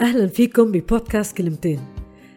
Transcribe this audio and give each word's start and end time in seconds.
أهلا 0.00 0.26
فيكم 0.26 0.72
ببودكاست 0.72 1.36
كلمتين. 1.36 1.80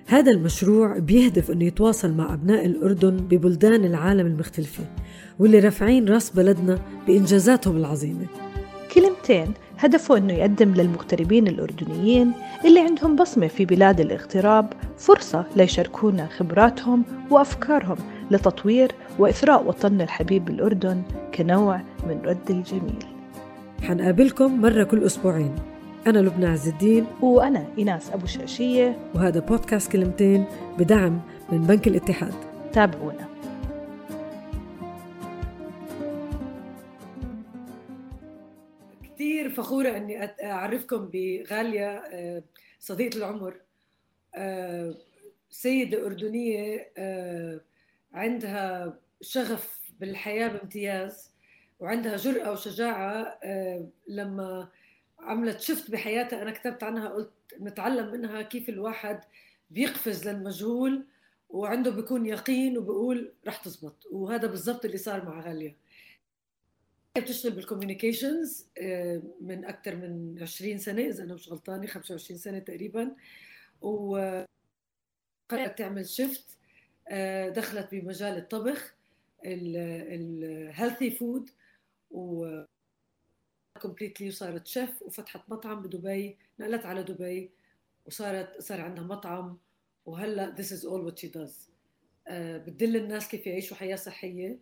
هذا 0.07 0.31
المشروع 0.31 0.97
بيهدف 0.99 1.51
أنه 1.51 1.65
يتواصل 1.65 2.13
مع 2.13 2.33
أبناء 2.33 2.65
الأردن 2.65 3.17
ببلدان 3.17 3.85
العالم 3.85 4.27
المختلفة 4.27 4.83
واللي 5.39 5.59
رافعين 5.59 6.09
رأس 6.09 6.29
بلدنا 6.29 6.79
بإنجازاتهم 7.07 7.77
العظيمة. 7.77 8.25
كلمتين 8.95 9.53
هدفه 9.77 10.17
أنه 10.17 10.33
يقدم 10.33 10.73
للمغتربين 10.73 11.47
الأردنيين 11.47 12.31
اللي 12.65 12.79
عندهم 12.79 13.15
بصمة 13.15 13.47
في 13.47 13.65
بلاد 13.65 13.99
الاغتراب 13.99 14.73
فرصة 14.97 15.45
ليشاركونا 15.55 16.27
خبراتهم 16.27 17.03
وأفكارهم 17.31 17.97
لتطوير 18.31 18.91
وإثراء 19.19 19.67
وطننا 19.67 20.03
الحبيب 20.03 20.49
الأردن 20.49 21.01
كنوع 21.35 21.81
من 22.07 22.21
رد 22.25 22.49
الجميل. 22.49 23.05
حنقابلكم 23.83 24.61
مرة 24.61 24.83
كل 24.83 25.03
أسبوعين. 25.03 25.55
أنا 26.07 26.19
لبنى 26.19 26.45
عز 26.45 26.67
الدين 26.67 27.05
وأنا 27.21 27.73
إيناس 27.77 28.11
أبو 28.11 28.25
شاشية. 28.25 29.11
وهذا 29.15 29.39
بودكاست 29.39 29.91
كلمتين 29.91 30.45
بدعم 30.77 31.21
من 31.51 31.61
بنك 31.61 31.87
الاتحاد. 31.87 32.33
تابعونا. 32.73 33.29
كثير 39.03 39.49
فخورة 39.49 39.97
أني 39.97 40.25
أعرفكم 40.43 41.09
بغالية 41.13 41.97
آه، 41.97 42.43
صديقة 42.79 43.17
العمر. 43.17 43.55
آه، 44.35 44.95
سيدة 45.49 46.05
أردنية 46.05 46.91
آه، 46.97 47.61
عندها 48.13 48.97
شغف 49.21 49.79
بالحياة 49.99 50.47
بامتياز 50.47 51.31
وعندها 51.79 52.17
جرأة 52.17 52.51
وشجاعة 52.51 53.39
لما 54.07 54.69
عملت 55.23 55.61
شفت 55.61 55.91
بحياتها. 55.91 56.41
أنا 56.41 56.51
كتبت 56.51 56.83
عنها 56.83 57.09
قلت 57.09 57.31
نتعلم 57.59 58.11
منها 58.11 58.41
كيف 58.41 58.69
الواحد 58.69 59.21
بيقفز 59.71 60.27
للمجهول 60.27 61.05
وعنده 61.49 61.91
بيكون 61.91 62.25
يقين 62.25 62.77
وبقول 62.77 63.33
رح 63.47 63.57
تزبط. 63.57 64.05
وهذا 64.11 64.47
بالضبط 64.47 64.85
اللي 64.85 64.97
صار 64.97 65.25
مع 65.25 65.39
غالية. 65.41 65.75
بتشتغل 67.17 67.51
بالكوميونيكيشنز 67.51 68.67
آه، 68.77 69.21
من 69.41 69.65
أكثر 69.65 69.95
من 69.95 70.37
20 70.41 70.77
سنة 70.77 71.01
إذا 71.01 71.23
أنا 71.23 71.33
مش 71.33 71.49
غلطانة 71.49 71.87
25 71.87 72.37
سنة 72.39 72.59
تقريبا. 72.59 73.15
و 73.81 74.17
قررت 75.49 75.77
تعمل 75.77 76.07
شيفت 76.09 76.57
آه، 77.07 77.49
دخلت 77.49 77.95
بمجال 77.95 78.37
الطبخ 78.37 78.95
ال 79.45 79.66
healthy 79.66 81.11
food 81.11 81.49
و 82.11 82.63
completely 83.81 84.27
وصارت 84.27 84.67
شيف 84.67 85.01
وفتحت 85.01 85.41
مطعم 85.49 85.81
بدبي 85.81 86.37
نقلت 86.59 86.85
على 86.85 87.03
دبي 87.03 87.51
وصارت 88.05 88.61
صار 88.61 88.81
عندها 88.81 89.03
مطعم. 89.03 89.57
وهلأ 90.05 90.55
this 90.55 90.65
is 90.69 90.83
all 90.85 91.01
what 91.09 91.19
she 91.19 91.27
does. 91.27 91.69
uh, 92.27 92.31
بتدل 92.33 92.95
الناس 92.95 93.27
كيف 93.27 93.47
يعيشوا 93.47 93.77
حياة 93.77 93.95
صحية 93.95 94.59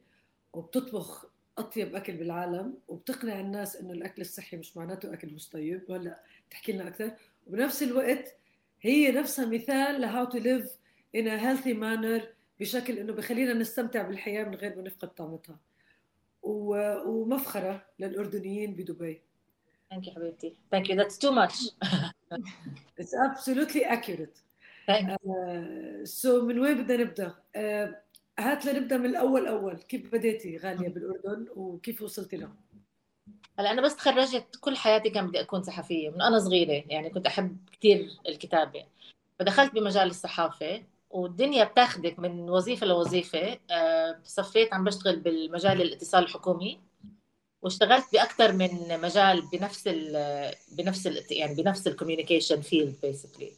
وبتطبخ 0.53 1.25
أطيب 1.57 1.95
أكل 1.95 2.17
بالعالم 2.17 2.77
وبتقنع 2.87 3.39
الناس 3.39 3.75
إنه 3.75 3.93
الأكل 3.93 4.21
الصحي 4.21 4.57
مش 4.57 4.77
معناته 4.77 5.13
أكل 5.13 5.33
مش 5.33 5.49
طيب. 5.49 5.81
وهلا 5.89 6.23
تحكي 6.51 6.71
لنا 6.71 6.87
أكثر. 6.87 7.11
وبنفس 7.47 7.83
الوقت 7.83 8.35
هي 8.81 9.11
نفسها 9.11 9.45
مثال 9.45 10.01
لهاو 10.01 10.25
تو 10.25 10.37
ليف 10.37 10.71
in 11.17 11.21
a 11.25 11.41
healthy 11.43 11.73
manner 11.73 12.23
بشكل 12.59 12.97
إنه 12.97 13.13
بخلينا 13.13 13.53
نستمتع 13.53 14.01
بالحياة 14.01 14.43
من 14.43 14.55
غير 14.55 14.75
ما 14.75 14.81
نفقد 14.81 15.07
طعمتها. 15.07 15.59
ومفخرة 16.43 17.85
للأردنيين 17.99 18.75
بدبي 18.75 19.21
Thank 19.93 20.05
you 20.05 20.15
حبيبتي. 20.15 20.55
Thank 20.73 20.87
you. 20.89 20.95
That's 20.95 21.17
too 21.17 21.31
much. 21.31 21.55
It's 22.97 23.13
absolutely 23.13 23.83
accurate. 23.83 24.37
Thank 24.87 25.09
you. 25.09 25.15
Uh, 25.31 26.05
so 26.05 26.43
من 26.43 26.59
وين 26.59 26.83
بدنا 26.83 27.03
نبدأ؟ 27.03 27.35
uh, 27.57 27.95
هات 28.39 28.65
لنبدأ 28.65 28.97
من 28.97 29.05
الأول 29.05 29.47
أول، 29.47 29.77
كيف 29.77 30.11
بديتي 30.11 30.57
غالية 30.57 30.89
بالأردن 30.89 31.47
وكيف 31.55 32.01
وصلتي 32.01 32.37
له؟ 32.37 32.49
هلا 33.59 33.71
أنا 33.71 33.81
بس 33.81 33.95
تخرجت 33.95 34.45
كل 34.61 34.77
حياتي 34.77 35.09
كان 35.09 35.27
بدي 35.27 35.41
أكون 35.41 35.63
صحفية 35.63 36.09
من 36.09 36.21
أنا 36.21 36.39
صغيرة 36.39 36.83
يعني 36.87 37.09
كنت 37.09 37.27
أحب 37.27 37.57
كثير 37.71 38.09
الكتابة 38.27 38.85
فدخلت 39.39 39.73
بمجال 39.73 40.07
الصحافة 40.07 40.83
والدنيا 41.13 41.63
بتاخدك 41.63 42.19
من 42.19 42.49
وظيفة 42.49 42.87
لوظيفة. 42.87 43.57
آه، 43.71 44.19
صفيت 44.23 44.73
عم 44.73 44.83
بشتغل 44.83 45.19
بالمجال 45.19 45.81
الاتصال 45.81 46.23
الحكومي 46.23 46.79
واشتغلت 47.61 48.05
باكثر 48.13 48.51
من 48.53 49.01
مجال 49.01 49.41
بنفس 49.53 49.87
ال 49.87 50.15
بنفس 50.77 51.07
ال 51.07 51.17
يعني 51.31 51.55
بنفس 51.55 51.87
ال 51.87 51.92
communication 51.92 52.61
field 52.61 52.95
basically 53.03 53.51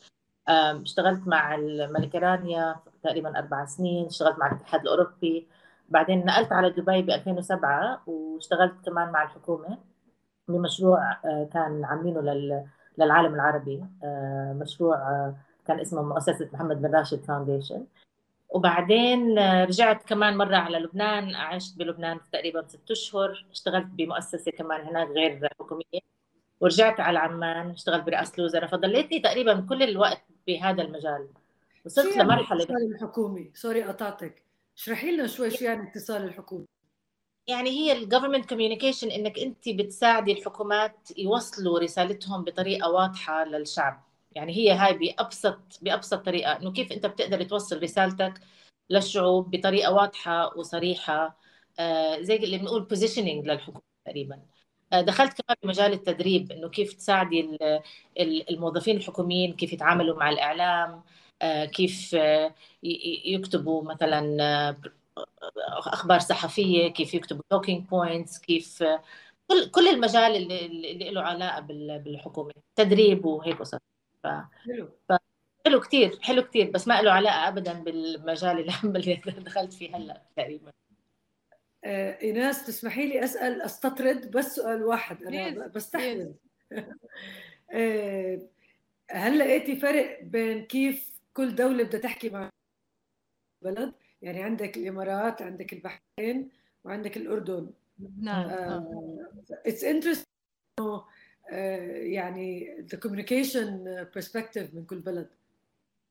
اشتغلت 0.47 1.27
مع 1.27 1.55
الملكة 1.55 2.19
رانيا 2.19 2.75
تقريبا 3.03 3.39
أربع 3.39 3.65
سنين 3.65 4.05
اشتغلت 4.05 4.39
مع 4.39 4.47
الاتحاد 4.51 4.81
الأوروبي. 4.81 5.47
بعدين 5.89 6.25
نقلت 6.25 6.51
على 6.51 6.69
دبي 6.69 7.01
ب 7.01 7.09
2007 7.09 8.03
واشتغلت 8.07 8.73
كمان 8.85 9.11
مع 9.11 9.23
الحكومة 9.23 9.77
بمشروع 10.47 11.11
آه، 11.25 11.49
كان 11.53 11.85
عاملينه 11.85 12.21
للعالم 12.97 13.33
العربي. 13.35 13.83
آه، 14.03 14.53
مشروع 14.61 14.97
كان 15.67 15.79
اسمه 15.79 16.01
مؤسسة 16.01 16.49
محمد 16.53 16.81
بن 16.81 16.95
راشد 16.95 17.23
فاونديشن 17.23 17.85
وبعدين 18.49 19.39
رجعت 19.39 20.03
كمان 20.03 20.37
مرة 20.37 20.55
على 20.55 20.79
لبنان 20.79 21.35
عشت 21.35 21.77
بلبنان 21.77 22.19
تقريبا 22.33 22.67
ست 22.67 22.91
أشهر. 22.91 23.45
اشتغلت 23.51 23.85
بمؤسسة 23.85 24.51
كمان 24.51 24.81
هناك 24.81 25.07
غير 25.07 25.49
حكومية. 25.59 25.99
ورجعت 26.59 26.99
على 26.99 27.19
عمان 27.19 27.69
اشتغلت 27.69 28.03
برئاسة 28.03 28.33
الوزراء. 28.39 28.67
فضليتني 28.67 29.19
تقريبا 29.19 29.65
كل 29.69 29.83
الوقت 29.83 30.23
بهذا 30.47 30.81
المجال. 30.81 31.27
وصلت 31.85 32.17
لمرحلة 32.17 32.63
الاتصال 32.63 32.93
الحكومي؟ 32.95 33.51
sorry 33.53 33.83
قطعتك. 33.83 34.43
اشرحي 34.77 35.11
لنا 35.11 35.27
شوي 35.27 35.49
شو 35.49 35.65
يعني 35.65 35.81
الاتصال 35.81 36.23
الحكومي. 36.23 36.65
يعني 37.47 37.69
هي 37.69 37.91
ال 37.91 37.97
government 37.97 38.49
communication 38.49 39.11
إنك 39.11 39.39
انت 39.39 39.69
بتساعدي 39.69 40.31
الحكومات 40.31 40.97
يوصلوا 41.17 41.79
رسالتهم 41.79 42.43
بطريقة 42.43 42.91
واضحة 42.91 43.43
للشعب. 43.43 44.03
يعني 44.35 44.53
هي 44.57 44.71
هاي 44.71 44.93
بأبسط 44.97 45.79
بأبسط 45.81 46.25
طريقة 46.25 46.51
إنه 46.57 46.71
كيف 46.73 46.91
أنت 46.91 47.05
بتقدر 47.05 47.43
توصل 47.43 47.83
رسالتك 47.83 48.33
للشعوب 48.89 49.51
بطريقة 49.55 49.93
واضحة 49.93 50.57
وصريحة. 50.57 51.37
آه 51.79 52.21
زي 52.21 52.35
اللي 52.35 52.57
بنقول 52.57 52.81
positioning 52.85 53.45
للحكومة 53.47 53.81
تقريبا. 54.05 54.41
آه 54.93 55.01
دخلت 55.01 55.41
كمان 55.41 55.57
بمجال 55.63 55.93
التدريب 55.93 56.51
إنه 56.51 56.69
كيف 56.69 56.93
تساعدي 56.93 57.57
الموظفين 58.49 58.97
الحكوميين 58.97 59.53
كيف 59.55 59.73
يتعاملوا 59.73 60.17
مع 60.19 60.29
الإعلام. 60.29 61.03
آه 61.41 61.65
كيف 61.65 62.15
آه 62.15 62.55
يكتبوا 63.25 63.83
مثلا 63.83 64.37
آه، 64.43 64.77
أخبار 65.93 66.19
صحفية 66.19 66.87
كيف 66.87 67.13
يكتبوا 67.13 67.43
talking 67.49 67.85
points 67.89 68.39
كيف 68.39 68.83
آه، 68.83 69.03
كل 69.47 69.71
كل 69.71 69.87
المجال 69.87 70.35
اللي, 70.35 70.65
اللي 70.65 71.09
له 71.11 71.21
علاقة 71.21 71.59
بالحكومة 71.97 72.53
تدريب 72.75 73.25
وهيك 73.25 73.59
قصص 73.59 73.92
ف... 74.23 74.27
حلو. 74.65 74.89
ف... 75.09 75.13
حلو 75.65 75.79
كثير 75.79 76.19
حلو 76.21 76.41
كثير 76.41 76.71
بس 76.71 76.87
ما 76.87 77.01
له 77.01 77.11
علاقة 77.11 77.47
ابدا 77.47 77.73
بالمجال 77.73 78.59
اللي 78.95 79.21
دخلت 79.37 79.73
فيه 79.73 79.95
هلأ 79.95 80.21
تقريبا. 80.35 80.71
آه 81.83 82.21
إيناس 82.21 82.65
تسمحي 82.65 83.07
لي 83.07 83.23
أسأل 83.23 83.61
أستطرد 83.61 84.31
بس 84.31 84.55
سؤال 84.55 84.83
واحد 84.83 85.23
أنا 85.23 85.67
بستحمل. 85.67 86.33
آه 87.71 88.41
هل 89.11 89.39
لقيتي 89.39 89.75
فرق 89.75 90.23
بين 90.23 90.65
كيف 90.65 91.19
كل 91.33 91.55
دولة 91.55 91.83
بدها 91.83 91.99
تحكي 91.99 92.29
مع 92.29 92.49
بلد؟ 93.61 93.93
يعني 94.21 94.43
عندك 94.43 94.77
الإمارات 94.77 95.41
عندك 95.41 95.73
البحرين 95.73 96.49
وعندك 96.83 97.17
الأردن. 97.17 97.73
نعم 98.21 98.49
it's 99.65 99.83
interesting 99.83 100.25
يعني 101.51 102.77
the 102.93 102.97
communication 102.97 103.69
perspective 104.17 104.73
من 104.75 104.85
كل 104.85 104.99
بلد. 104.99 105.29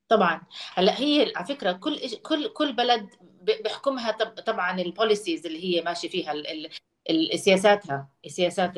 طبعا. 0.08 0.40
هلأ 0.74 1.00
هي 1.00 1.32
على 1.36 1.46
فكرة 1.46 1.72
كل 1.72 2.00
كل 2.22 2.48
كل 2.48 2.72
بلد 2.72 3.08
بيحكمها 3.42 4.10
طبعا 4.46 4.80
البوليسيز 4.80 5.46
اللي 5.46 5.64
هي 5.64 5.82
ماشي 5.82 6.08
فيها 6.08 6.34
سياساتها 7.36 8.08
السياسات 8.26 8.72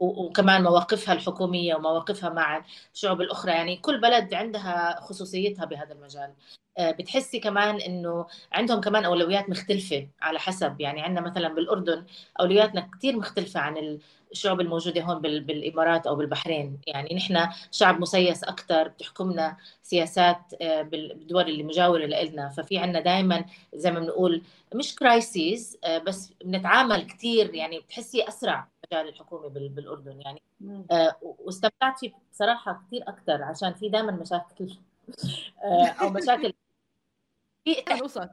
وكمان 0.00 0.62
مواقفها 0.62 1.14
الحكومية 1.14 1.74
ومواقفها 1.74 2.30
مع 2.30 2.64
الشعوب 2.94 3.20
الأخرى. 3.20 3.52
يعني 3.52 3.76
كل 3.76 4.00
بلد 4.00 4.34
عندها 4.34 5.00
خصوصيتها 5.00 5.64
بهذا 5.64 5.92
المجال. 5.92 6.32
آه، 6.78 6.90
بتحسي 6.90 7.40
كمان 7.40 7.80
إنه 7.80 8.26
عندهم 8.52 8.80
كمان 8.80 9.04
أولويات 9.04 9.50
مختلفة 9.50 10.08
على 10.22 10.38
حسب. 10.38 10.80
يعني 10.80 11.02
عندنا 11.02 11.20
مثلا 11.20 11.54
بالأردن 11.54 12.04
أولوياتنا 12.40 12.90
كثير 12.98 13.16
مختلفة 13.16 13.60
عن 13.60 13.98
الشعوب 14.34 14.60
الموجوده 14.60 15.02
هون 15.02 15.20
بالإمارات 15.20 16.06
أو 16.06 16.16
بالبحرين. 16.16 16.78
يعني 16.86 17.14
نحن 17.14 17.48
شعب 17.70 18.00
مسيس 18.00 18.44
أكثر 18.44 18.88
بتحكمنا 18.88 19.56
سياسات 19.82 20.38
آه، 20.62 20.82
بالدول 20.82 21.48
اللي 21.48 21.62
مجاورة 21.62 22.06
لنا 22.06 22.48
ففي 22.48 22.78
عندنا 22.78 23.00
دائما 23.00 23.44
زي 23.74 23.90
ما 23.90 24.00
بنقول 24.00 24.42
مش 24.74 24.94
crisis 24.94 25.78
آه، 25.84 25.98
بس 25.98 26.32
بنتعامل 26.44 27.06
كثير 27.06 27.54
يعني 27.54 27.78
بتحسي 27.78 28.28
أسرع 28.28 28.68
مجال 28.92 29.08
الحكومة 29.08 29.48
بالأردن. 29.48 30.20
يعني 30.20 30.42
آه، 30.90 31.16
واستمتعت 31.22 31.98
فيه 31.98 32.12
بصراحة 32.32 32.82
كثير 32.86 33.02
أكثر 33.08 33.42
عشان 33.42 33.74
في 33.74 33.88
دائما 33.88 34.12
مشاكل. 34.12 34.76
أو 36.00 36.10
مشاكل. 36.10 36.52
في 37.64 37.74
قصص 37.74 38.28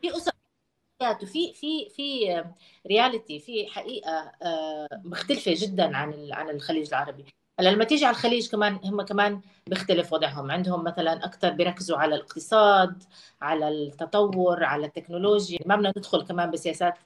في 0.00 0.10
قصص. 0.10 0.39
وفي 1.02 1.54
في 1.54 1.88
في 1.90 2.44
reality 2.86 3.38
في 3.38 3.66
حقيقة 3.66 4.32
آه، 4.42 4.88
مختلفة 5.04 5.54
جدا 5.56 5.96
عن 5.96 6.32
عن 6.32 6.50
الخليج 6.50 6.88
العربي. 6.88 7.24
هلا 7.60 7.68
لما 7.68 7.84
تيجي 7.84 8.04
على 8.04 8.14
الخليج 8.14 8.50
كمان 8.50 8.78
هم 8.84 9.02
كمان 9.02 9.40
بيختلف 9.66 10.12
وضعهم. 10.12 10.50
عندهم 10.50 10.84
مثلا 10.84 11.24
أكثر 11.24 11.50
بيركزوا 11.50 11.98
على 11.98 12.14
الاقتصاد 12.14 13.02
على 13.42 13.68
التطور 13.68 14.64
على 14.64 14.86
التكنولوجيا. 14.86 15.58
ما 15.66 15.76
بدنا 15.76 15.92
ندخل 15.96 16.26
كمان 16.26 16.50
بسياسات 16.50 16.98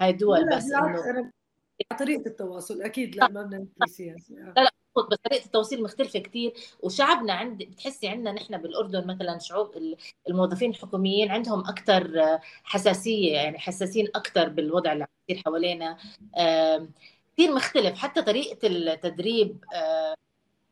هاي 0.00 0.10
الدول 0.10 0.56
بس 0.56 0.64
إنه 0.72 1.30
طريقة 1.98 2.26
التواصل 2.26 2.82
أكيد 2.82 3.16
لا 3.16 3.28
ما 3.28 3.42
بدنا 3.42 3.58
ندخل 3.58 3.88
سياسة 3.88 4.34
لا 4.34 4.60
لا. 4.60 4.81
بس 4.96 5.18
طريقة 5.24 5.44
التوصيل 5.46 5.82
مختلفة 5.82 6.18
كثير 6.18 6.52
وشعبنا 6.80 7.32
عند 7.32 7.62
بتحسي 7.62 8.08
عندنا 8.08 8.32
نحن 8.32 8.58
بالأردن 8.58 9.06
مثلا 9.06 9.38
شعوب 9.38 9.96
الموظفين 10.28 10.70
الحكوميين 10.70 11.30
عندهم 11.30 11.60
أكثر 11.60 12.20
حساسية 12.64 13.32
يعني 13.32 13.58
حساسين 13.58 14.08
أكثر 14.14 14.48
بالوضع 14.48 14.92
اللي 14.92 15.04
عم 15.04 15.08
يصير 15.28 15.42
حوالينا. 15.46 15.98
كثير 17.36 17.54
مختلف. 17.54 17.98
حتى 17.98 18.22
طريقة 18.22 18.66
التدريب 18.68 19.64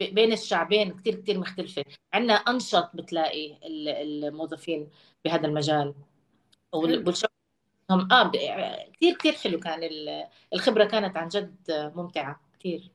بين 0.00 0.32
الشعبين 0.32 0.96
كثير 0.96 1.14
كثير 1.14 1.38
مختلفة. 1.38 1.84
عندنا 2.12 2.34
أنشط 2.34 2.90
بتلاقي 2.94 3.58
الموظفين 3.66 4.90
بهذا 5.24 5.46
المجال. 5.46 5.94
والشعب 6.72 7.30
هم 7.90 8.12
آه 8.12 8.30
كثير 8.92 9.14
كثير 9.16 9.32
حلو 9.32 9.60
كان 9.60 9.90
الخبرة 10.52 10.84
كانت 10.84 11.16
عن 11.16 11.28
جد 11.28 11.56
ممتعة 11.96 12.40
كثير 12.60 12.90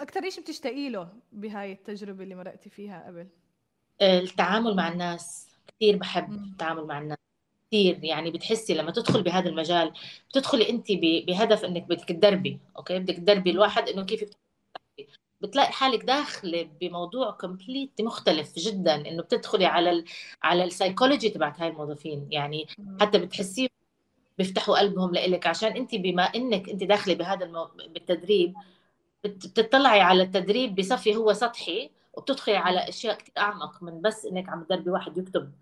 أكثر 0.00 0.30
شيء 0.30 0.44
بتشتاقي 0.44 0.88
له 0.88 1.08
بهاي 1.32 1.72
التجربة 1.72 2.24
اللي 2.24 2.34
مرقتي 2.34 2.70
فيها 2.70 3.06
قبل؟ 3.06 3.26
التعامل 4.02 4.76
مع 4.76 4.88
الناس 4.88 5.48
كثير 5.66 5.96
بحب 5.96 6.30
م. 6.30 6.34
التعامل 6.34 6.84
مع 6.84 6.98
الناس 6.98 7.18
كثير 7.68 8.04
يعني 8.04 8.30
بتحسي 8.30 8.74
لما 8.74 8.90
تدخل 8.90 9.22
بهذا 9.22 9.48
المجال 9.48 9.92
بتدخلي 10.30 10.70
انت 10.70 10.86
بهدف 11.26 11.64
إنك 11.64 11.82
بدك 11.82 12.04
تدربي 12.08 12.58
أوكي؟ 12.76 12.98
بدك 12.98 13.16
تدربي 13.16 13.50
الواحد 13.50 13.88
إنه 13.88 14.04
كيف 14.04 14.24
بتلاقي 15.40 15.72
حالك 15.72 16.04
داخلة 16.04 16.68
بموضوع 16.80 17.30
complete 17.30 18.00
مختلف 18.00 18.58
جدا 18.58 18.94
إنه 18.94 19.22
بتدخلي 19.22 19.66
على 19.66 19.90
ال 19.90 20.04
على 20.42 20.64
السايكولوجي 20.64 21.30
تبعت 21.30 21.60
هاي 21.60 21.68
الموظفين. 21.68 22.28
يعني 22.30 22.66
حتى 23.00 23.18
بتحسيه 23.18 23.68
بيفتحوا 24.38 24.78
قلبهم 24.78 25.14
لإلك 25.14 25.46
عشان 25.46 25.72
أنت 25.76 25.94
بما 25.94 26.22
إنك 26.22 26.68
أنت 26.68 26.84
داخلة 26.84 27.14
بهذا 27.14 27.44
المو... 27.44 27.64
بالتدريب 27.88 28.54
بتطلعي 29.24 30.00
على 30.00 30.22
التدريب 30.22 30.74
بصفي 30.74 31.16
هو 31.16 31.32
سطحي 31.32 31.90
وبتدخلي 32.14 32.56
على 32.56 32.88
أشياء 32.88 33.14
كثير 33.18 33.32
أعمق 33.38 33.82
من 33.82 34.00
بس 34.02 34.26
إنك 34.26 34.48
عم 34.48 34.64
تدربي 34.64 34.90
واحد 34.90 35.18
يكتب 35.18 35.52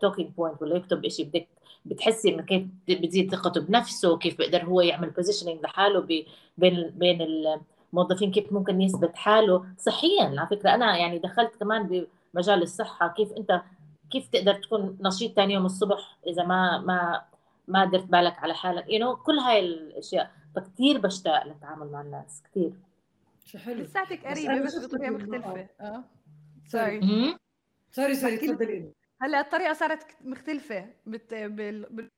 talking 0.00 0.30
uh, 0.30 0.36
point 0.36 0.62
ولا 0.62 0.76
يكتب 0.76 1.08
شيء 1.08 1.26
بدك 1.26 1.48
بتحسي 1.84 2.34
إنه 2.34 2.42
كيف 2.42 2.66
بتزيد 2.88 3.34
ثقته 3.34 3.60
بنفسه 3.60 4.18
كيف 4.18 4.38
بيقدر 4.38 4.64
هو 4.64 4.80
يعمل 4.80 5.10
positioning 5.10 5.62
لحاله 5.62 6.00
بين 6.58 6.90
بين 6.90 7.22
الموظفين 7.92 8.30
كيف 8.30 8.52
ممكن 8.52 8.80
يثبت 8.80 9.16
حاله 9.16 9.64
صحيا. 9.78 10.24
على 10.24 10.46
فكرة 10.50 10.74
أنا 10.74 10.96
يعني 10.96 11.18
دخلت 11.18 11.56
كمان 11.56 12.06
بمجال 12.34 12.62
الصحة 12.62 13.08
كيف 13.08 13.32
أنت 13.32 13.62
كيف 14.10 14.28
تقدر 14.28 14.54
تكون 14.54 14.98
نشيط 15.00 15.36
ثاني 15.36 15.54
يوم 15.54 15.66
الصبح 15.66 16.18
إذا 16.26 16.44
ما 16.44 16.78
ما 16.78 17.22
ما 17.68 17.84
درت 17.84 18.04
بالك 18.04 18.38
على 18.38 18.54
حالك؟ 18.54 18.84
you 18.88 19.14
you 19.14 19.16
know, 19.16 19.22
كل 19.22 19.38
هاي 19.38 19.58
الأشياء. 19.60 20.30
فكتير 20.56 20.98
بشتاق 20.98 21.46
للتعامل 21.46 21.92
مع 21.92 22.00
الناس 22.00 22.42
كثير 22.50 22.72
شو 23.44 23.58
حلو. 23.58 23.82
لساتك 23.82 24.26
قريبة 24.26 24.64
بس 24.64 24.84
بطريقه 24.84 25.10
مختلفة. 25.10 25.68
آه. 25.80 26.04
sorry. 26.68 27.00
sorry 27.90 28.14
sorry 28.14 28.36
تفضلي. 28.36 28.92
هلا 29.22 29.40
الطريقة 29.40 29.72
صارت 29.72 30.06
مختلفة. 30.20 30.90
بت... 31.06 31.34
بال... 31.34 31.86
بال... 31.90 32.10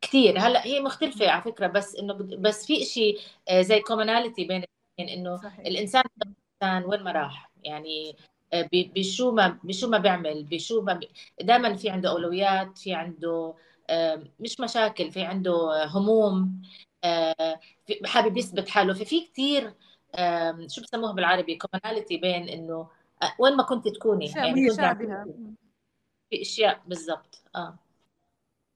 كثير 0.00 0.38
هلا 0.38 0.66
هي 0.66 0.80
مختلفة 0.80 1.30
على 1.30 1.42
فكرة 1.42 1.66
بس 1.66 1.96
إنه 1.96 2.14
بس 2.14 2.66
في 2.66 2.84
شيء 2.84 3.18
آه، 3.48 3.62
زي 3.62 3.80
commonality 3.80 4.44
بين 4.44 4.64
إنه 5.00 5.36
صحيح. 5.36 5.66
الإنسان 5.66 6.02
الإنسان 6.22 6.90
وين 6.90 7.02
ما 7.02 7.12
راح. 7.12 7.50
يعني 7.64 8.16
آه، 8.52 8.68
بشو 8.72 9.30
ما 9.30 9.58
بشو 9.64 9.88
ما 9.88 9.98
بيعمل 9.98 10.44
بشو 10.44 10.82
ما 10.82 10.92
بي... 10.92 11.08
دائما 11.40 11.76
في 11.76 11.90
عنده 11.90 12.10
أولويات 12.10 12.78
في 12.78 12.94
عنده 12.94 13.54
مش 14.40 14.60
مشاكل 14.60 15.10
في 15.10 15.22
عنده 15.22 15.84
هموم. 15.84 16.62
حابب 18.06 18.36
يثبت 18.36 18.68
حاله. 18.68 18.94
ففي 18.94 19.20
كثير 19.20 19.74
شو 20.66 20.82
بسموها 20.82 21.12
بالعربي؟ 21.12 21.56
كومناليتي 21.56 22.16
بين 22.16 22.48
إنه 22.48 22.88
آه، 23.22 23.34
وين 23.38 23.56
ما 23.56 23.62
كنت 23.62 23.88
تكوني 23.88 24.26
يعني 24.26 24.74
شابهه 24.74 25.26
في 26.30 26.42
أشياء 26.42 26.82
بالضبط. 26.86 27.42
آه. 27.56 27.78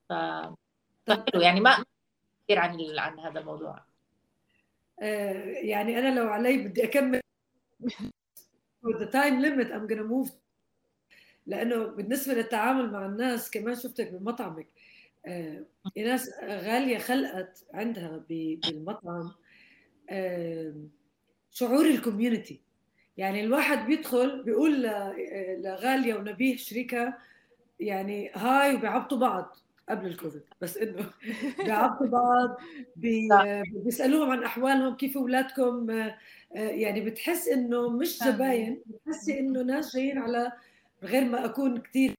ف 0.09 0.13
حلو 1.09 1.41
يعني 1.41 1.61
ما 1.61 1.85
كثير 2.45 2.59
عن 2.59 2.99
عن 2.99 3.21
هذا 3.21 3.41
الموضوع. 3.41 3.85
آه 5.03 5.45
يعني 5.45 5.99
أنا 5.99 6.21
لو 6.21 6.29
علي 6.29 6.59
بدي 6.59 6.85
أكمل. 6.85 7.21
For 8.85 8.99
the 8.99 9.07
time 9.07 9.41
limit 9.43 9.69
I'm 9.73 9.87
gonna 9.87 10.09
move 10.13 10.33
لأنه 11.47 11.85
بالنسبة 11.85 12.35
للتعامل 12.35 12.93
مع 12.93 13.07
الناس 13.07 13.51
كمان 13.51 13.75
شفتك 13.75 14.13
بمطعمك. 14.13 14.69
آه 15.27 15.65
إيناس 15.97 16.31
غالية 16.45 16.99
خلقت 16.99 17.65
عندها 17.75 18.25
بالمطعم 18.29 19.33
آه 20.11 20.75
شعور 21.51 21.87
ال 21.87 21.94
community 21.94 22.61
يعني 23.17 23.45
الواحد 23.45 23.87
بيدخل 23.87 24.43
بيقول 24.43 24.83
لغالية 25.63 26.15
ونبيه 26.15 26.57
شريكها 26.57 27.19
يعني 27.81 28.31
هاي 28.35 28.75
وبيعبطوا 28.75 29.19
بعض 29.19 29.57
قبل 29.89 30.07
الكوفيد. 30.07 30.43
بس 30.61 30.77
إنه 30.77 31.11
بيعبطوا 31.65 32.07
بعض 32.07 32.57
بي 32.97 33.29
بيسألوهم 33.85 34.31
عن 34.31 34.45
أحوالهم 34.45 34.97
كيف 34.97 35.17
أولادكم؟ 35.17 35.91
آه، 35.91 36.17
يعني 36.55 37.01
بتحس 37.01 37.49
إنه 37.49 37.91
مش 37.91 38.19
زباين 38.19 38.83
بتحسي 38.87 39.41
إنه 39.41 39.63
ناس 39.63 39.97
جايين 39.97 40.19
على 40.19 40.53
غير 41.03 41.25
ما 41.25 41.45
أكون 41.45 41.79
كثير 41.79 42.15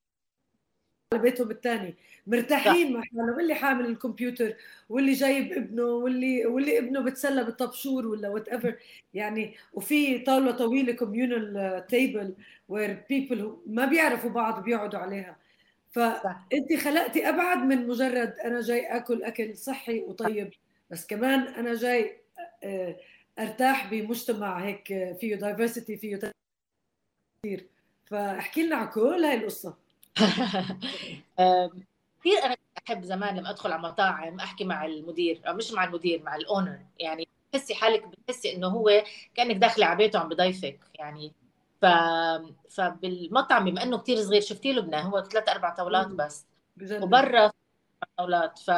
على 1.13 1.21
بيتهم 1.23 1.51
الثاني 1.51 1.95
مرتاحين 2.27 2.93
مع 2.93 3.01
حالهم. 3.01 3.29
واللي 3.37 3.55
حامل 3.55 3.85
الكمبيوتر 3.85 4.53
واللي 4.89 5.13
جايب 5.13 5.51
ابنه 5.51 5.83
واللي 5.83 6.45
واللي 6.45 6.77
ابنه 6.79 6.99
بتسلى 7.01 7.43
بالطبشور 7.43 8.07
ولا 8.07 8.29
whatever 8.29 8.75
يعني 9.13 9.55
وفي 9.73 10.19
طاولة 10.19 10.51
طويلة 10.51 10.93
communal 10.93 11.85
table 11.87 12.35
where 12.69 13.03
people 13.09 13.57
ما 13.67 13.85
بيعرفوا 13.85 14.29
بعض 14.29 14.63
بيقعدوا 14.63 14.99
عليها. 14.99 15.37
فانت 15.91 16.73
خلقتي 16.83 17.29
أبعد 17.29 17.57
من 17.57 17.87
مجرد 17.87 18.33
أنا 18.45 18.61
جاي 18.61 18.97
آكل 18.97 19.23
أكل 19.23 19.57
صحي 19.57 19.99
وطيب 19.99 20.53
بس 20.89 21.07
كمان 21.07 21.39
أنا 21.39 21.73
جاي 21.73 22.17
آه، 22.63 22.97
أرتاح 23.39 23.91
بمجتمع 23.91 24.59
هيك 24.65 24.87
فيه 25.21 25.35
دايفرسيتي 25.35 25.97
فيه 25.97 26.19
كثير 27.45 27.67
فاحكي 28.05 28.63
لنا 28.63 28.75
على 28.75 28.87
كل 28.87 29.23
هاي 29.25 29.37
القصة. 29.37 29.82
كثير 32.19 32.37
أنا 32.43 32.57
أحب 32.87 33.03
زمان 33.03 33.37
لما 33.37 33.49
أدخل 33.49 33.71
على 33.71 33.81
مطاعم 33.81 34.39
أحكي 34.39 34.63
مع 34.63 34.85
المدير 34.85 35.41
أو 35.47 35.53
مش 35.53 35.71
مع 35.73 35.83
المدير 35.83 36.23
مع 36.23 36.35
الأونر. 36.35 36.79
يعني 36.99 37.27
بتحسي 37.49 37.75
حالك 37.75 38.07
بتحسي 38.07 38.55
إنه 38.55 38.67
هو 38.67 39.03
كأنك 39.35 39.55
داخلة 39.55 39.85
على 39.85 39.97
بيته 39.97 40.19
عم 40.19 40.29
بضيفك 40.29 40.79
يعني. 40.95 41.33
ف 41.81 41.85
فبالمطعم 42.69 43.65
بما 43.65 43.83
إنه 43.83 43.97
كثير 43.97 44.17
صغير 44.21 44.41
شفتي 44.41 44.73
لبنان؟ 44.73 45.05
هو 45.05 45.21
ثلاث 45.23 45.49
أربع 45.49 45.69
طاولات 45.69 46.07
بس. 46.07 46.45
وبرا 47.01 47.51
طاولات. 48.17 48.59
ف 48.59 48.71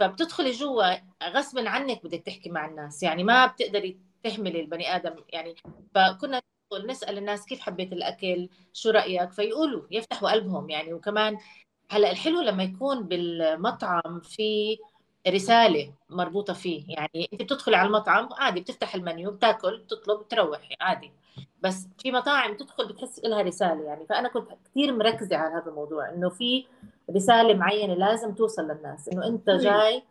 فبتدخلي 0.00 0.50
جوا 0.50 0.94
غصبا 1.24 1.68
عنك 1.70 2.04
بدك 2.04 2.22
تحكي 2.26 2.50
مع 2.50 2.66
الناس. 2.66 3.02
يعني 3.02 3.24
ما 3.24 3.46
بتقدري 3.46 3.98
تهملي 4.24 4.60
البني 4.60 4.96
آدم. 4.96 5.16
يعني 5.28 5.54
فكنا 5.94 6.42
نسأل 6.78 7.18
الناس 7.18 7.46
كيف 7.46 7.60
حبيت 7.60 7.92
الأكل 7.92 8.48
شو 8.72 8.90
رأيك؟ 8.90 9.32
فيقولوا 9.32 9.82
يفتحوا 9.90 10.32
قلبهم 10.32 10.70
يعني. 10.70 10.92
وكمان 10.94 11.38
هلأ 11.90 12.10
الحلو 12.10 12.40
لما 12.40 12.62
يكون 12.62 13.02
بالمطعم 13.02 14.20
في 14.20 14.78
رسالة 15.28 15.92
مربوطة 16.10 16.52
فيه 16.52 16.84
يعني. 16.88 17.28
أنت 17.32 17.42
بتدخلي 17.42 17.76
على 17.76 17.86
المطعم 17.86 18.28
عادي 18.32 18.60
بتفتح 18.60 18.94
المنيو 18.94 19.30
بتاكل 19.30 19.78
بتطلب 19.78 20.20
بتروح 20.20 20.68
عادي. 20.80 21.12
بس 21.62 21.88
في 21.98 22.12
مطاعم 22.12 22.56
تدخل 22.56 22.88
بتحس 22.88 23.20
لها 23.24 23.42
رسالة 23.42 23.82
يعني. 23.84 24.06
فأنا 24.06 24.28
كنت 24.28 24.48
كثير 24.64 24.96
مركزة 24.96 25.36
على 25.36 25.54
هذا 25.54 25.70
الموضوع 25.70 26.08
إنه 26.08 26.28
في 26.28 26.66
رسالة 27.16 27.54
معينة 27.54 27.94
لازم 27.94 28.34
توصل 28.34 28.62
للناس. 28.62 29.08
إنه 29.08 29.26
أنت 29.26 29.50
جاي 29.50 30.02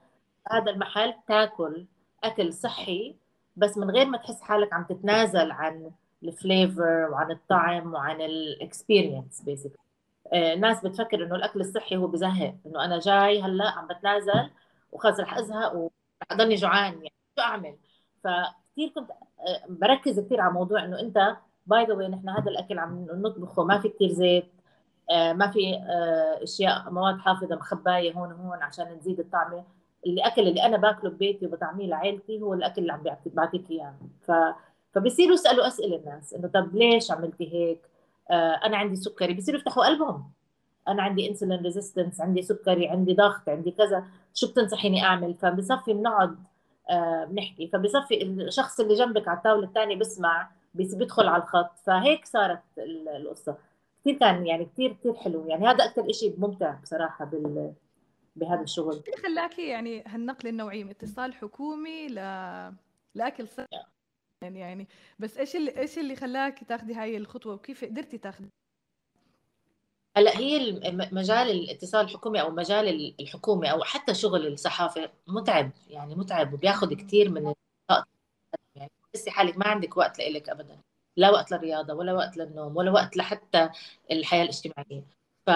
هذا 0.52 0.72
المحل 0.72 1.14
تاكل 1.28 1.86
أكل 2.24 2.54
صحي 2.54 3.16
بس 3.56 3.78
من 3.78 3.92
غير 3.92 4.06
ما 4.06 4.18
تحس 4.18 4.42
حالك 4.42 4.74
عم 4.74 4.84
تتنازل 4.84 5.52
عن 5.52 5.92
ال 6.24 6.36
flavor 6.36 7.10
وعن 7.12 7.32
الطعم 7.32 7.94
وعن 7.94 8.22
ال 8.22 8.33
experience 8.33 9.42
basically 9.42 9.82
الناس 10.34 10.86
بتفكر 10.86 11.24
إنه 11.26 11.36
الأكل 11.36 11.60
الصحي 11.62 11.98
هو 11.98 12.08
بزهق 12.08 12.56
إنه 12.66 12.86
أنا 12.86 13.00
جاي 13.00 13.42
هلأ 13.42 13.70
عم 13.70 13.88
بتنازل 13.88 14.50
وخلص 14.92 15.20
رح 15.20 15.38
أزهق 15.38 15.76
ورح 15.76 15.92
أضلني 16.32 16.56
جوعان 16.56 16.94
يعني 16.94 17.14
شو 17.36 17.42
أعمل؟ 17.42 17.78
فكثير 18.24 18.90
كنت 18.96 19.12
آه، 19.12 19.66
بركز 19.70 20.20
كثير 20.20 20.42
على 20.42 20.54
موضوع 20.54 20.86
إنه 20.86 21.00
أنت 21.00 21.38
by 21.68 21.86
the 21.86 21.97
way 21.97 22.08
نحن 22.08 22.30
هذا 22.30 22.52
الأكل 22.52 22.80
عم 22.80 23.08
نطبخه 23.12 23.64
ما 23.64 23.80
في 23.80 23.90
كثير 23.90 24.10
زيت 24.10 24.46
آه، 25.12 25.34
ما 25.34 25.48
في 25.52 25.76
آه، 25.76 26.44
أشياء 26.44 26.92
مواد 26.92 27.18
حافظة 27.20 27.56
مخباية 27.56 28.14
هون 28.14 28.32
وهون 28.32 28.64
عشان 28.64 29.00
تزيد 29.00 29.20
الطعمه 29.20 29.64
الأكل 30.06 30.48
اللي 30.48 30.66
أنا 30.66 30.78
باكله 30.78 31.10
ببيتي 31.10 31.46
وبطعميه 31.46 31.88
لعائلتي 31.88 32.42
هو 32.42 32.54
الأكل 32.54 32.82
اللي 32.82 32.94
عم 32.94 33.04
بعطيك 33.26 33.72
إياه. 33.72 33.96
ف 34.22 34.32
فبصيروا 34.94 35.34
يسألوا 35.34 35.68
أسئلة 35.68 35.96
الناس 35.96 36.34
إنه 36.34 36.48
طب 36.48 36.76
ليش 36.76 37.12
عملتي 37.12 37.54
هيك؟ 37.54 37.80
آه 38.32 38.60
أنا 38.66 38.78
عندي 38.78 38.96
سكري. 38.96 39.34
بصيروا 39.34 39.60
يفتحوا 39.60 39.86
قلبهم 39.86 40.32
أنا 40.88 41.04
عندي 41.04 41.30
insulin 41.30 41.62
resistance 41.62 42.22
عندي 42.22 42.42
سكري 42.42 42.88
عندي 42.88 43.14
ضغط 43.14 43.50
عندي 43.50 43.72
كذا. 43.72 44.06
شو 44.34 44.48
بتنصحيني 44.48 45.04
أعمل؟ 45.04 45.36
فبصفي 45.36 45.94
بنقعد 45.94 46.36
آه 46.90 47.26
بنحكي 47.26 47.68
فبصفي 47.68 48.24
الشخص 48.24 48.80
اللي 48.80 48.96
جنبك 48.96 49.28
على 49.28 49.38
الطاولة 49.38 49.68
الثانية 49.68 49.96
بسمع 49.96 50.50
بيدخل 50.74 51.28
على 51.28 51.44
الخط. 51.44 51.80
فهيك 51.86 52.26
صارت 52.26 52.62
القصة. 52.78 53.58
كثير 54.02 54.18
كان 54.18 54.46
يعني 54.48 54.66
كثير 54.66 54.94
كثير 54.94 55.14
حلو. 55.14 55.48
يعني 55.48 55.68
هذا 55.68 55.86
أكثر 55.86 56.12
شيء 56.12 56.36
ممتع 56.38 56.76
بصراحة 56.84 57.26
بال 57.26 57.74
بهذا 58.36 58.62
الشغل. 58.62 59.04
خلاكي 59.24 59.68
يعني 59.68 60.04
هالنقل 60.08 60.50
النوعي 60.50 60.84
من 60.84 60.90
اتصال 60.90 61.34
حكومي 61.34 62.08
ل 62.08 62.16
لأكل 63.16 63.48
صحي. 63.48 63.66
يعني 64.42 64.60
يعني. 64.60 64.88
بس 65.20 65.38
إيش 65.38 65.56
اللي 65.56 65.78
إيش 65.78 65.98
اللي 65.98 66.16
خلاك 66.16 66.64
تاخذي 66.64 66.94
هاي 66.94 67.18
الخطوة؟ 67.18 67.54
وكيف 67.54 67.86
قدرتي 67.86 68.18
تاخذي 68.18 68.50
هلأ 70.18 70.38
هي 70.38 70.80
مجال 71.12 71.52
الاتصال 71.52 72.06
الحكومي 72.06 72.42
أو 72.42 72.52
مجال 72.52 73.16
الحكومة 73.20 73.68
أو 73.68 73.84
حتى 73.84 74.14
شغل 74.14 74.48
الصحافة 74.48 75.10
متعب 75.28 75.72
يعني 75.90 76.16
متعب 76.16 76.54
وبياخذ 76.54 76.94
كثير 76.94 77.30
من 77.30 77.54
يعني 78.76 78.92
تحسي 79.14 79.32
حالك 79.32 79.58
ما 79.58 79.68
عندك 79.68 79.98
وقت 79.98 80.20
لإلك 80.20 80.50
ابدا 80.50 80.78
لا 81.18 81.30
وقت 81.30 81.52
للرياضة 81.52 81.94
ولا 81.94 82.14
وقت 82.14 82.38
للنوم 82.38 82.78
ولا 82.78 82.92
وقت 82.92 83.18
لحتى 83.18 83.70
الحياة 84.12 84.44
الاجتماعية. 84.44 85.04
ف 85.46 85.50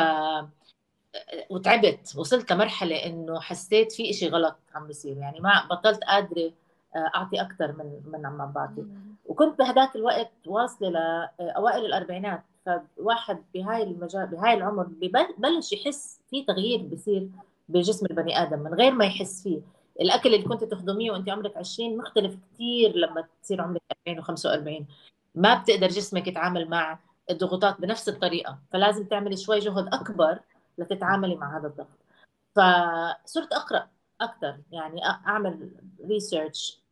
وتعبت 1.50 2.14
وصلت 2.18 2.52
لمرحلة 2.52 3.06
إنه 3.06 3.40
حسيت 3.40 3.92
في 3.92 4.10
إشي 4.10 4.28
غلط 4.28 4.56
عم 4.74 4.88
بيصير 4.88 5.18
يعني 5.18 5.40
ما 5.40 5.68
بطلت 5.72 6.04
قادره 6.04 6.52
أعطي 6.96 7.42
أكثر 7.42 7.72
من 7.72 8.02
من 8.06 8.26
عم 8.26 8.52
بعطي. 8.52 8.86
وكنت 9.26 9.60
بهذاك 9.60 9.96
الوقت 9.96 10.32
واصلة 10.48 10.90
لاوائل 10.90 11.86
الأربعينات. 11.86 12.44
فواحد 12.66 13.44
بهاي 13.54 13.84
المجال 13.84 14.28
بهاي 14.28 14.54
العمر 14.54 14.84
ببلش 14.84 15.74
يحس 15.74 16.22
في 16.30 16.44
تغيير 16.44 16.82
بصير 16.82 17.30
بجسم 17.70 18.06
البني 18.06 18.42
آدم 18.42 18.60
من 18.60 18.74
غير 18.74 18.92
ما 18.92 19.06
يحس 19.06 19.44
فيه. 19.44 19.62
الأكل 20.02 20.34
اللي 20.34 20.46
كنت 20.48 20.64
تخدميه 20.64 21.12
وانت 21.12 21.30
عمرك 21.30 21.58
20 21.58 21.98
مختلف 21.98 22.38
كثير 22.54 22.96
لما 22.96 23.28
تصير 23.44 23.62
عمرك 23.62 23.82
40 24.08 24.24
و45 24.24 24.84
ما 25.36 25.62
بتقدر 25.62 25.88
جسمك 25.88 26.28
يتعامل 26.28 26.70
مع 26.70 27.00
الضغوطات 27.30 27.82
بنفس 27.82 28.10
الطريقة. 28.10 28.60
فلازم 28.72 29.06
تعملي 29.06 29.38
شوي 29.38 29.60
جهد 29.60 29.88
أكبر 29.94 30.40
لتتعاملي 30.78 31.36
مع 31.36 31.58
هذا 31.60 31.68
الضغط. 31.68 31.88
فصرت 32.56 33.54
أقرأ 33.54 33.88
أكثر 34.22 34.58
يعني 34.72 35.06
أعمل 35.06 35.72
research 36.08 36.80
آه، 36.80 36.85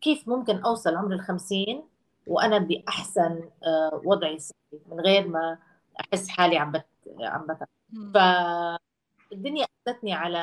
كيف 0.00 0.28
ممكن 0.28 0.56
أوصل 0.56 0.94
عمر 0.96 1.12
الخمسين 1.12 1.82
وأنا 2.26 2.58
بأحسن 2.58 3.50
آه، 3.66 4.02
وضعي 4.04 4.38
من 4.86 5.00
غير 5.00 5.28
ما 5.28 5.58
أحس 6.00 6.28
حالي 6.28 6.56
عم 6.56 6.72
بت 6.72 6.86
عم 7.20 7.46
بت 7.46 7.68
فالدنيا 8.14 9.66
أخذتني 9.86 10.12
على 10.12 10.38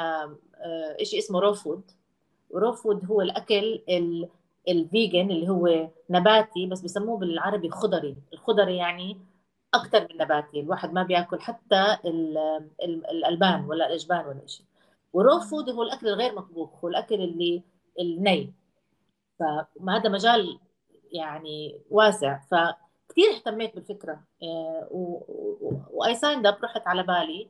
آه، 0.56 1.04
شيء 1.04 1.20
اسمه 1.20 1.40
raw 1.40 1.54
food 1.54 1.92
raw 2.56 2.72
food 2.72 3.06
هو 3.06 3.22
الأكل 3.22 3.82
ال 4.70 4.80
vegan 4.80 5.32
اللي 5.32 5.50
هو 5.50 5.90
نباتي 6.10 6.66
بس 6.68 6.82
بسموه 6.82 7.18
بالعربي 7.18 7.70
خضري. 7.70 8.16
الخضري 8.34 8.78
يعني 8.78 9.18
أكثر 9.74 10.02
من 10.02 10.18
نباتي. 10.22 10.60
الواحد 10.60 10.94
ما 10.94 11.04
بياكل 11.04 11.40
حتى 11.42 11.98
الألبان 13.12 13.66
ولا 13.66 13.88
الأجبان 13.88 14.26
ولا 14.26 14.48
شيء 14.48 14.66
و 15.14 15.20
raw 15.20 15.40
food 15.40 15.70
هو 15.70 15.84
الأكل 15.84 16.08
الغير 16.08 16.36
مطبوخ. 16.36 16.84
هو 16.86 16.90
الأكل 16.90 17.16
اللي 17.16 17.64
الني. 18.00 18.54
فهذا 19.42 20.10
مجال 20.10 20.60
يعني 21.12 21.80
واسع. 21.90 22.40
فكثير 22.40 23.32
اهتميت 23.36 23.76
بالفكرة. 23.76 24.24
و 25.92 26.16
I 26.16 26.20
signed 26.20 26.46
up 26.48 26.58
رحت 26.64 26.88
على 26.88 27.04
بالي 27.04 27.48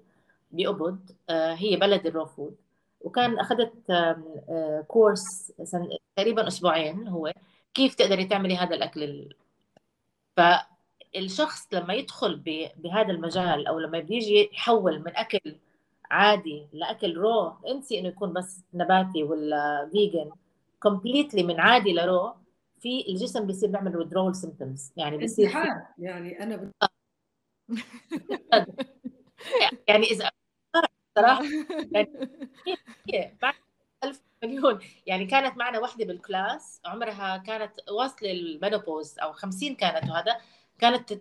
بأوبود. 0.52 1.12
آه، 1.30 1.54
هي 1.54 1.76
بلد 1.76 2.06
ال 2.08 2.12
raw 2.12 2.26
food 2.26 2.56
وكان 3.02 3.40
أخذت 3.40 3.74
كورس 4.88 5.54
آه، 5.76 5.90
تقريبا 6.16 6.48
أسبوعين 6.48 7.08
هو. 7.08 7.34
كيف 7.74 7.96
تقدري 7.96 8.26
تعملي 8.26 8.58
هذا 8.58 8.76
الأكل 8.76 9.34
فالشخص 10.38 11.68
لما 11.74 11.94
يدخل 11.94 12.36
بهذا 12.78 13.12
المجال 13.12 13.68
أو 13.68 13.80
لما 13.80 14.00
بيجي 14.00 14.50
يحول 14.54 15.00
من 15.00 15.18
أكل 15.18 15.56
عادي 16.12 16.68
لأكل 16.74 17.18
raw 17.18 17.54
انسي 17.68 18.00
إنه 18.00 18.08
يكون 18.08 18.34
بس 18.34 18.64
نباتي 18.74 19.24
ولا 19.24 19.90
vegan 19.92 20.32
completely 20.82 21.44
من 21.44 21.60
عادي 21.60 21.94
ل 21.94 22.04
raw 22.04 22.34
في 22.80 23.06
الجسم 23.10 23.48
بيصير 23.48 23.70
بيعمل 23.70 23.94
withdrawal 23.94 24.36
symptoms. 24.42 24.92
يعني 24.98 25.18
بيصير 25.18 25.52
يعني 25.98 26.44
أنا 26.44 26.56
ب... 26.56 26.72
يعني 29.88 30.06
إذا 30.06 30.32
صراحة 31.18 31.44
يعني 33.08 33.38
ألف 34.04 34.22
مليون. 34.44 34.80
يعني 35.06 35.26
كانت 35.26 35.58
معنا 35.58 35.80
وحدة 35.80 36.06
بال 36.06 36.27
class 36.27 36.82
عمرها 36.86 37.38
كانت 37.38 37.90
واصلة 37.90 38.32
ال 38.32 38.40
menopause 38.40 39.20
أو 39.20 39.34
50 39.34 39.76
كانت 39.76 40.10
وهذا 40.10 40.38
كانت 40.80 41.14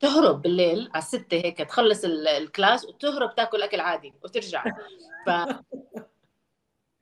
تهرب 0.00 0.42
بالليل 0.42 0.90
على 0.94 1.02
الستة 1.02 1.36
هيك 1.36 1.58
تخلص 1.58 2.04
ال 2.04 2.17
class 2.17 2.84
وتهرب 2.84 3.34
تاكل 3.34 3.62
أكل 3.62 3.80
عادي 3.80 4.14
وترجع. 4.22 4.64
ف 5.26 5.30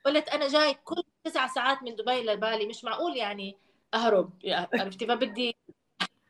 قلت 0.04 0.28
أنا 0.28 0.48
جاي 0.48 0.74
كل 0.74 1.02
تسع 1.28 1.46
ساعات 1.46 1.82
من 1.82 1.96
دبي 1.96 2.22
لبالي 2.22 2.66
مش 2.66 2.84
معقول 2.84 3.16
يعني 3.16 3.56
أهرب. 3.94 4.30
عرفتي؟ 4.74 5.06
فبدي 5.06 5.56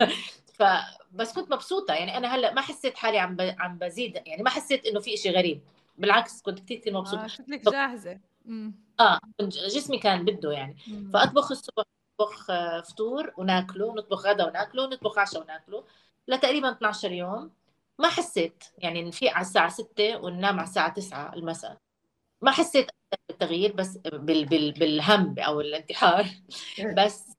فبس 0.58 1.32
كنت 1.32 1.52
مبسوطة. 1.52 1.94
يعني 1.94 2.16
أنا 2.16 2.34
هلأ 2.34 2.54
ما 2.54 2.60
حسيت 2.60 2.96
حالي 2.96 3.18
عم 3.18 3.36
ب... 3.36 3.54
عم 3.58 3.78
بزيد. 3.78 4.22
يعني 4.26 4.42
ما 4.42 4.50
حسيت 4.50 4.86
إنه 4.86 5.00
في 5.00 5.14
إشي 5.14 5.30
غريب. 5.30 5.62
بالعكس 5.98 6.42
كنت 6.42 6.60
كثير 6.60 6.78
كثير 6.78 6.94
مبسوطة. 6.94 7.24
آه 7.24 7.26
شكلك 7.26 7.70
جاهزة. 7.70 8.18
آه 9.00 9.20
جسمي 9.40 9.98
كان 9.98 10.24
بده 10.24 10.52
يعني. 10.52 10.76
مم. 10.86 11.10
فأطبخ 11.12 11.50
الصبح 11.50 11.84
نطبخ 12.20 12.50
آه، 12.50 12.80
فطور 12.80 13.32
وناكله 13.36 13.94
نطبخ 13.94 14.26
غدا 14.26 14.46
وناكله 14.46 14.86
نطبخ 14.86 15.18
عشاء 15.18 15.42
وناكله. 15.42 15.84
لتقريبا 16.28 16.70
12 16.70 17.12
يوم. 17.12 17.50
ما 17.98 18.08
حسيت 18.08 18.64
يعني 18.78 19.02
نفيق 19.02 19.32
على 19.32 19.42
الساعة 19.42 19.68
6 19.68 20.16
وننام 20.16 20.58
على 20.58 20.68
الساعة 20.68 20.94
9 20.94 21.34
المساء. 21.34 21.78
ما 22.42 22.50
حسيت 22.50 22.90
بالتغيير 23.38 23.72
بس 23.72 23.96
بال 23.96 24.44
بال 24.44 24.72
بالهم 24.72 25.34
أو 25.38 25.60
الانتحار. 25.60 26.26
بس 26.96 27.36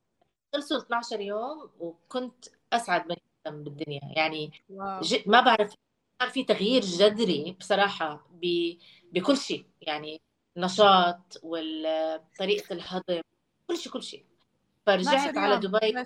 خلصوا 0.54 0.78
12 0.78 1.22
يوم 1.22 1.70
وكنت 1.80 2.46
أسعد 2.74 3.08
بني 3.08 3.22
آدم 3.46 3.64
بالدنيا. 3.64 4.02
يعني 4.16 4.52
ما 5.26 5.42
بعرف 5.42 5.74
صار 6.22 6.30
في 6.30 6.44
تغيير 6.44 6.82
جذري 6.82 7.56
بصراحة 7.60 8.28
بكل 9.14 9.38
شيء. 9.38 9.66
يعني 9.82 10.22
نشاط 10.58 11.40
وطريقه 11.44 12.74
الهضم 12.74 13.22
كل 13.68 13.78
شيء 13.78 13.92
كل 13.94 14.04
شيء. 14.04 14.26
فرجعت 14.86 15.38
على 15.38 15.58
دبي. 15.58 16.06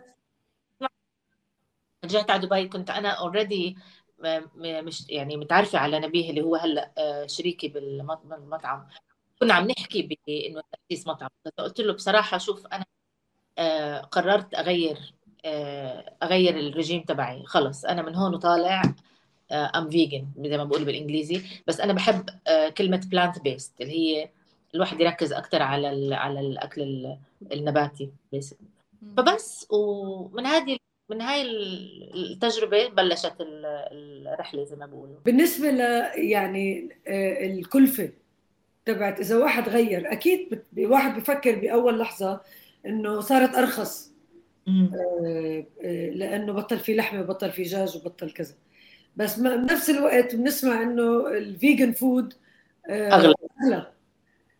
رجعت 2.06 2.32
على 2.32 2.48
دبي 2.48 2.68
كنت 2.68 2.90
أنا 2.90 3.10
اوريدي 3.10 3.78
مش 4.58 5.10
يعني 5.10 5.38
متعرفة 5.38 5.80
على 5.80 6.00
نبيه 6.00 6.30
اللي 6.30 6.42
هو 6.42 6.56
هلأ 6.56 6.92
آه، 6.98 7.28
شريكي 7.28 7.68
بالمطعم. 7.68 8.88
كنا 9.40 9.54
عم 9.54 9.68
نحكي 9.68 10.02
بانه 10.28 10.62
تأسيس 10.72 11.08
مطعم. 11.08 11.30
قلت 11.58 11.82
له 11.82 11.94
بصراحة 11.94 12.38
شوف 12.38 12.68
أنا 12.68 12.86
آه، 13.58 14.00
قررت 14.00 14.54
أغير 14.56 15.14
آه، 15.46 16.16
أغير 16.24 16.60
الرجيم 16.60 17.02
تبعي. 17.04 17.44
خلص 17.46 17.86
أنا 17.86 18.02
من 18.02 18.16
هون 18.16 18.36
وطالع 18.36 18.82
I'm 19.52 19.90
vegan 19.90 20.28
زي 20.40 20.58
ما 20.58 20.64
بقول 20.64 20.86
بالإنجليزي. 20.86 21.42
بس 21.68 21.80
أنا 21.80 21.94
بحب 21.94 22.30
كلمة 22.78 23.02
plant 23.12 23.40
based 23.40 23.82
اللي 23.82 23.94
هي 23.94 24.30
الواحد 24.76 25.02
يركز 25.02 25.34
أكثر 25.34 25.62
على 25.62 26.16
على 26.16 26.40
الأكل 26.40 27.16
النباتي 27.52 28.10
فبس 29.18 29.68
ومن 29.70 30.46
هذه 30.46 30.78
من 31.10 31.22
هاي 31.22 31.42
التجربة 32.14 32.88
بلشت 32.88 33.36
الرحلة 33.40 34.64
زي 34.64 34.76
ما 34.76 34.86
بقولوا. 34.86 35.16
بالنسبة 35.26 35.72
ل 35.72 35.80
يعني 36.16 36.90
آه، 37.08 37.46
الكلفة. 37.46 38.12
تبعت. 38.86 39.20
إذا 39.20 39.38
واحد 39.38 39.70
غير 39.70 40.12
أكيد 40.12 40.62
واحد 40.78 41.20
بفكر 41.20 41.56
بأول 41.56 42.00
لحظة 42.00 42.42
إنه 42.86 43.20
صارت 43.20 43.56
أرخص. 43.56 44.14
آه، 44.68 45.66
آه، 45.84 46.10
لأنه 46.10 46.54
بطل 46.54 46.80
في 46.80 46.96
لحمة 46.96 47.22
وبطل 47.22 47.52
في 47.52 47.64
دجاج 47.64 47.96
وبطل 47.98 48.32
كذا. 48.32 48.54
بس 49.16 49.40
بنفس 49.40 49.90
الوقت 49.90 50.36
بنسمع 50.36 50.82
إنه 50.82 51.28
ال 51.28 51.38
vegan 51.38 51.92
food 51.92 52.34
أغلى. 52.90 53.34
أغلى. 53.64 53.88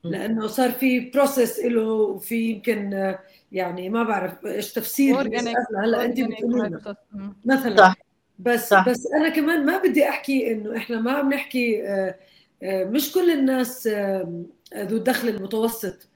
لأنه 0.04 0.48
صار 0.48 0.72
في 0.72 1.00
process 1.00 1.60
له 1.60 1.82
وفي 1.84 2.36
يمكن 2.36 3.16
يعني 3.52 3.90
ما 3.90 4.04
بعرف 4.04 4.46
إيش 4.46 4.74
تفسير 4.74 5.16
هلأ 5.84 6.06
أنت 6.06 6.22
بتقولي 6.22 6.82
مثلا. 7.46 7.78
صح. 7.78 7.96
بس 8.40 8.70
صح. 8.70 8.90
بس 8.90 9.08
أنا 9.08 9.30
كمان 9.30 9.66
ما 9.66 9.78
بدي 9.78 10.10
أحكي 10.10 10.52
إنه 10.52 10.78
إحنا 10.78 11.00
ما 11.00 11.12
عم 11.12 11.34
نحكي 11.34 11.88
آه، 11.88 11.88
آه، 11.88 12.16
مش 12.64 13.12
كل 13.12 13.32
الناس 13.32 13.88
آه، 13.88 14.44
ذو 14.76 14.98
الدخل 14.98 15.30
المتوسط. 15.30 16.08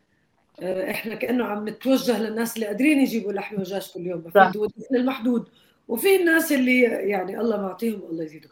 إحنا 0.63 1.15
كأنه 1.15 1.45
عم 1.45 1.69
نتوجه 1.69 2.19
للناس 2.19 2.55
اللي 2.55 2.65
قادرين 2.65 2.99
يجيبوا 2.99 3.33
لحم 3.33 3.55
ودجاج 3.55 3.91
كل 3.93 4.07
يوم 4.07 4.21
في 4.21 4.51
ذو 4.55 4.65
الدخل 4.65 4.95
المحدود. 4.95 5.49
وفي 5.87 6.15
الناس 6.15 6.51
اللي 6.51 6.81
يعني 6.81 7.39
الله 7.39 7.61
معطيهم 7.61 8.01
الله 8.09 8.23
يزيدهم. 8.23 8.51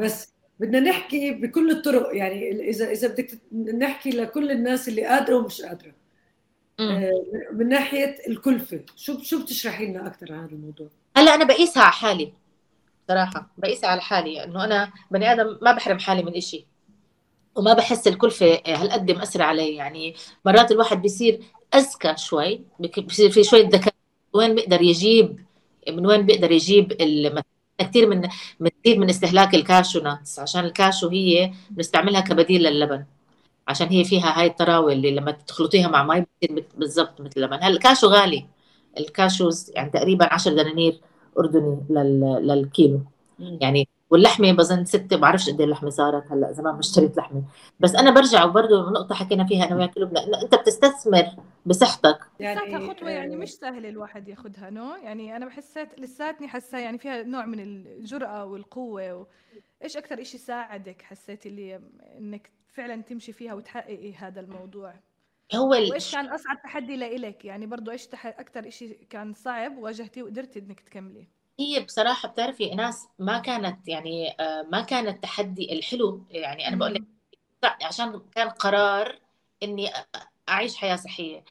بس 0.00 0.34
بدنا 0.60 0.80
نحكي 0.80 1.32
بكل 1.32 1.70
الطرق. 1.70 2.16
يعني 2.16 2.68
إذا 2.68 2.90
إذا 2.90 3.08
بدك 3.08 3.38
نحكي 3.78 4.10
لكل 4.10 4.50
الناس 4.50 4.88
اللي 4.88 5.04
قادرة 5.04 5.36
ومش 5.36 5.62
قادرة. 5.62 5.92
من 7.52 7.68
ناحية 7.68 8.16
الكلفة. 8.28 8.80
شو 8.96 9.22
شو 9.22 9.42
بتشرحي 9.42 9.86
لنا 9.86 10.06
أكثر 10.06 10.32
عن 10.32 10.38
هذا 10.38 10.52
الموضوع؟ 10.52 10.88
هلأ 11.16 11.34
أنا 11.34 11.44
بقيسها 11.44 11.82
على 11.82 11.92
حالي 11.92 12.32
صراحة. 13.08 13.50
بقيسها 13.58 13.90
على 13.90 14.00
حالي. 14.00 14.44
إنه 14.44 14.64
أنا 14.64 14.92
بني 15.10 15.32
آدم 15.32 15.58
ما 15.62 15.72
بحرم 15.72 15.98
حالي 15.98 16.22
من 16.22 16.36
إشي. 16.36 16.66
وما 17.56 17.72
بحس 17.72 18.08
الكلفه 18.08 18.60
هالقد 18.66 19.10
مأثرة 19.10 19.44
علي. 19.44 19.74
يعني 19.74 20.14
مرات 20.46 20.72
الواحد 20.72 21.02
بيصير 21.02 21.40
أذكى 21.74 22.14
شوي 22.16 22.60
بصير 22.98 23.30
في 23.30 23.44
شوية 23.44 23.68
ذكاء. 23.68 23.94
وين 24.32 24.54
بيقدر 24.54 24.82
يجيب 24.82 25.44
من 25.88 26.06
وين 26.06 26.26
بيقدر 26.26 26.52
يجيب 26.52 26.92
كثير 27.78 28.08
من 28.08 28.28
كثير 28.80 28.98
من 28.98 29.10
استهلاك 29.10 29.54
ال 29.54 29.61
cashew 29.61 30.00
nuts 30.00 30.38
عشان 30.38 30.64
الكاشو 30.64 31.08
هي 31.08 31.52
بنستعملها 31.70 32.20
كبديل 32.20 32.62
للبن. 32.62 33.04
عشان 33.68 33.88
هي 33.88 34.04
فيها 34.04 34.40
هاي 34.40 34.46
الطراوة 34.46 34.92
اللي 34.92 35.10
لما 35.10 35.30
تخلطيها 35.30 35.88
مع 35.88 36.04
مي 36.04 36.20
بتصير 36.20 36.64
بالضبط 36.76 37.20
مثل 37.20 37.32
اللبن. 37.36 37.56
هلأ 37.56 37.66
الكاشو 37.68 38.06
غالي. 38.06 38.46
ال 38.98 39.07
cashews 39.07 39.70
يعني 39.74 39.90
تقريبا 39.90 40.34
10 40.34 40.52
دنانير 40.52 41.00
أردني 41.38 41.78
للكيلو. 42.40 43.00
يعني 43.38 43.88
واللحمة 44.10 44.52
بظن 44.52 44.84
ستة 44.84 45.16
بعرفش 45.16 45.50
قد 45.50 45.60
إيه 45.60 45.64
اللحمة 45.66 45.90
صارت 45.90 46.32
هلأ 46.32 46.52
زمان 46.52 46.74
ما 46.74 46.80
اشتريت 46.80 47.16
لحمة. 47.16 47.42
بس 47.80 47.94
أنا 47.94 48.10
برجع 48.10 48.44
وبرضه 48.44 48.90
نقطة 48.90 49.14
حكينا 49.14 49.44
فيها 49.44 49.64
أنا 49.64 49.76
وياك 49.76 49.98
لبنى 49.98 50.24
إنه 50.24 50.42
أنت 50.42 50.54
بتستثمر 50.54 51.26
بصحتك. 51.66 52.18
يعني 52.40 52.88
خطوة 52.88 53.10
يعني 53.10 53.36
مش 53.36 53.54
سهل 53.54 53.86
الواحد 53.86 54.28
ياخذها 54.28 54.70
no؟ 54.70 54.94
يعني 54.94 55.36
أنا 55.36 55.46
بحسيت 55.46 56.00
لساتني 56.00 56.48
حاسة 56.48 56.78
يعني 56.78 56.98
فيها 56.98 57.22
نوع 57.22 57.46
من 57.46 57.60
الجرأة 57.60 58.44
والقوة 58.44 59.14
و... 59.14 59.26
إيش 59.84 59.96
أكثر 59.96 60.22
شيء 60.22 60.40
ساعدك 60.40 61.02
حسيتي 61.02 61.48
اللي 61.48 61.80
إنك 62.18 62.50
فعلا 62.72 63.02
تمشي 63.02 63.32
فيها 63.32 63.54
وتحققي 63.54 64.14
هذا 64.14 64.40
الموضوع؟ 64.40 64.94
هو. 65.54 65.70
وإيش 65.70 66.12
كان 66.12 66.26
أصعب 66.26 66.62
تحدي 66.62 66.96
لإلك؟ 66.96 67.44
يعني 67.44 67.66
برضه 67.66 67.92
إيش 67.92 68.06
تح... 68.06 68.26
أكثر 68.26 68.70
شيء 68.70 68.98
كان 69.10 69.32
صعب 69.34 69.78
واجهتيه 69.78 70.22
وقدرتي 70.22 70.58
إنك 70.58 70.80
تكملي؟ 70.80 71.28
هي 71.58 71.80
بصراحة 71.80 72.28
بتعرفي 72.28 72.74
ناس 72.74 73.08
ما 73.18 73.38
كانت 73.38 73.88
يعني 73.88 74.30
آه، 74.40 74.66
ما 74.72 74.80
كان 74.80 75.08
التحدي 75.08 75.72
الحلو. 75.72 76.24
يعني 76.30 76.68
أنا 76.68 76.76
بقول 76.76 76.94
لك 76.94 77.02
عشان 77.82 78.22
كان 78.34 78.48
قرار 78.48 79.18
إني 79.62 79.90
أعيش 80.48 80.76
حياة 80.76 80.96
صحية. 80.96 81.44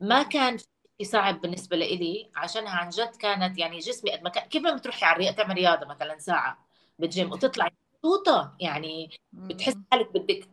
ما 0.00 0.22
كان 0.22 0.56
صعب 1.02 1.40
بالنسبة 1.40 1.76
لإلي 1.76 2.30
عشانها 2.36 2.72
عن 2.72 2.88
جد 2.88 3.16
كانت 3.16 3.58
يعني 3.58 3.78
جسمي 3.78 4.10
قد 4.10 4.22
ما 4.22 4.30
كان 4.30 4.44
كيف 4.44 4.62
ما 4.62 4.76
بتروحي 4.76 5.06
على 5.06 5.16
الرياضة 5.16 5.36
تعمل 5.36 5.54
رياضة 5.54 5.86
مثلا 5.86 6.18
ساعة 6.18 6.66
بالجيم 6.98 7.32
وتطلعي 7.32 7.70
مبسوطة 8.04 8.56
يعني 8.60 9.10
بتحس 9.32 9.74
حالك 9.92 10.12
بدك 10.14 10.48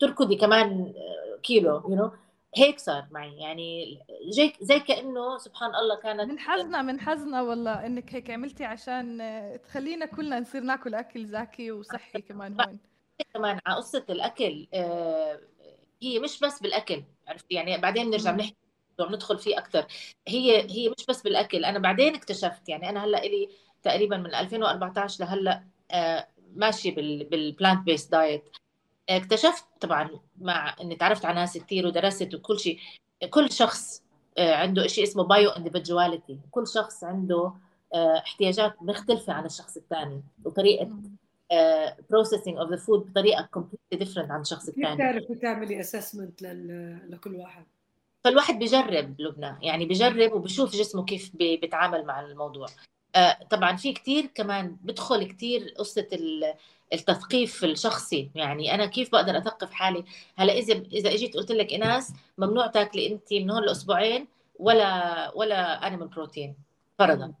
تركضي 0.00 0.36
كمان 0.36 0.94
آه، 0.96 1.40
كيلو 1.42 1.74
you 1.74 1.82
you 1.82 2.00
know? 2.00 2.25
هيك 2.56 2.78
صار 2.78 3.08
معي 3.10 3.36
يعني 3.38 3.98
زي 4.28 4.52
زي 4.60 4.80
كأنه 4.80 5.38
سبحان 5.38 5.74
الله 5.74 5.96
كانت 5.96 6.30
من 6.30 6.38
حزنة 6.38 6.82
من 6.82 7.00
حزنة 7.00 7.42
والله 7.42 7.86
إنك 7.86 8.14
هيك 8.14 8.30
عملتي 8.30 8.64
عشان 8.64 9.18
تخلينا 9.64 10.06
كلنا 10.06 10.40
نصير 10.40 10.62
ناكل 10.62 10.94
أكل 10.94 11.26
زاكي 11.26 11.72
وصحي 11.72 12.20
كمان 12.28 12.60
هون. 12.60 12.78
كمان 13.34 13.58
على 13.66 13.76
قصة 13.76 14.04
الأكل 14.10 14.66
آه، 14.74 15.40
هي 16.02 16.18
مش 16.18 16.40
بس 16.40 16.62
بالأكل 16.62 17.02
عرفتي؟ 17.28 17.54
يعني 17.54 17.78
بعدين 17.78 18.10
بنرجع 18.10 18.30
بنحكي 18.30 18.56
ندخل 19.00 19.38
فيه 19.38 19.58
أكثر 19.58 19.86
هي 20.28 20.70
هي 20.70 20.88
مش 20.88 21.06
بس 21.08 21.22
بالأكل 21.22 21.64
أنا 21.64 21.78
بعدين 21.78 22.14
اكتشفت 22.14 22.68
يعني 22.68 22.88
أنا 22.88 23.04
هلأ 23.04 23.20
لي 23.20 23.48
تقريبا 23.82 24.16
من 24.16 24.34
2014 24.34 25.24
لهلأ 25.24 25.64
آه، 25.90 26.28
ماشية 26.54 26.94
بال 26.94 27.20
plant 27.20 27.86
based 27.86 28.12
diet 28.12 28.50
اكتشفت 29.08 29.64
طبعا 29.80 30.10
مع 30.40 30.74
إني 30.80 30.96
تعرفت 30.96 31.24
على 31.24 31.34
ناس 31.34 31.58
كثير 31.58 31.86
ودرست 31.86 32.34
وكل 32.34 32.58
شيء 32.58 32.78
كل 33.30 33.52
شخص 33.52 34.02
آه، 34.38 34.54
عنده 34.54 34.86
شيء 34.86 35.04
اسمه 35.04 35.24
bio-individuality 35.24 36.38
كل 36.50 36.68
شخص 36.68 37.04
عنده 37.04 37.52
آه، 37.94 38.18
احتياجات 38.18 38.82
مختلفة 38.82 39.32
عن 39.32 39.44
الشخص 39.44 39.76
الثاني 39.76 40.22
وطريقة 40.44 40.90
processing 42.10 42.56
of 42.56 42.70
the 42.70 42.76
food 42.76 43.10
بطريقة 43.10 43.42
completely 43.42 43.98
different 43.98 44.30
عن 44.30 44.40
الشخص 44.40 44.68
الثاني. 44.68 44.86
كيف 44.86 44.94
بتعرفي 44.94 45.34
تعملي 45.34 45.80
assessment 45.80 46.42
لكل 46.42 47.34
واحد؟ 47.34 47.64
فالواحد 48.24 48.58
بجرب 48.58 49.20
لبنى 49.20 49.56
يعني 49.62 49.86
بجرب 49.86 50.32
وبشوف 50.32 50.72
جسمه 50.72 51.04
كيف 51.04 51.30
بيتعامل 51.36 52.04
مع 52.04 52.20
الموضوع. 52.20 52.66
طبعا 53.50 53.76
في 53.76 53.92
كثير 53.92 54.26
كمان 54.26 54.76
بدخل 54.82 55.24
كثير 55.24 55.74
قصة 55.78 56.08
التثقيف 56.92 57.64
الشخصي. 57.64 58.30
يعني 58.34 58.74
أنا 58.74 58.86
كيف 58.86 59.12
بقدر 59.12 59.38
أثقف 59.38 59.72
حالي؟ 59.72 60.04
هلأ 60.36 60.52
إذا 60.52 60.74
إذا 60.74 61.14
إجيت 61.14 61.36
قلت 61.36 61.52
لك 61.52 61.72
ايناس 61.72 62.12
ممنوع 62.38 62.66
تاكلي 62.66 63.06
انت 63.06 63.32
من 63.32 63.50
هون 63.50 63.62
لأسبوعين 63.62 64.28
ولا 64.58 65.32
ولا 65.34 65.86
animal 65.86 66.08
protein 66.08 66.56
فرضا. 66.98 67.34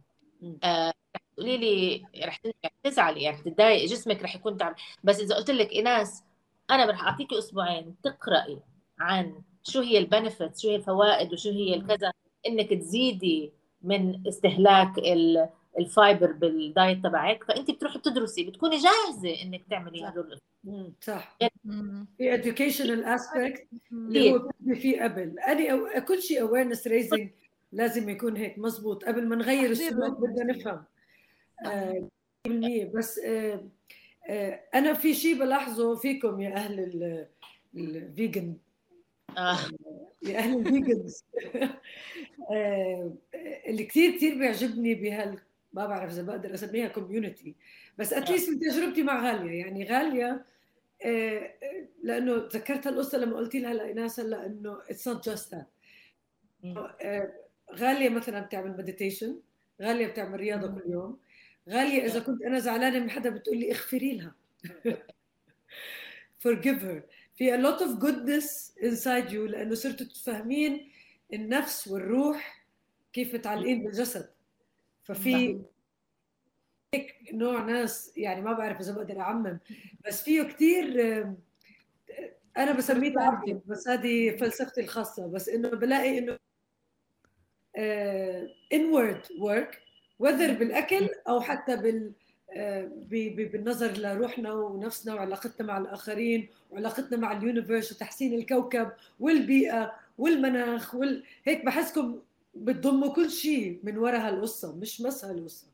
آه 0.64 0.92
رح 1.16 1.22
تقولي 1.36 1.56
لي 1.56 2.04
رح 2.24 2.40
تزعلي 2.82 3.22
يعني 3.22 3.42
تتضايقي 3.42 3.86
جسمك 3.86 4.22
رح 4.22 4.34
يكون 4.36 4.56
تعب. 4.56 4.74
بس 5.04 5.20
إذا 5.20 5.36
قلت 5.36 5.50
لك 5.50 5.72
ايناس 5.72 6.24
أنا 6.70 6.84
رح 6.84 7.02
اعطيكي 7.04 7.38
أسبوعين 7.38 7.96
تقرأي 8.02 8.58
عن 8.98 9.42
شو 9.62 9.80
هي 9.80 9.98
ال 9.98 10.05
benefit 10.05 10.58
شو 10.58 10.68
هي 10.68 10.76
الفوائد 10.76 11.32
وشو 11.32 11.50
هي 11.50 11.74
الكذا 11.74 12.12
إنك 12.46 12.70
تزيدي 12.70 13.52
من 13.82 14.26
استهلاك 14.28 14.98
ال 14.98 15.48
ال 15.78 15.87
fiber 15.87 16.32
بال 16.32 16.54
diet 16.54 16.98
تبعك 17.04 17.44
فانت 17.44 17.70
بتروحي 17.70 17.98
بتدرسي 17.98 18.44
بتكوني 18.44 18.76
جاهزة 18.76 19.42
إنك 19.42 19.64
تعملي 19.70 20.04
هدول 20.04 20.40
صح. 21.00 21.38
في 22.18 22.42
educational 22.42 23.18
aspect 23.18 23.64
اللي 23.92 24.32
هو 24.32 24.50
في 24.74 25.00
قبل. 25.00 25.38
أنا 25.38 25.98
كل 25.98 26.22
شيء 26.22 26.46
awareness 26.46 26.78
raising 26.78 27.28
لازم 27.72 28.08
يكون 28.08 28.36
هيك 28.36 28.58
مزبوط 28.58 29.04
قبل 29.04 29.28
ما 29.28 29.36
نغير 29.36 29.70
السلوك 29.70 30.20
بدنا 30.20 30.44
نفهم. 30.44 30.84
آه 31.66 32.08
بس 32.94 33.18
آه 33.18 33.64
آه 34.28 34.60
أنا 34.74 34.92
في 34.94 35.14
شيء 35.14 35.38
بلاحظه 35.38 35.94
فيكم 35.94 36.40
يا 36.40 36.54
أهل 36.56 37.26
ال 37.74 37.88
vegan 37.88 38.56
آه. 39.36 39.58
يا 40.22 40.38
أهل 40.38 40.58
ال 40.58 40.67
vegans 40.67 41.24
آه 42.50 43.12
اللي 43.66 43.84
كثير 43.84 44.16
كثير 44.16 44.38
بيعجبني 44.38 44.94
بهال 44.94 45.38
ما 45.72 45.86
بعرف 45.86 46.12
إذا 46.12 46.22
بقدر 46.22 46.54
أسميها 46.54 46.88
community 46.88 47.54
بس 47.98 48.12
at 48.12 48.23
least 48.23 48.50
من 48.50 48.60
تجربتي 48.60 49.02
مع 49.02 49.32
غالية. 49.32 49.60
يعني 49.60 49.84
غالية 49.84 50.44
آه، 51.04 51.54
لأنه 52.02 52.38
تذكرت 52.48 52.86
هالقصة 52.86 53.18
لما 53.18 53.36
قلت 53.36 53.54
لها 53.56 53.74
لايناس 53.74 54.20
هلا 54.20 54.46
انه 54.46 54.78
it's 54.90 55.08
not 55.08 55.28
just 55.28 55.56
غالية 57.74 58.08
مثلا 58.08 58.40
بتعمل 58.40 58.76
meditation 58.76 59.40
غالية 59.82 60.06
بتعمل 60.06 60.40
رياضة 60.40 60.68
كل 60.80 60.90
يوم 60.90 61.18
غالية 61.68 62.04
إذا 62.04 62.20
كنت 62.20 62.42
أنا 62.42 62.58
زعلانة 62.58 62.98
من 62.98 63.10
حدا 63.10 63.30
بتقول 63.30 63.58
لي 63.58 63.70
اغفري 63.72 64.16
لها. 64.16 64.34
forgive 66.46 66.80
her. 66.82 67.02
في 67.36 67.56
a 67.56 67.60
lot 67.60 67.80
of 67.80 68.00
goodness 68.00 68.72
inside 68.80 69.30
you 69.30 69.50
لأنه 69.50 69.74
صرتوا 69.74 70.06
تفهمين 70.06 70.90
النفس 71.32 71.88
والروح 71.88 72.66
كيف 73.12 73.34
متعلقين 73.34 73.82
بالجسد. 73.84 74.30
ففي 75.04 75.60
هيك 76.94 77.14
نوع 77.32 77.62
ناس 77.62 78.12
يعني 78.16 78.40
ما 78.40 78.52
بعرف 78.52 78.80
إذا 78.80 78.92
بقدر 78.92 79.20
أعمم. 79.20 79.58
بس 80.06 80.22
فيه 80.22 80.42
كثير 80.42 80.84
أنا 82.56 82.72
بسميه 82.72 83.14
تعبد 83.14 83.62
بس 83.66 83.88
هذه 83.88 84.36
فلسفتي 84.36 84.80
الخاصة. 84.80 85.26
بس 85.26 85.48
إنه 85.48 85.68
بلاقي 85.68 86.18
إنه 86.18 86.38
انورد 88.72 89.22
ورك 89.38 89.82
whether 90.18 90.52
بالأكل 90.52 91.08
أو 91.28 91.40
حتى 91.40 91.76
بال 91.76 92.06
آه، 92.06 92.25
بالنظر 93.10 93.92
لروحنا 93.92 94.52
ونفسنا 94.52 95.14
وعلاقتنا 95.14 95.66
مع 95.66 95.78
الآخرين 95.78 96.48
وعلاقتنا 96.70 97.18
مع 97.18 97.32
ال 97.32 97.39
universe 97.39 97.92
وتحسين 97.92 98.34
الكوكب 98.34 98.92
والبيئة 99.20 99.92
والمناخ 100.18 100.94
وال... 100.94 101.24
هيك 101.44 101.64
بحسكم 101.64 102.18
بتضموا 102.54 103.12
كل 103.12 103.30
شيء 103.30 103.80
من 103.82 103.98
وراء 103.98 104.20
هالقصة 104.20 104.76
مش 104.76 105.02
بس 105.02 105.24
هالقصة. 105.24 105.66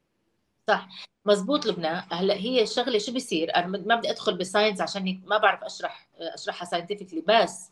صح. 0.69 0.89
مزبوط 1.25 1.67
لبنى. 1.67 1.89
هلأ 1.89 2.35
هي 2.35 2.63
الشغله 2.63 2.99
شو 2.99 3.13
بيصير؟ 3.13 3.57
أنا 3.57 3.67
ما 3.67 3.97
بدي 3.97 4.11
أدخل 4.11 4.37
بال 4.37 4.46
science 4.46 4.81
عشان 4.81 5.23
ما 5.27 5.39
بعرف 5.39 5.65
أشرح 5.65 6.09
أشرحها 6.19 6.67
scientifically 6.67 7.25
بس 7.29 7.71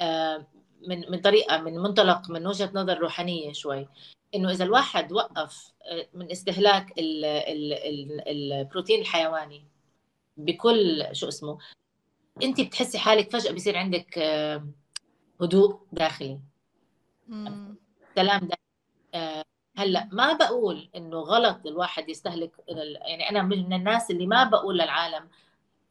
آه، 0.00 0.46
من 0.88 1.10
من 1.10 1.20
طريقة 1.20 1.58
من 1.58 1.78
منطلق 1.78 2.30
من 2.30 2.46
وجهة 2.46 2.70
نظر 2.74 2.98
روحانية 2.98 3.52
شوي. 3.52 3.88
إنه 4.34 4.50
إذا 4.50 4.64
الواحد 4.64 5.12
وقف 5.12 5.72
آه، 5.86 6.06
من 6.14 6.30
استهلاك 6.30 6.98
ال 6.98 7.24
ال 7.24 7.72
ال 7.72 8.28
البروتين 8.28 9.00
الحيواني 9.00 9.64
بكل 10.36 11.06
شو 11.12 11.28
اسمه 11.28 11.58
أنت 12.42 12.60
بتحسي 12.60 12.98
حالك 12.98 13.30
فجأة 13.32 13.52
بصير 13.52 13.76
عندك 13.76 14.18
آه، 14.18 14.66
هدوء 15.40 15.80
داخلي. 15.92 16.40
سلام 18.16 18.40
داخلي. 18.40 18.56
آه، 19.14 19.44
هلأ 19.76 20.08
ما 20.12 20.32
بقول 20.32 20.88
إنه 20.96 21.16
غلط 21.16 21.66
الواحد 21.66 22.08
يستهلك 22.08 22.50
يعني 23.06 23.30
أنا 23.30 23.42
من 23.42 23.72
الناس 23.72 24.10
اللي 24.10 24.26
ما 24.26 24.44
بقول 24.44 24.78
للعالم 24.78 25.28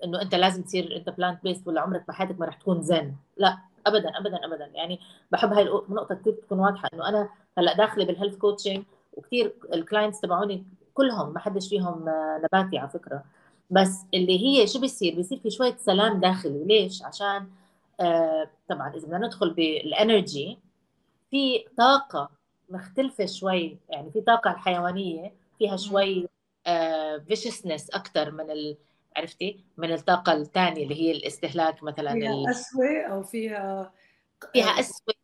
إنه 0.04 0.22
أنت 0.22 0.36
لازم 0.36 0.64
تصير 0.64 0.96
أنت 0.96 1.10
plant 1.10 1.44
based 1.44 1.68
ولا 1.68 1.82
عمرك 1.82 2.08
بحياتك 2.08 2.40
ما 2.40 2.46
رح 2.46 2.56
تكون 2.56 2.82
زن 2.82 3.16
لا. 3.38 3.69
ابدا 3.88 4.18
ابدا 4.18 4.46
ابدا. 4.46 4.66
يعني 4.74 5.00
بحب 5.32 5.54
هاي 5.54 5.64
النقطه 5.64 6.16
كثير 6.16 6.34
تكون 6.34 6.60
واضحة 6.60 6.90
إنه 6.94 7.10
أنا 7.10 7.30
هلأ 7.58 7.74
داخله 7.78 8.06
بال 8.06 8.14
health 8.14 8.38
coaching 8.38 8.84
وكثير 9.14 9.54
ال 9.74 9.80
clients 9.80 10.22
تبعوني 10.22 10.64
كلهم 10.94 11.34
ما 11.34 11.40
حدش 11.40 11.70
فيهم 11.70 12.06
نباتي 12.44 12.78
على 12.78 12.90
فكرة. 12.90 13.24
بس 13.70 14.06
اللي 14.14 14.40
هي 14.48 14.68
شو 14.68 14.80
بيصير؟ 14.80 15.16
بيصير 15.16 15.40
في 15.40 15.50
شوية 15.50 15.76
سلام 15.78 16.20
داخلي. 16.20 16.64
ليش؟ 16.64 17.04
عشان 17.04 17.48
آه 18.00 18.50
طبعا 18.70 18.96
إذا 18.96 19.08
بدنا 19.08 19.18
ندخل 19.28 19.54
بال 19.54 19.80
energy 19.80 20.58
في 21.32 21.66
طاقة 21.78 22.30
مختلفة 22.70 23.26
شوي. 23.26 23.78
يعني 23.90 24.12
في 24.12 24.22
طاقة 24.22 24.52
الحيوانية 24.52 25.34
فيها 25.60 25.78
شوي 25.78 26.30
viciousness 27.28 27.92
آه 27.92 27.98
أكثر 27.98 28.32
من 28.32 28.52
ال 28.52 28.78
عرفتي؟ 29.18 29.64
من 29.78 29.94
الطاقة 29.94 30.34
الثانية 30.34 30.84
اللي 30.84 30.96
هي 30.96 31.12
الاستهلاك 31.12 31.84
مثلا 31.84 32.14
فيها 32.14 32.52
اسوء 32.52 33.12
أو 33.12 33.24
فيها 33.24 33.94
فيها 34.54 34.78
آه، 34.78 34.80
اسوء 34.80 35.16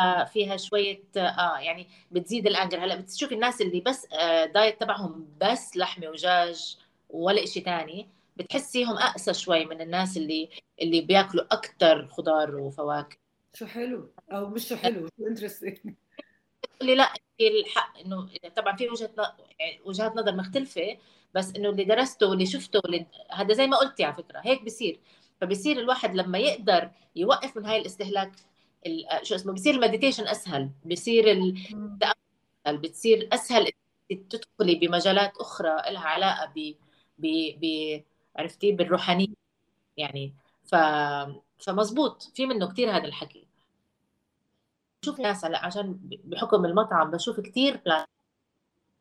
آه 0.00 0.24
فيها 0.24 0.56
شوية 0.56 1.02
آه 1.16 1.58
يعني 1.58 1.86
بتزيد 2.10 2.46
ال 2.46 2.51
anger. 2.51 2.84
هلأ 2.84 2.96
بتشوفي 2.96 3.34
الناس 3.34 3.60
اللي 3.60 3.80
بس 3.80 4.06
آه 4.12 4.44
diet 4.44 4.80
تبعهم 4.80 5.28
بس 5.40 5.76
لحمة 5.76 6.08
ودجاج 6.08 6.78
ولا 7.10 7.46
شيء 7.46 7.64
ثاني 7.64 8.08
بتحسيهم 8.36 8.98
اقسى 8.98 9.34
شوي 9.34 9.64
من 9.64 9.80
الناس 9.80 10.16
اللي 10.16 10.48
اللي 10.82 11.00
بياكلوا 11.00 11.44
أكثر 11.50 12.06
خضار 12.08 12.56
وفواكه. 12.56 13.16
شو 13.54 13.66
حلو 13.66 14.10
أو 14.32 14.48
مش 14.48 14.68
شو 14.68 14.76
حلو 14.76 15.06
شو 15.06 15.26
interesting 15.26 15.94
اللي 16.82 16.94
لا 16.94 17.12
في 17.38 17.48
الحق 17.48 17.98
إنه 17.98 18.28
طبعا 18.56 18.76
في 18.76 18.88
وجهة 18.88 19.10
يعني 19.60 19.80
وجهات 19.84 20.16
نظر 20.16 20.36
مختلفة 20.36 20.98
بس 21.34 21.56
إنه 21.56 21.68
اللي 21.70 21.84
درسته 21.84 22.26
واللي 22.28 22.46
شفته 22.46 22.80
واللي 22.84 23.06
هذا 23.30 23.54
زي 23.54 23.66
ما 23.66 23.76
قلتي 23.76 24.04
على 24.04 24.14
فكرة 24.14 24.40
هيك 24.44 24.64
بصير 24.64 25.00
فبصير 25.40 25.78
الواحد 25.80 26.14
لما 26.14 26.38
يقدر 26.38 26.90
يوقف 27.16 27.56
من 27.56 27.66
هاي 27.66 27.78
الاستهلاك 27.80 28.32
شو 29.22 29.34
اسمه 29.34 29.52
بصير 29.52 29.74
المديتيشن 29.74 30.28
أسهل 30.28 30.70
بصير 30.84 31.32
التامل 31.32 32.78
بتصير 32.82 33.28
أسهل 33.32 33.72
تدخلي 34.30 34.74
بمجالات 34.74 35.36
أخرى 35.38 35.68
لها 35.92 36.08
علاقة 36.08 36.52
ب 36.56 36.74
ب 37.18 37.26
ب 37.60 37.64
عرفتي 38.36 38.72
بالروحانية 38.72 39.34
يعني. 39.96 40.34
ف 40.64 40.74
فمزبوط 41.60 42.22
في 42.34 42.46
منه 42.46 42.68
كثير 42.72 42.90
هذا 42.96 43.04
الحكي. 43.06 43.47
بشوف 45.02 45.20
ناس 45.20 45.44
هلأ 45.44 45.66
عشان 45.66 45.98
بحكم 46.24 46.64
المطعم 46.64 47.10
بشوف 47.10 47.40
كثير 47.40 47.80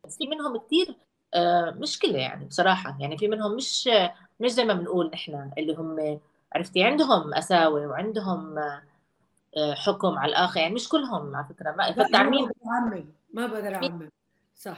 في 0.10 0.28
منهم 0.28 0.58
كثير 0.58 0.96
آه، 1.34 1.72
مشكلة 1.72 2.18
يعني 2.18 2.46
بصراحة 2.46 2.98
يعني 3.00 3.18
في 3.18 3.28
منهم 3.28 3.56
مش 3.56 3.90
مش 4.40 4.52
زي 4.52 4.66
ما 4.66 4.74
بنقول 4.74 5.10
نحن 5.14 5.52
اللي 5.58 5.76
هم 5.76 6.20
عرفتي؟ 6.54 6.84
عندهم 6.84 7.34
قساوه 7.34 7.88
وعندهم 7.88 8.58
آه، 8.58 9.74
حكم 9.74 10.18
على 10.18 10.30
الآخر 10.30 10.60
يعني 10.60 10.74
مش 10.74 10.90
كلهم 10.90 11.36
على 11.36 11.46
فكرة 11.50 11.72
ما 11.72 11.92
فالتعميم 11.92 12.42
ما 12.42 12.48
بقدر 12.48 12.72
أعمم 12.72 13.06
ما 13.34 13.48
بقدر 13.48 13.76
أعمم. 13.76 14.10
صح. 14.56 14.78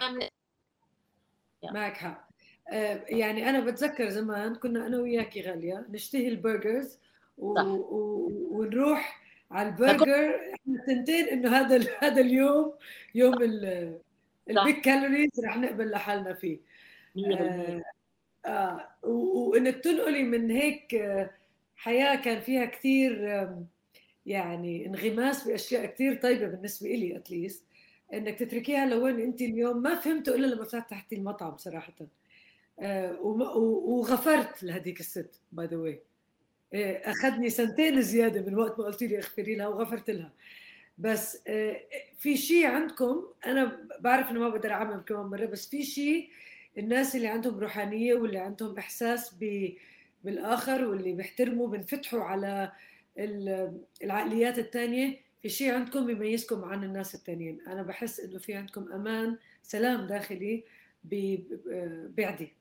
معك 1.64 1.98
حق. 1.98 2.30
آه، 2.72 3.04
يعني 3.08 3.50
أنا 3.50 3.60
بتذكر 3.60 4.10
زمان 4.10 4.56
كنا 4.56 4.88
أنا 4.88 4.98
وياكي 4.98 5.42
غالية 5.42 5.86
نشتهي 5.90 6.28
ال 6.28 6.37
burgers 6.37 6.98
و... 7.38 7.60
و... 7.60 8.32
ونروح 8.52 9.20
على 9.52 9.70
البرجر 9.70 10.36
إحنا 10.54 10.86
تنتين 10.88 11.26
إنه 11.26 11.58
هذا 11.58 11.86
هذا 12.04 12.22
اليوم 12.22 12.74
يوم 13.16 13.44
ال... 13.44 13.94
ال 14.50 14.58
big 14.58 14.82
calories 14.82 15.30
رح 15.46 15.58
نقبل 15.58 15.92
لحالنا 15.92 16.34
فيه. 16.34 16.60
آه, 17.18 17.84
آه 18.46 18.88
وانك 19.04 19.76
تنقلي 19.76 20.24
من 20.24 20.52
هيك 20.52 20.96
آه، 20.96 21.30
حياة 21.76 22.16
كان 22.16 22.40
فيها 22.40 22.66
كثير 22.66 23.48
يعني 24.26 24.86
انغماس 24.86 25.48
بأشياء 25.48 25.86
كثير 25.86 26.16
طيبة 26.16 26.48
بالنسبة 26.48 26.90
لي 26.90 27.18
at 27.18 27.31
least 27.31 27.64
إنك 28.14 28.40
تتركيها 28.40 28.86
لوين 28.86 29.20
انت 29.20 29.42
اليوم. 29.42 29.82
ما 29.82 29.96
فهمته 29.96 30.36
إلا 30.36 30.48
لما 30.48 30.64
فتحتي 30.64 31.16
المطعم 31.16 31.58
صراحة. 31.58 31.94
آه 32.80 33.22
وغفرت 33.22 34.64
لهذيك 34.64 35.00
الست 35.00 35.42
by 35.52 35.68
the 35.68 35.78
way 35.78 36.09
أخذني 36.74 37.50
سنتين 37.50 38.02
زيادة 38.02 38.42
من 38.42 38.56
وقت 38.56 38.80
ما 38.80 38.86
قلت 38.86 39.04
لي 39.04 39.18
اغفري 39.18 39.56
لها 39.56 39.68
وغفرت 39.68 40.10
لها. 40.10 40.32
بس 41.00 41.42
آه، 41.48 41.82
في 42.20 42.38
شيء 42.38 42.66
عندكم 42.68 43.24
أنا 43.46 43.88
بعرف 44.00 44.30
إنه 44.32 44.40
ما 44.40 44.50
بقدر 44.50 44.72
أعمم 44.72 45.02
كمان 45.02 45.26
مرة 45.26 45.46
بس 45.46 45.70
في 45.70 45.84
شيء 45.84 46.30
الناس 46.78 47.16
اللي 47.16 47.28
عندهم 47.28 47.60
روحانية 47.60 48.14
واللي 48.14 48.38
عندهم 48.38 48.78
إحساس 48.78 49.36
بالآخر 50.24 50.86
واللي 50.86 51.14
بيحترموا 51.14 51.68
بنفتحوا 51.68 52.24
على 52.24 52.72
العقليات 54.04 54.60
الثانية 54.60 55.20
في 55.42 55.50
شيء 55.50 55.74
عندكم 55.74 56.06
بيميزكم 56.06 56.64
عن 56.64 56.84
الناس 56.84 57.16
الثانيين 57.16 57.62
أنا 57.68 57.84
بحس 57.84 58.20
إنه 58.20 58.40
في 58.40 58.54
عندكم 58.54 58.92
أمان 58.92 59.38
سلام 59.64 60.08
داخلي 60.08 60.64
بيعدي 62.16 62.54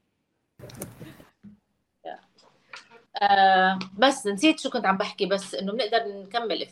آه 3.23 3.79
بس 3.99 4.27
نسيت 4.27 4.61
شو 4.61 4.71
كنت 4.71 4.87
عم 4.87 4.97
بحكي 4.97 5.27
بس 5.27 5.55
إنه 5.55 5.73
بنقدر 5.73 6.05
نكمل 6.07 6.63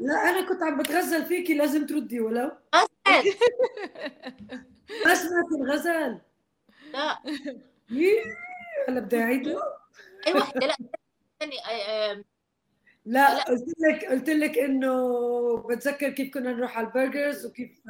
لا 0.00 0.14
أنا 0.14 0.48
كنت 0.48 0.62
عم 0.62 0.78
بتغزل 0.78 1.24
فيكي 1.24 1.54
لازم 1.54 1.86
تردي 1.86 2.20
ولو. 2.20 2.46
ما 5.06 5.14
سمعت 5.14 5.52
الغزل. 5.60 6.18
لا. 6.92 7.18
هلا 8.88 9.00
بدي 9.00 9.22
اعيد 9.22 9.48
أي 10.26 10.34
وحدة 10.34 10.66
لا. 10.66 10.76
لا 13.04 13.42
قلت 13.42 13.64
لك 13.78 14.04
قلت 14.04 14.30
لك 14.30 14.58
إنه 14.58 15.56
بتذكر 15.56 16.10
كيف 16.10 16.34
كنا 16.34 16.52
نروح 16.52 16.78
على 16.78 16.86
ال 16.86 16.94
burgers 16.94 17.46
وكيف 17.46 17.80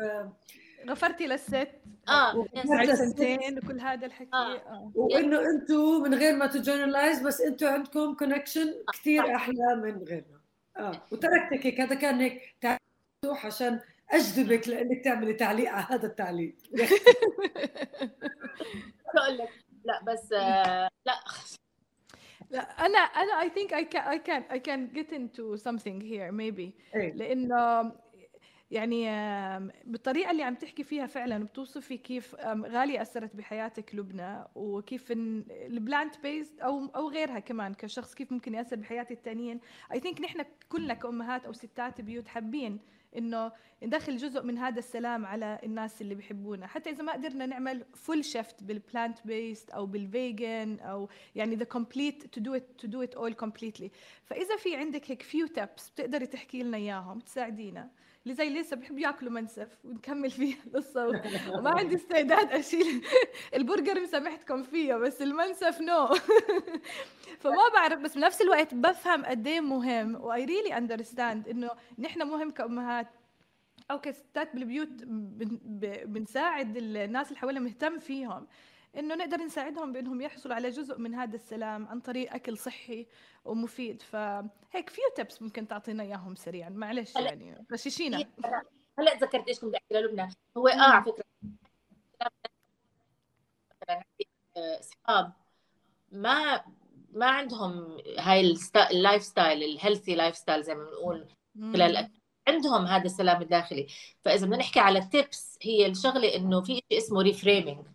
غفرتي 0.91 1.27
للست 1.27 1.69
آه 2.09 2.47
سنتين 2.95 3.59
وكل 3.59 3.81
هذا 3.81 4.07
الحكي. 4.07 4.31
آه. 4.35 4.55
آه. 4.57 4.93
وإنه 4.95 5.41
أنتم 5.41 6.03
من 6.03 6.15
غير 6.15 6.37
ما 6.37 6.47
ت 6.47 6.54
generalize 6.54 7.23
بس 7.23 7.41
أنتم 7.41 7.67
عندكم 7.67 8.15
connection 8.15 8.75
كثير 8.93 9.35
أحلى 9.35 9.77
من 9.83 10.05
غيرنا. 10.05 10.41
آه. 10.77 11.03
وتركتك 11.13 11.67
هيك 11.67 11.81
هذا 11.81 11.95
كان 11.95 12.21
هيك 12.21 12.57
مفتوح 13.25 13.47
عشان 13.47 13.81
أجذبك 14.11 14.69
لإنك 14.69 15.05
تعملي 15.05 15.33
تعليق 15.33 15.71
على 15.71 15.87
هذا 15.91 16.07
التعليق. 16.07 16.57
أقول 19.17 19.39
لك؟ 19.39 19.49
لا 19.85 20.03
بس 20.07 20.33
آه 20.33 20.89
لا. 21.07 21.15
لا 22.51 22.61
أنا 22.61 22.99
أنا 22.99 23.49
I 23.49 23.49
think 23.49 23.73
I 23.73 23.85
can 23.85 24.05
I 24.07 24.19
can 24.19 24.43
I 24.51 24.59
can 24.59 24.89
get 24.99 25.13
into 25.13 25.57
something 25.57 26.01
here 26.01 26.33
maybe. 26.33 26.73
إيه. 26.95 27.13
لأنه 27.15 27.93
يعني 28.71 29.05
بالطريقة 29.85 30.31
اللي 30.31 30.43
عم 30.43 30.55
تحكي 30.55 30.85
فيها 30.85 31.07
فعلا 31.07 31.45
بتوصفي 31.45 31.97
كيف 31.97 32.35
غالية 32.45 33.03
أثرت 33.03 33.37
بحياتك 33.37 33.95
لبنى 33.95 34.45
وكيف 34.55 35.13
ال 35.13 35.31
plant 35.31 36.21
based 36.23 36.61
أو 36.61 36.87
أو 36.87 37.09
غيرها 37.09 37.39
كمان 37.39 37.75
كشخص 37.75 38.15
كيف 38.15 38.33
ممكن 38.33 38.55
يأثر 38.55 38.77
بحياه 38.77 39.07
التانيين. 39.11 39.61
I 39.93 40.01
think 40.01 40.21
نحن 40.21 40.45
كلنا 40.69 40.95
كأمهات 40.95 41.45
أو 41.45 41.53
ستات 41.53 42.01
بيوت 42.01 42.29
حابين 42.29 42.79
إنه 43.17 43.53
ندخل 43.83 44.17
جزء 44.17 44.43
من 44.43 44.59
هذا 44.59 44.79
السلام 44.79 45.27
على 45.27 45.61
الناس 45.65 46.03
اللي 46.03 46.15
بيحبونا. 46.15 46.67
حتى 46.67 46.91
إذا 46.91 47.03
ما 47.03 47.13
قدرنا 47.13 47.47
نعمل 47.47 47.85
full 47.95 48.25
shift 48.25 48.63
بال 48.63 48.81
plant 48.81 49.27
based 49.27 49.71
أو 49.71 49.87
بال 49.87 50.13
vegan 50.13 50.79
أو 50.81 51.09
يعني 51.35 51.57
the 51.57 51.65
complete 51.65 52.27
to 52.27 52.41
do 52.41 52.55
it 52.55 52.67
to 52.79 52.87
do 52.89 53.03
it 53.03 53.15
all 53.15 53.35
completely 53.35 53.91
فإذا 54.25 54.57
في 54.57 54.77
عندك 54.77 55.11
هيك 55.11 55.23
few 55.23 55.47
tips 55.47 55.91
بتقدري 55.91 56.27
تحكي 56.27 56.63
لنا 56.63 56.77
إياهم 56.77 57.19
تساعدينا. 57.19 57.91
اللي 58.27 58.35
زي 58.35 58.51
لسه 58.51 58.77
بحب 58.77 58.99
ياكلوا 58.99 59.33
منسف 59.33 59.85
ونكمل 59.85 60.31
فيها 60.31 60.57
القصة 60.67 61.07
وما 61.55 61.71
عندي 61.71 61.95
استعداد 61.95 62.53
أشيل 62.53 63.03
البرجر 63.55 64.07
سامحتكم 64.07 64.63
فيه 64.63 64.95
بس 64.95 65.23
المنسف 65.23 65.81
no 65.81 66.07
فما 67.41 67.69
بعرف 67.75 67.99
بس 68.01 68.15
بنفس 68.15 68.43
الوقت 68.43 68.75
بفهم 68.75 69.25
قد 69.25 69.47
إيه 69.47 69.61
مهم 69.61 70.15
و 70.15 70.45
I 70.45 70.50
really 70.50 70.79
understand 70.79 71.49
إنه 71.49 71.71
نحن 71.99 72.23
مهم 72.23 72.51
كأمهات. 72.51 73.07
أو 73.91 74.01
كستات 74.01 74.55
بالبيوت 74.55 74.89
بنساعد 76.05 76.77
الناس 76.77 77.29
اللي 77.29 77.39
حوالينا 77.39 77.65
مهتم 77.65 77.99
فيهم. 77.99 78.47
إنه 78.99 79.15
نقدر 79.15 79.37
نساعدهم 79.37 79.93
بإنهم 79.93 80.21
يحصلوا 80.21 80.55
على 80.55 80.71
جزء 80.71 80.99
من 80.99 81.15
هذا 81.15 81.37
السلام 81.37 81.87
عن 81.89 82.01
طريق 82.01 82.35
أكل 82.35 82.59
صحي 82.59 83.07
ومفيد. 83.45 84.03
فهيك 84.03 84.91
few 84.91 85.05
tips 85.17 85.43
ممكن 85.43 85.69
تعطينا 85.69 86.03
إياهم 86.03 86.35
سريعا. 86.35 86.69
معلش 86.69 87.17
يعني 87.17 87.67
غششينا. 87.73 88.25
هلا 88.99 89.15
تذكرت 89.15 89.49
إيش 89.49 89.61
كنت 89.61 89.75
أحكي 89.75 89.95
للبنى. 89.95 90.29
هو 90.57 90.69
آه 90.69 90.81
على 90.81 91.05
فكرة 91.05 91.25
مثلا 93.83 94.03
أصحاب 94.57 95.33
ما 96.13 96.65
ما 97.13 97.27
عندهم 97.27 97.99
هاي 98.19 98.57
ال 98.91 99.23
lifestyle 99.23 99.63
ال 99.63 100.15
healthy 100.15 100.37
lifestyle 100.37 100.63
زي 100.63 100.75
ما 100.75 100.85
بنقول 100.85 101.27
خلال 101.73 102.11
عندهم 102.49 102.87
هذا 102.87 103.05
السلام 103.05 103.43
الداخلي. 103.43 103.87
فإذا 104.25 104.47
بدنا 104.47 104.57
نحكي 104.57 104.81
على 104.81 104.99
ال 104.99 105.11
tips 105.11 105.59
هي 105.63 105.87
الشغلة 105.87 106.37
إنه 106.37 106.63
في 106.63 106.75
شيء 106.75 106.99
اسمه 106.99 107.23
reframing 107.23 107.87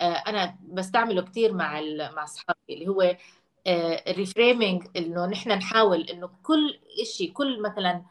أنا 0.00 0.56
بستعمله 0.62 1.22
كثير 1.22 1.52
مع 1.52 1.80
مع 2.16 2.24
أصحابي 2.24 2.58
اللي 2.70 2.88
هو 2.88 3.16
ال 4.08 4.16
reframing 4.16 4.86
إنه 4.96 5.26
نحن 5.26 5.50
نحاول 5.50 6.00
إنه 6.00 6.30
كل 6.42 6.78
شيء 7.04 7.32
كل 7.32 7.62
مثلا 7.62 8.02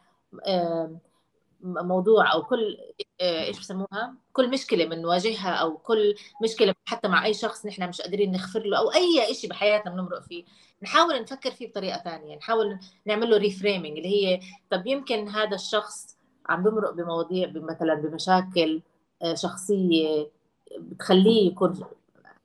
موضوع 1.64 2.32
أو 2.32 2.42
كل 2.42 2.78
آه، 3.20 3.44
إيش 3.44 3.60
بسموها؟ 3.60 4.14
كل 4.32 4.50
مشكلة 4.50 4.84
بنواجهها 4.84 5.54
أو 5.54 5.78
كل 5.78 6.14
مشكلة 6.42 6.74
حتى 6.84 7.08
مع 7.08 7.24
أي 7.24 7.34
شخص 7.34 7.66
نحن 7.66 7.88
مش 7.88 8.00
قادرين 8.00 8.32
نغفر 8.32 8.60
له 8.60 8.78
أو 8.78 8.92
أي 8.92 9.34
شيء 9.34 9.50
بحياتنا 9.50 9.92
بنمرق 9.92 10.22
فيه 10.22 10.44
نحاول 10.82 11.22
نفكر 11.22 11.50
فيه 11.50 11.68
بطريقة 11.68 11.98
ثانية 11.98 12.36
نحاول 12.36 12.78
نعمل 13.06 13.30
له 13.30 13.36
ريفريمينج 13.36 13.96
اللي 13.96 14.08
هي 14.08 14.40
طب 14.70 14.86
يمكن 14.86 15.28
هذا 15.28 15.54
الشخص 15.54 16.16
عم 16.48 16.62
بمرق 16.62 16.90
بمواضيع 16.90 17.52
مثلا 17.54 17.94
بمشاكل 17.94 18.82
آه، 19.22 19.34
شخصية 19.34 20.30
بتخليه 20.78 21.46
يكون 21.46 21.80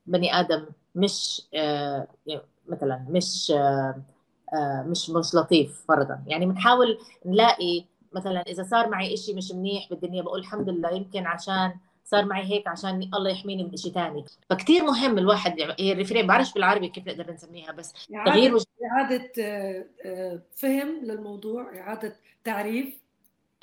بني 0.06 0.40
آدم 0.40 0.66
مش 0.94 1.42
آه، 1.54 2.08
مثلا 2.68 3.06
مش 3.08 3.52
مش 4.86 5.10
مش 5.10 5.34
لطيف 5.34 5.84
فرضا 5.88 6.22
يعني 6.26 6.46
بنحاول 6.46 6.98
نلاقي 7.26 7.84
مثلا 8.12 8.40
إذا 8.40 8.62
صار 8.62 8.88
معي 8.88 9.16
شيء 9.16 9.36
مش 9.36 9.52
منيح 9.52 9.88
بالدنيا 9.90 10.22
بقول 10.22 10.40
الحمد 10.40 10.68
لله 10.68 10.90
يمكن 10.90 11.26
عشان 11.26 11.72
صار 12.04 12.24
معي 12.24 12.44
هيك 12.44 12.68
عشان 12.68 13.10
الله 13.14 13.30
يحميني 13.30 13.64
من 13.64 13.76
شيء 13.76 13.92
ثاني 13.92 14.24
فكتير 14.50 14.84
مهم 14.84 15.18
الواحد 15.18 15.60
هي 15.78 15.92
الريفرين 15.92 16.26
بعرفش 16.26 16.52
بالعربي 16.52 16.88
كيف 16.88 17.06
نقدر 17.06 17.32
نسميها 17.32 17.72
بس 17.72 17.92
تغيير. 18.26 18.58
إعادة 18.92 19.32
آه، 19.40 19.84
آه، 20.04 20.40
فهم 20.56 21.04
للموضوع 21.04 21.78
إعادة 21.78 22.16
تعريف 22.44 22.99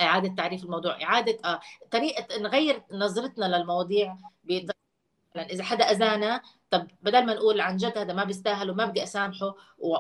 إعادة 0.01 0.35
تعريف 0.35 0.63
الموضوع 0.63 1.03
إعادة 1.03 1.37
آه 1.45 1.59
طريقة 1.91 2.39
نغير 2.39 2.83
نظرتنا 2.91 3.45
للمواضيع 3.45 4.17
مثلا 5.37 5.51
إذا 5.51 5.63
حدا 5.63 5.83
أذانا 5.83 6.41
طب 6.71 6.87
بدل 7.01 7.25
ما 7.25 7.33
نقول 7.33 7.61
عن 7.61 7.77
جد 7.77 7.97
هذا 7.97 8.13
ما 8.13 8.23
بيستاهل 8.23 8.71
وما 8.71 8.85
بدي 8.85 9.03
أسامحه 9.03 9.55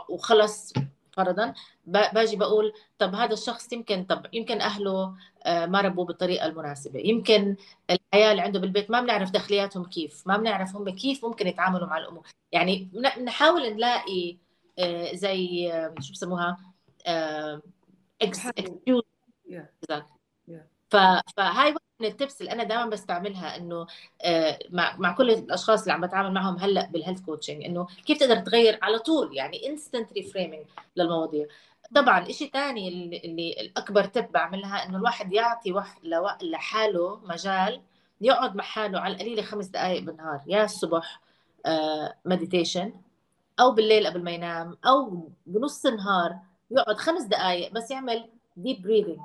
وخلص 0.09 0.73
فرضا 1.11 1.53
باجي 1.85 2.35
بقول 2.35 2.73
طب 2.99 3.15
هذا 3.15 3.33
الشخص 3.33 3.73
يمكن 3.73 4.03
طب 4.03 4.25
يمكن 4.33 4.61
أهله 4.61 5.15
آه، 5.45 5.65
ما 5.65 5.81
ربوه 5.81 6.05
بالطريقة 6.05 6.45
المناسبة 6.45 6.99
يمكن 6.99 7.55
الحياة 7.89 8.31
اللي 8.31 8.41
عنده 8.41 8.59
بالبيت 8.59 8.91
ما 8.91 9.01
بنعرف 9.01 9.31
داخلياتهم 9.31 9.85
كيف 9.85 10.27
ما 10.27 10.37
بنعرف 10.37 10.75
هم 10.75 10.89
كيف 10.89 11.25
ممكن 11.25 11.47
يتعاملوا 11.47 11.87
مع 11.87 11.97
الأمور 11.97 12.27
يعني 12.51 12.89
نحاول 13.23 13.75
نلاقي 13.75 14.37
آه، 14.79 15.15
زي 15.15 15.73
آه، 15.73 15.95
شو 16.01 16.13
بسموها 16.13 16.57
excuse 18.21 19.03
فهاي 21.37 21.75
من 21.99 22.07
ال 22.07 22.14
tips 22.14 22.41
اللي 22.41 22.51
أنا 22.51 22.63
دائما 22.63 22.85
بستعملها 22.85 23.57
إنه 23.57 23.87
مع 24.69 24.97
مع 24.97 25.11
كل 25.15 25.31
الأشخاص 25.31 25.81
اللي 25.81 25.93
عم 25.93 26.01
بتعامل 26.01 26.33
معهم 26.33 26.57
هلأ 26.57 26.85
بال 26.85 26.94
health 26.94 27.21
coaching 27.21 27.63
إنه 27.63 27.87
كيف 28.05 28.19
تقدر 28.19 28.39
تغير 28.39 28.79
على 28.81 28.99
طول 28.99 29.37
يعني 29.37 29.69
instant 29.69 30.13
reframing 30.13 30.65
للمواضيع. 30.95 31.47
طبعا 31.95 32.31
شيء 32.31 32.51
ثاني 32.51 32.87
اللي, 32.87 33.17
اللي 33.17 33.61
الأكبر 33.61 34.03
tip 34.03 34.31
بعملها 34.31 34.85
إنه 34.85 34.97
الواحد 34.97 35.33
يعطي 35.33 35.71
واحد 35.71 35.99
لحاله 36.41 37.19
مجال 37.25 37.81
يقعد 38.21 38.55
مع 38.55 38.63
حاله 38.63 38.99
على 38.99 39.13
القليله 39.13 39.41
خمس 39.41 39.65
دقائق 39.65 40.03
بالنهار 40.03 40.41
يا 40.47 40.63
الصبح 40.63 41.21
meditation 42.25 42.93
أو 43.59 43.71
بالليل 43.71 44.07
قبل 44.07 44.23
ما 44.23 44.31
ينام 44.31 44.77
أو 44.85 45.29
بنص 45.45 45.85
النهار 45.85 46.39
يقعد 46.71 46.97
خمس 46.97 47.23
دقائق 47.23 47.71
بس 47.71 47.91
يعمل 47.91 48.29
deep 48.57 48.81
breathing 48.81 49.19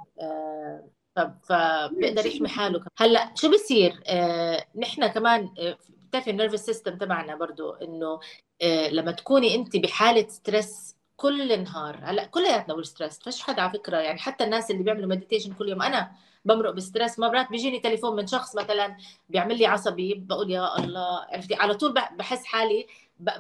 فبيقدر 1.43 2.27
يحمي 2.27 2.49
حاله 2.49 2.85
هلأ 2.99 3.33
شو 3.35 3.51
بصير 3.51 4.03
آه 4.07 4.65
نحن 4.77 5.07
كمان 5.07 5.55
آه 5.59 5.79
بتعرفي 6.09 6.31
ال 6.31 6.35
nervous 6.35 6.67
system 6.67 6.99
تبعنا 6.99 7.37
برضه 7.37 7.79
إنه 7.83 8.21
آه 8.63 8.89
لما 8.89 9.13
تكوني 9.13 9.55
انت 9.55 9.77
بحالة 9.77 10.29
stress 10.29 10.97
كل 11.17 11.53
النهار 11.53 12.01
هلأ 12.03 12.25
كلياتنا 12.25 12.75
بال 12.75 12.86
stress 12.86 13.19
فيش 13.19 13.43
حدا 13.43 13.63
على 13.63 13.73
فكرة 13.73 13.97
يعني 13.97 14.19
حتى 14.19 14.45
الناس 14.45 14.71
اللي 14.71 14.83
بيعملوا 14.83 15.09
meditation 15.09 15.53
كل 15.53 15.69
يوم 15.69 15.83
أنا 15.83 16.13
بمرق 16.45 16.71
ب 16.71 16.78
stress 16.78 17.19
مرات 17.19 17.51
بيجيني 17.51 17.81
تليفون 17.81 18.17
من 18.17 18.27
شخص 18.27 18.57
مثلا 18.57 18.97
بيعمل 19.29 19.59
لي 19.59 19.67
عصبي 19.67 20.15
بقول 20.15 20.51
يا 20.51 20.79
الله 20.79 21.27
عرفتي؟ 21.33 21.55
على 21.55 21.75
طول 21.75 21.93
بحس 21.93 22.45
حالي 22.45 22.87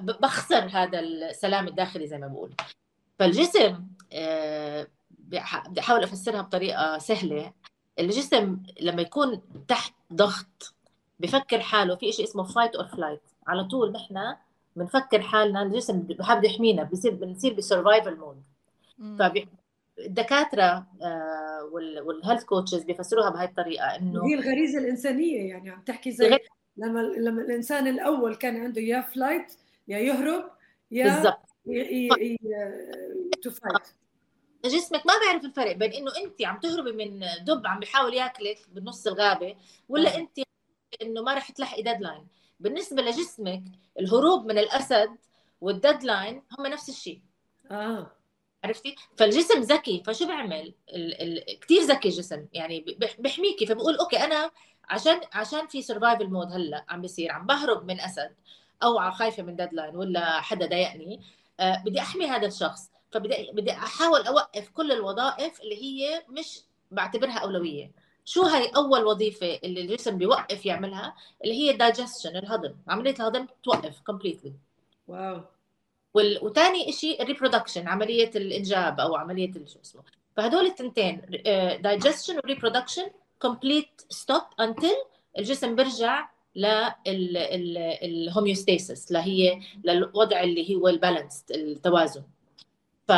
بخسر 0.01 0.69
هذا 0.73 1.01
السلام 1.01 1.69
الداخلي 1.69 2.07
زي 2.07 2.19
ما 2.19 2.27
بقول. 2.27 2.55
فالجسم 3.19 3.87
بدي 5.33 5.81
احاول 5.81 6.03
افسرها 6.03 6.43
بطريقة 6.43 6.99
سهلة. 6.99 7.53
الجسم 7.99 8.59
لما 8.81 9.03
يكون 9.03 9.41
تحت 9.69 9.95
ضغط 10.13 10.75
بفكر 11.21 11.61
حاله 11.61 11.97
في 11.97 12.13
شيء 12.13 12.25
اسمه 12.25 12.43
fight 12.45 12.77
or 12.77 12.89
flight 12.89 13.21
على 13.47 13.65
طول 13.65 13.93
نحن 13.93 14.35
بنفكر 14.77 15.23
حالنا 15.23 15.63
الجسم 15.63 16.01
بحب 16.01 16.45
يحمينا 16.45 16.83
بصير 16.83 17.15
بنصير 17.15 17.55
ب 17.55 17.62
survival 17.62 18.17
mode 18.17 18.43
فالدكاتره 19.19 20.87
آه، 21.03 21.71
وال 22.05 22.15
health 22.15 22.45
coaches 22.45 22.83
بيفسروها 22.85 23.31
بهي 23.31 23.45
الطريقة 23.45 23.85
إنه 23.85 24.27
هي 24.27 24.35
الغريزة 24.35 24.79
الإنسانية 24.79 25.49
يعني 25.49 25.71
عم 25.71 25.81
تحكي 25.81 26.11
زي 26.11 26.39
لما 26.77 27.01
لما 27.01 27.43
الإنسان 27.43 27.87
الأول 27.87 28.35
كان 28.35 28.57
عنده 28.57 28.81
يا 28.81 29.01
flight 29.01 29.53
يا 29.89 29.99
يهرب 29.99 30.51
يا 30.91 31.15
بالضبط. 31.15 31.41
to 33.43 33.51
fight 33.51 33.83
جسمك 34.67 35.07
ما 35.07 35.13
بيعرف 35.19 35.45
الفرق 35.45 35.77
بين 35.77 35.93
إنه 35.93 36.13
أنت 36.17 36.43
عم 36.43 36.59
تهربي 36.61 36.93
من 36.93 37.27
دب 37.45 37.67
عم 37.67 37.81
بيحاول 37.81 38.15
ياكلك 38.15 38.59
بنص 38.69 39.07
الغابة 39.07 39.57
ولا 39.89 40.17
أنت 40.17 40.39
إنه 41.03 41.23
ما 41.23 41.35
رح 41.35 41.51
تلحقي 41.51 41.83
deadline 41.83 42.27
بالنسبة 42.61 43.03
لجسمك 43.03 43.63
الهروب 44.01 44.47
من 44.47 44.59
الأسد 44.59 45.17
وال 45.61 45.77
deadline 45.77 46.43
هم 46.59 46.67
نفس 46.67 46.89
الشيء. 46.89 47.21
آه. 47.71 48.17
عرفتي؟ 48.65 48.97
فالجسم 49.17 49.61
ذكي 49.61 50.03
فشو 50.07 50.27
بيعمل 50.27 50.75
ال... 50.89 51.23
ال... 51.23 51.61
كثير 51.61 51.81
ذكي 51.83 52.09
الجسم 52.09 52.47
يعني 52.53 52.85
بيحميكي 53.19 53.67
فبقول 53.67 53.97
okay 53.97 54.17
أنا 54.17 54.51
عشان 54.85 55.21
عشان 55.33 55.67
في 55.67 55.83
survival 55.83 56.27
mode 56.31 56.53
هلأ 56.53 56.85
عم 56.89 57.01
بيصير 57.01 57.33
عم 57.33 57.47
بهرب 57.47 57.85
من 57.85 58.01
أسد 58.01 58.35
أو 58.83 59.11
خايفة 59.11 59.43
من 59.43 59.57
deadline 59.57 59.97
ولا 59.97 60.41
حدا 60.41 60.67
ضايقني 60.67 61.21
آه 61.61 61.83
بدي 61.87 62.01
أحمي 62.01 62.27
هذا 62.27 62.47
الشخص. 62.47 62.92
فبدي 63.13 63.51
بدي 63.53 63.73
أحاول 63.73 64.21
أوقف 64.21 64.69
كل 64.69 64.93
الوظائف 64.93 65.61
اللي 65.61 65.83
هي 65.83 66.23
مش 66.29 66.61
بعتبرها 66.91 67.39
أولوية. 67.39 67.91
شو 68.25 68.43
هاي 68.43 68.67
أول 68.77 69.05
وظيفة 69.05 69.61
اللي 69.65 69.81
الجسم 69.81 70.19
بيوقف 70.19 70.67
يعملها؟ 70.67 71.15
اللي 71.45 71.55
هي 71.55 71.73
digestion 71.73 72.37
الهضم. 72.37 72.75
عملية 72.89 73.15
الهضم 73.15 73.47
توقف 73.63 74.01
completely 74.01 74.53
wow. 75.09 75.41
وال... 76.15 76.45
وثاني 76.45 76.93
شيء 76.93 77.23
ال 77.23 77.28
reproduction 77.28 77.89
عملية 77.89 78.31
الإنجاب 78.37 79.01
أو 79.01 79.17
عملية 79.17 79.53
شو 79.53 79.79
اسمه. 79.85 80.03
فهدول 80.37 80.67
التنتين 80.67 81.21
digestion 81.81 82.37
و 82.45 82.50
reproduction 82.50 83.11
complete 83.43 84.03
stop 84.09 84.43
until 84.61 84.97
الجسم 85.39 85.77
بيرجع 85.77 86.29
لل 88.03 88.19
homeostasis 88.19 89.09
اللي 89.09 89.19
هي 89.19 89.61
للوضع 89.85 90.43
اللي 90.43 90.77
هو 90.77 90.89
ال 90.89 90.96
balance 90.96 91.45
التوازن. 91.51 92.23
ف 93.09 93.13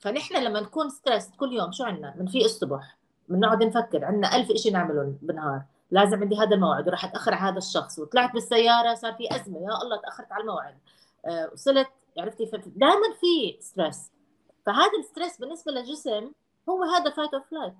فنحن 0.00 0.44
لما 0.44 0.60
نكون 0.60 0.90
stress 0.90 1.30
كل 1.36 1.52
يوم 1.52 1.72
شو 1.72 1.84
عندنا؟ 1.84 2.14
بنفيق 2.18 2.44
الصبح 2.44 2.96
بنقعد 3.28 3.64
نفكر 3.64 4.04
عندنا 4.04 4.36
ألف 4.36 4.52
شيء 4.52 4.72
نعمله 4.72 5.14
بالنهار. 5.22 5.62
لازم 5.90 6.20
عندي 6.22 6.36
هذا 6.36 6.54
الموعد 6.54 6.88
وراح 6.88 7.04
أتأخر 7.04 7.34
على 7.34 7.50
هذا 7.52 7.58
الشخص. 7.58 7.98
وطلعت 7.98 8.32
بالسيارة 8.34 8.94
صار 8.94 9.14
في 9.14 9.36
أزمة 9.36 9.58
يا 9.58 9.82
الله 9.82 9.96
تأخرت 9.96 10.32
على 10.32 10.40
الموعد. 10.40 10.78
أه 11.26 11.50
وصلت 11.52 11.88
عرفتي؟ 12.18 12.44
دائما 12.66 13.14
في 13.20 13.56
stress 13.60 14.10
فهذا 14.66 14.98
ال 14.98 15.04
stress 15.04 15.40
بالنسبة 15.40 15.72
للجسم 15.72 16.32
هو 16.68 16.82
هذا 16.84 17.10
fight 17.10 17.34
or 17.34 17.50
flight 17.50 17.74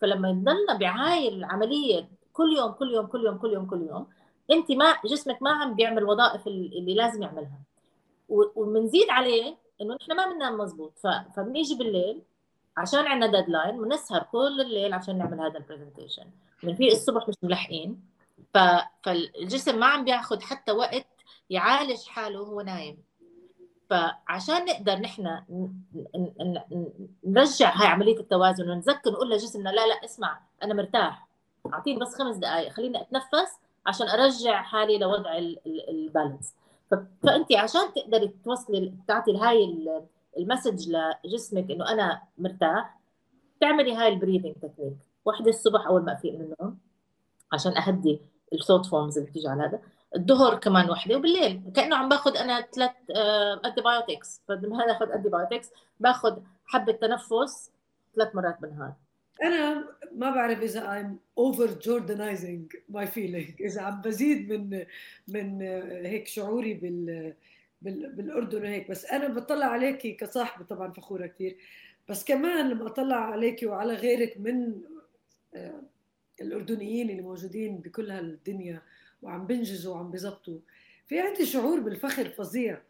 فلما 0.00 0.28
يضلنا 0.30 0.74
بهاي 0.74 1.28
العملية 1.28 2.08
كل 2.32 2.56
يوم 2.56 2.72
كل 2.72 2.90
يوم 2.94 3.06
كل 3.06 3.24
يوم 3.24 3.38
كل 3.38 3.52
يوم 3.52 3.66
كل 3.66 3.82
يوم 3.82 4.06
أنت 4.50 4.72
ما 4.72 4.96
جسمك 5.04 5.42
ما 5.42 5.50
عم 5.50 5.74
بيعمل 5.74 6.04
وظائف 6.04 6.46
اللي 6.46 6.94
لازم 6.94 7.22
يعملها. 7.22 7.60
وبنزيد 8.28 9.10
عليه 9.10 9.56
إنه 9.80 9.94
نحن 9.94 10.16
ما 10.16 10.26
بننام 10.26 10.58
مزبوط. 10.58 10.92
فبنيجي 11.36 11.74
بالليل 11.74 12.22
عشان 12.76 13.06
عندنا 13.06 13.40
deadline 13.40 13.82
بنسهر 13.82 14.22
كل 14.22 14.60
الليل 14.60 14.92
عشان 14.92 15.18
نعمل 15.18 15.40
هذا 15.40 15.58
ال 15.58 15.63
presentation 15.63 16.24
بنفيق 16.62 16.92
الصبح 16.92 17.28
مش 17.28 17.34
ملحقين. 17.42 18.02
ف... 18.54 18.58
فالجسم 19.02 19.78
ما 19.78 19.86
عم 19.86 20.04
بياخذ 20.04 20.40
حتى 20.40 20.72
وقت 20.72 21.06
يعالج 21.50 22.04
حاله 22.06 22.40
وهو 22.40 22.60
نايم. 22.60 22.98
فعشان 23.90 24.64
نقدر 24.64 24.98
نحن 24.98 25.40
نرجع 27.24 27.74
هاي 27.76 27.86
عملية 27.86 28.20
التوازن 28.20 28.70
ونذكر 28.70 29.10
نقول 29.10 29.30
لجسمنا 29.30 29.70
لا 29.70 29.86
لا 29.86 30.04
اسمع 30.04 30.40
أنا 30.62 30.74
مرتاح. 30.74 31.28
أعطيني 31.74 32.00
بس 32.00 32.14
خمس 32.14 32.36
دقائق 32.36 32.72
خليني 32.72 33.00
أتنفس 33.00 33.58
عشان 33.86 34.08
أرجع 34.08 34.62
حالي 34.62 34.98
لوضع 34.98 35.38
ال 35.66 35.77
balance 35.77 36.54
فأنت 37.22 37.52
عشان 37.52 37.80
تقدري 37.94 38.34
توصلي 38.44 38.94
تعطي 39.08 39.36
هاي 39.36 39.88
ال 40.38 40.45
message 40.45 40.96
لجسمك 41.24 41.70
إنه 41.70 41.92
أنا 41.92 42.22
مرتاح 42.38 43.00
تعملي 43.60 43.94
هاي 43.94 44.08
ال 44.08 44.13
breathing 44.13 44.54
technique 44.54 44.96
وحدة 45.24 45.48
الصبح 45.48 45.86
أول 45.86 46.04
ما 46.04 46.12
أفيق 46.12 46.32
من 46.34 46.40
النوم 46.40 46.78
عشان 47.52 47.76
أهدي 47.76 48.20
ال 48.52 48.56
thought 48.56 48.86
forms 48.86 49.18
اللي 49.18 49.30
بتيجي 49.30 49.48
على 49.48 49.62
هذا. 49.62 49.80
الظهر 50.16 50.54
كمان 50.54 50.90
وحدة 50.90 51.16
وبالليل 51.16 51.62
كأنه 51.74 51.96
عم 51.96 52.08
باخذ 52.08 52.36
أنا 52.36 52.60
ثلاث 52.60 52.90
antibiotics 53.64 54.42
فلما 54.48 54.90
اخذ 54.90 55.10
antibiotics 55.10 55.70
باخذ 56.00 56.36
حبة 56.66 56.92
تنفس 56.92 57.70
ثلاث 58.16 58.34
مرات 58.34 58.60
بالنهار. 58.60 58.92
أنا 59.42 59.88
ما 60.16 60.30
بعرف 60.30 60.62
إذا 60.62 60.80
I'm 60.80 61.40
over 61.40 61.68
Jordanizing 61.68 62.76
my 62.92 63.06
feeling. 63.06 63.60
إذا 63.60 63.80
عم 63.80 64.00
بزيد 64.00 64.52
من 64.52 64.84
من 65.28 65.62
هيك 66.06 66.26
شعوري 66.26 66.74
بال 66.74 67.34
بالأردن 67.82 68.62
وهيك. 68.62 68.90
بس 68.90 69.04
أنا 69.04 69.28
بطلع 69.28 69.66
عليكي 69.66 70.12
كصاحبة 70.12 70.64
طبعا 70.64 70.92
فخورة 70.92 71.26
كثير 71.26 71.56
بس 72.08 72.24
كمان 72.24 72.68
لما 72.68 72.86
أطلع 72.86 73.16
عليكي 73.16 73.66
وعلى 73.66 73.92
غيرك 73.94 74.36
من 74.40 74.80
آه، 75.54 75.82
الأردنيين 76.40 77.10
اللي 77.10 77.22
موجودين 77.22 77.76
بكل 77.78 78.10
هالدنيا 78.10 78.82
وعم 79.22 79.46
بنجزوا 79.46 79.94
وعم 79.94 80.10
بزبطوا 80.10 80.58
في 81.06 81.20
عندي 81.20 81.46
شعور 81.46 81.80
بالفخر 81.80 82.28
فظيع. 82.28 82.82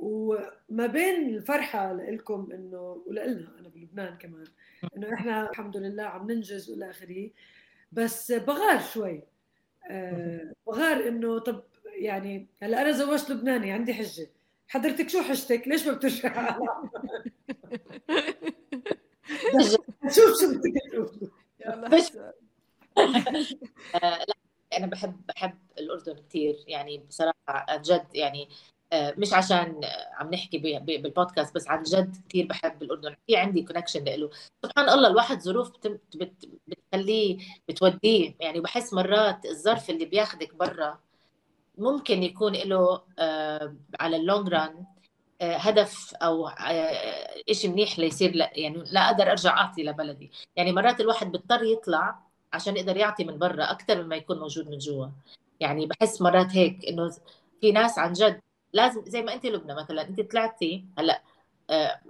وما 0.00 0.86
بين 0.86 1.34
الفرحة 1.36 1.92
لكم 1.92 2.48
إنه 2.52 3.02
ولنا 3.06 3.58
أنا 3.58 3.68
بلبنان 3.68 4.18
كمان 4.18 4.44
إنه 4.96 5.14
إحنا 5.14 5.50
الحمد 5.50 5.76
لله 5.76 6.02
عم 6.02 6.30
ننجز 6.30 6.70
والى 6.70 6.90
آخره. 6.90 7.30
بس 7.92 8.32
بغار 8.32 8.80
شوي 8.80 9.22
أه 9.90 10.52
بغار 10.66 11.08
إنه 11.08 11.38
طب 11.38 11.62
يعني 11.86 12.46
هلأ 12.62 12.82
أنا 12.82 12.90
زوجت 12.92 13.30
لبناني 13.30 13.72
عندي 13.72 13.94
حجة. 13.94 14.30
حضرتك 14.68 15.08
شو 15.08 15.22
حجتك؟ 15.22 15.68
ليش 15.68 15.86
ما 15.86 15.92
بترجع؟ 15.92 16.58
شوف 20.14 20.40
شو 20.40 20.54
بدك 20.54 20.72
تقول 20.92 21.30
آه، 23.94 24.24
أنا 24.76 24.86
بحب 24.86 25.20
بحب 25.28 25.58
الأردن 25.78 26.14
كثير 26.28 26.64
يعني 26.66 26.98
بصراحة 26.98 27.76
جد 27.76 28.06
يعني 28.14 28.42
آه، 28.42 28.48
مش 28.92 29.32
عشان 29.32 29.80
عم 30.14 30.30
نحكي 30.30 30.58
بالبودكاست 30.58 31.54
بس 31.54 31.68
عن 31.68 31.82
جد 31.82 32.16
كثير 32.28 32.46
بحب 32.46 32.82
الأردن. 32.82 33.16
في 33.26 33.36
عندي 33.36 33.62
connection 33.62 34.04
له 34.04 34.30
سبحان 34.62 34.88
الله 34.88 35.08
الواحد 35.08 35.40
ظروف 35.40 35.72
بتخليه 36.68 37.38
بتوديه. 37.68 38.34
يعني 38.40 38.60
بحس 38.60 38.92
مرات 38.94 39.46
الظرف 39.46 39.90
اللي 39.90 40.04
بياخذك 40.04 40.54
برا 40.54 40.98
ممكن 41.78 42.22
يكون 42.22 42.52
له 42.52 43.02
آه، 43.18 43.74
على 44.00 44.16
ال 44.16 44.22
long 44.22 44.48
run 44.48 44.84
آه، 45.40 45.56
هدف 45.56 46.14
أو 46.14 46.50
شيء 47.52 47.70
منيح 47.70 47.98
ليصير 47.98 48.34
لا 48.34 48.50
يعني 48.54 48.84
لا 48.92 49.00
أقدر 49.10 49.30
أرجع 49.30 49.50
أعطي 49.58 49.82
لبلدي. 49.82 50.30
يعني 50.56 50.72
مرات 50.72 51.00
الواحد 51.00 51.32
بيضطر 51.32 51.62
يطلع 51.62 52.18
عشان 52.52 52.76
يقدر 52.76 52.96
يعطي 52.96 53.24
من 53.24 53.38
برا 53.38 53.64
أكثر 53.70 54.02
مما 54.02 54.16
يكون 54.16 54.38
موجود 54.38 54.68
من 54.70 54.78
جوا. 54.78 55.06
يعني 55.60 55.86
بحس 55.86 56.22
مرات 56.22 56.56
هيك 56.56 56.84
إنه 56.88 57.10
في 57.60 57.72
ناس 57.72 57.98
عن 57.98 58.12
جد 58.12 58.40
لازم 58.72 59.04
زي 59.06 59.22
ما 59.22 59.34
انت 59.34 59.46
لبنى 59.46 59.74
مثلا 59.74 60.08
انت 60.08 60.20
طلعتي 60.20 60.84
هلأ 60.98 61.22
آه، 61.70 62.00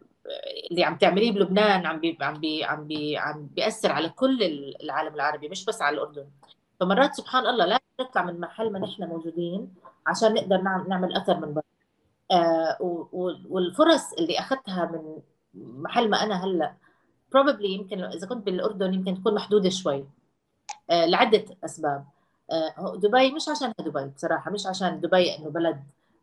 اللي 0.70 0.84
عم 0.84 0.96
تعمليه 0.96 1.32
بلبنان 1.32 1.86
عم 1.86 2.00
بي 2.00 2.18
عم 2.20 2.34
بي 2.40 2.64
عم 2.64 2.86
بي 2.86 3.16
عم 3.18 3.46
بيأثر 3.46 3.92
على 3.92 4.08
كل 4.08 4.42
العالم 4.82 5.14
العربي 5.14 5.48
مش 5.48 5.64
بس 5.64 5.82
على 5.82 5.94
الأردن. 5.94 6.26
فمرات 6.80 7.14
سبحان 7.14 7.46
الله 7.46 7.66
لازم 7.66 7.80
نطلع 8.00 8.24
من 8.24 8.40
محل 8.40 8.72
ما 8.72 8.78
نحن 8.78 9.04
موجودين 9.04 9.74
عشان 10.06 10.34
نقدر 10.34 10.60
نعمل 10.88 11.16
أثر 11.16 11.40
من 11.40 11.54
برا. 11.54 11.62
آه 12.32 12.76
والفرص 13.50 14.12
اللي 14.12 14.38
أخذتها 14.38 14.90
من 14.92 15.22
محل 15.54 16.10
ما 16.10 16.22
أنا 16.22 16.44
هلأ 16.44 16.74
probably 17.36 17.64
يمكن 17.64 18.04
إذا 18.04 18.26
كنت 18.26 18.46
بالأردن 18.46 18.94
يمكن 18.94 19.14
تكون 19.20 19.34
محدودة 19.34 19.70
شوي. 19.70 20.04
آه 20.90 21.06
لعدة 21.06 21.44
أسباب. 21.64 22.04
آه 22.50 22.96
دبي 22.96 23.30
مش 23.32 23.48
عشان 23.48 23.72
دبي 23.78 24.04
بصراحة 24.06 24.50
مش 24.50 24.66
عشان 24.66 25.00
دبي 25.00 25.36
إنه 25.36 25.50
بلد 25.50 25.82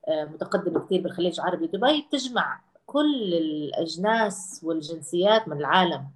متقدمه 0.10 0.80
كثير 0.86 1.02
بالخليج 1.02 1.40
العربي 1.40 1.68
دبي 1.68 2.06
بتجمع 2.10 2.60
كل 2.86 3.34
الأجناس 3.34 4.62
والجنسيات 4.64 5.48
من 5.48 5.58
العالم. 5.58 6.08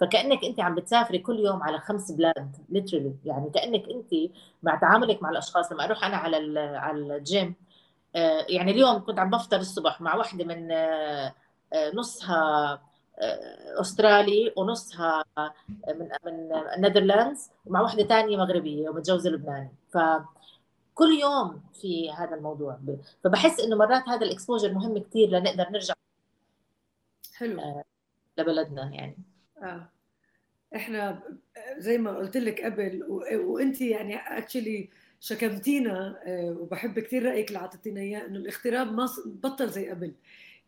فكأنك 0.00 0.44
أنت 0.44 0.60
عم 0.60 0.74
بتسافري 0.74 1.18
كل 1.18 1.38
يوم 1.40 1.62
على 1.62 1.78
خمس 1.78 2.12
بلاد 2.12 2.56
literally 2.68 3.14
يعني 3.24 3.50
كأنك 3.50 3.88
أنت 3.90 4.30
مع 4.62 4.76
تعاملك 4.76 5.22
مع 5.22 5.30
الأشخاص. 5.30 5.72
لما 5.72 5.84
أروح 5.84 6.04
أنا 6.04 6.16
على 6.16 6.60
على 6.60 7.16
الجيم 7.16 7.54
آه، 8.16 8.46
يعني 8.48 8.70
اليوم 8.72 9.04
كنت 9.04 9.18
عم 9.18 9.30
بفطر 9.30 9.56
الصبح 9.56 10.00
مع 10.00 10.16
وحدة 10.16 10.44
من 10.44 10.72
آه، 10.72 11.34
نصها 11.94 12.80
أسترالي 13.80 14.52
ونصها 14.56 15.24
من 15.88 16.08
من 16.26 16.52
ال 16.76 16.82
Netherlands 16.82 17.50
ومع 17.66 17.80
وحدة 17.80 18.04
ثانية 18.04 18.36
مغربية 18.36 18.88
ومتجوزة 18.88 19.30
لبناني. 19.30 19.70
ف 19.92 19.98
كل 20.94 21.18
يوم 21.20 21.62
في 21.80 22.10
هذا 22.10 22.34
الموضوع. 22.34 22.78
فبحس 23.24 23.60
إنه 23.60 23.76
مرات 23.76 24.08
هذا 24.08 24.26
ال 24.26 24.31
exposure 24.31 24.72
مهم 24.72 24.98
كثير 24.98 25.28
لنقدر 25.28 25.68
نرجع 25.70 25.94
حلو. 27.34 27.60
آه 27.60 27.84
لبلدنا 28.38 28.90
يعني. 28.94 29.18
آه. 29.62 29.88
إحنا 30.76 31.22
زي 31.78 31.98
ما 31.98 32.16
قلت 32.16 32.36
لك 32.36 32.60
قبل 32.60 33.04
وأنت 33.34 33.80
يعني 33.80 34.16
actually 34.16 34.90
حكيتينا 35.20 36.22
آه 36.26 36.56
وبحب 36.60 36.98
كثير 36.98 37.24
رأيك 37.24 37.48
اللي 37.48 37.58
اعطيتينا 37.58 38.00
إياه 38.00 38.26
إنه 38.26 38.38
الاغتراب 38.38 38.92
ما 38.92 39.08
بطل 39.26 39.68
زي 39.68 39.90
قبل. 39.90 40.14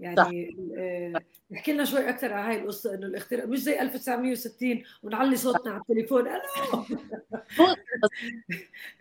يعني 0.00 0.56
آه 0.78 1.20
احكي 1.54 1.72
لنا 1.72 1.84
شوي 1.84 2.08
أكثر 2.08 2.32
على 2.32 2.54
هاي 2.54 2.62
القصة 2.62 2.94
إنه 2.94 3.06
الاغتراب 3.06 3.48
مش 3.48 3.58
زي 3.58 3.80
1960 3.80 4.82
ونعلي 5.02 5.36
صوتنا 5.36 5.72
على 5.72 5.80
التليفون. 5.80 6.24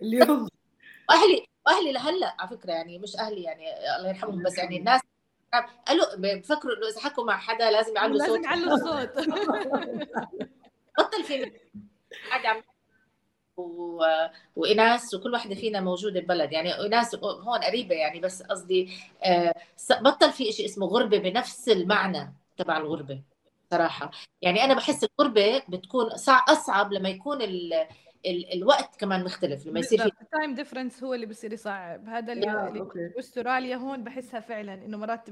اليوم 0.01 0.49
وأهلي 1.09 1.45
وأهلي 1.67 1.91
لهلأ 1.91 2.35
على 2.39 2.49
فكرة 2.49 2.71
يعني 2.71 2.99
مش 2.99 3.15
أهلي 3.15 3.43
يعني 3.43 3.95
الله 3.97 4.09
يرحمهم 4.09 4.43
بس 4.43 4.57
يعني 4.57 4.77
الناس 4.77 5.01
قالوا 5.87 6.05
بفكروا 6.17 6.77
إنه 6.77 6.87
إذا 6.87 6.99
حكوا 6.99 7.23
مع 7.25 7.37
حدا 7.37 7.71
لازم 7.71 7.95
يعلوا 7.95 8.19
صوت. 8.19 8.27
لازم 8.29 8.43
يعلوا 8.43 8.73
الصوت 8.73 9.09
بطل 10.99 11.23
في 11.23 11.51
قاعد 12.29 12.45
عم 12.45 12.63
و... 13.57 14.03
وإناس 14.55 15.13
وكل 15.13 15.33
واحدة 15.33 15.55
فينا 15.55 15.81
موجودة 15.81 16.19
ببلد. 16.19 16.51
يعني 16.51 16.85
إناس 16.85 17.15
هون 17.15 17.59
قريبة 17.59 17.95
يعني 17.95 18.19
بس 18.19 18.43
قصدي 18.43 18.89
آه، 19.23 19.53
بطل 20.01 20.31
في 20.31 20.51
شيء 20.51 20.65
اسمه 20.65 20.87
غربة 20.87 21.17
بنفس 21.17 21.69
المعنى 21.69 22.33
تبع 22.57 22.77
الغربة 22.77 23.21
صراحة. 23.71 24.11
يعني 24.41 24.63
أنا 24.63 24.73
بحس 24.73 25.03
الغربة 25.19 25.63
بتكون 25.69 26.05
أصعب 26.49 26.93
لما 26.93 27.09
يكون 27.09 27.41
ال... 27.41 27.87
ال... 28.25 28.53
الوقت 28.53 28.95
كمان 28.95 29.23
مختلف 29.23 29.67
لما 29.67 29.79
يصير 29.79 29.99
في 29.99 30.21
التايم 30.21 30.53
ديفرنس 30.53 31.03
هو 31.03 31.13
اللي 31.13 31.25
بصير 31.25 31.53
يصعب. 31.53 32.09
هذا 32.09 32.33
اللي, 32.33 32.67
اللي 32.67 33.13
أستراليا 33.19 33.75
هون 33.75 34.03
بحسها 34.03 34.39
فعلا 34.39 34.73
إنه 34.73 34.97
مرات 34.97 35.29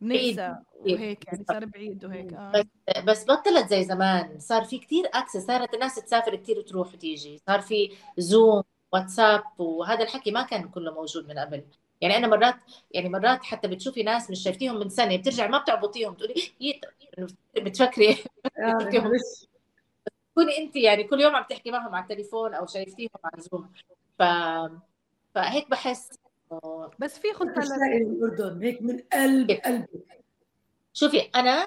بننسى 0.00 0.56
وهيك 0.80 1.26
يعني 1.26 1.44
صار 1.48 1.64
بعيد 1.64 2.04
وهيك. 2.04 2.32
آه. 2.32 2.52
بس 2.52 2.64
بس 3.04 3.24
بطلت 3.24 3.70
زي 3.70 3.84
زمان. 3.84 4.38
صار 4.38 4.64
في 4.64 4.78
كثير 4.78 5.04
access 5.14 5.46
صارت 5.46 5.74
الناس 5.74 5.94
تسافر 5.94 6.36
كثير 6.36 6.58
وتروح 6.58 6.94
وتيجي. 6.94 7.40
صار 7.46 7.60
في 7.60 7.90
Zoom 8.18 8.62
واتساب 8.92 9.42
وهذا 9.58 10.02
الحكي 10.02 10.30
ما 10.30 10.42
كان 10.42 10.68
كله 10.68 10.94
موجود 10.94 11.28
من 11.28 11.38
قبل. 11.38 11.64
يعني 12.00 12.16
أنا 12.16 12.26
مرات 12.26 12.54
يعني 12.90 13.08
مرات 13.08 13.44
حتى 13.44 13.68
بتشوفي 13.68 14.02
ناس 14.02 14.30
مش 14.30 14.42
شايفتيهم 14.42 14.78
من 14.78 14.88
سنة 14.88 15.16
بترجع 15.16 15.46
ما 15.46 15.58
بتعبطيهم 15.58 16.14
تقولي 16.14 16.80
بتفكري 17.56 18.16
تكوني 20.34 20.58
انت 20.58 20.76
يعني 20.76 21.04
كل 21.04 21.20
يوم 21.20 21.36
عم 21.36 21.44
تحكي 21.44 21.70
معهم 21.70 21.94
على 21.94 22.02
التليفون 22.02 22.54
أو 22.54 22.66
شايفتيهم 22.66 23.10
على 23.24 23.42
زوم 23.42 23.72
ف 24.18 24.22
فهيك 25.34 25.70
بحس 25.70 26.10
بس 26.98 27.18
في 27.18 27.32
خطة 27.32 27.62
الأردن 27.62 28.62
هيك 28.62 28.82
من 28.82 28.98
قلب 29.12 29.50
قلبك 29.50 29.88
شوفي 30.92 31.20
أنا 31.20 31.66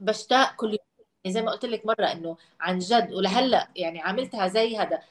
بشتاق 0.00 0.56
كل 0.56 0.68
يوم. 0.68 0.78
زي 1.26 1.42
ما 1.42 1.52
قلت 1.52 1.64
لك 1.64 1.86
مرة 1.86 2.04
إنه 2.12 2.36
عن 2.60 2.78
جد 2.78 3.12
ولهلأ 3.12 3.68
يعني 3.76 4.00
عملتها 4.00 4.48
زي 4.48 4.76
هذا. 4.76 5.02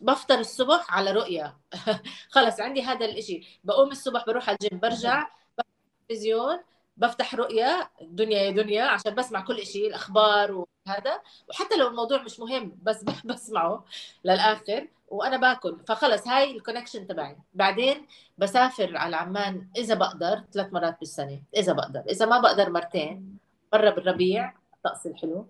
بفطر 0.00 0.38
الصبح 0.38 0.94
على 0.94 1.10
رؤيه 1.12 1.56
خلص 2.34 2.60
عندي 2.60 2.82
هذا 2.82 3.04
الإشي. 3.04 3.60
بقوم 3.64 3.90
الصبح 3.90 4.26
بروح 4.26 4.48
على 4.48 4.58
الجيم 4.62 4.80
برجع 4.80 5.26
التلفزيون 5.58 6.58
بفتح 6.96 7.34
رؤية 7.34 7.90
دنيا 8.02 8.38
يا 8.42 8.50
دنيا 8.50 8.84
عشان 8.84 9.14
بسمع 9.14 9.40
كل 9.40 9.66
شيء 9.66 9.88
الأخبار 9.88 10.52
وهذا. 10.52 11.20
وحتى 11.48 11.76
لو 11.76 11.88
الموضوع 11.88 12.22
مش 12.22 12.40
مهم 12.40 12.78
بس 12.82 13.04
بسمعه 13.24 13.84
للآخر 14.24 14.88
وأنا 15.08 15.36
باكل. 15.36 15.78
فخلص 15.88 16.28
هاي 16.28 16.56
ال 16.56 16.61
connection 16.61 17.06
تبعي. 17.06 17.36
بعدين 17.54 18.06
بسافر 18.38 18.96
على 18.96 19.16
عمان 19.16 19.68
إذا 19.76 19.94
بقدر 19.94 20.42
ثلاث 20.52 20.72
مرات 20.72 20.98
بالسنة. 21.00 21.42
إذا 21.56 21.72
بقدر. 21.72 22.00
إذا 22.00 22.26
ما 22.26 22.40
بقدر 22.40 22.70
مرتين. 22.70 23.38
مرة 23.72 23.90
بالربيع 23.90 24.54
الطقس 24.74 25.06
الحلو 25.06 25.46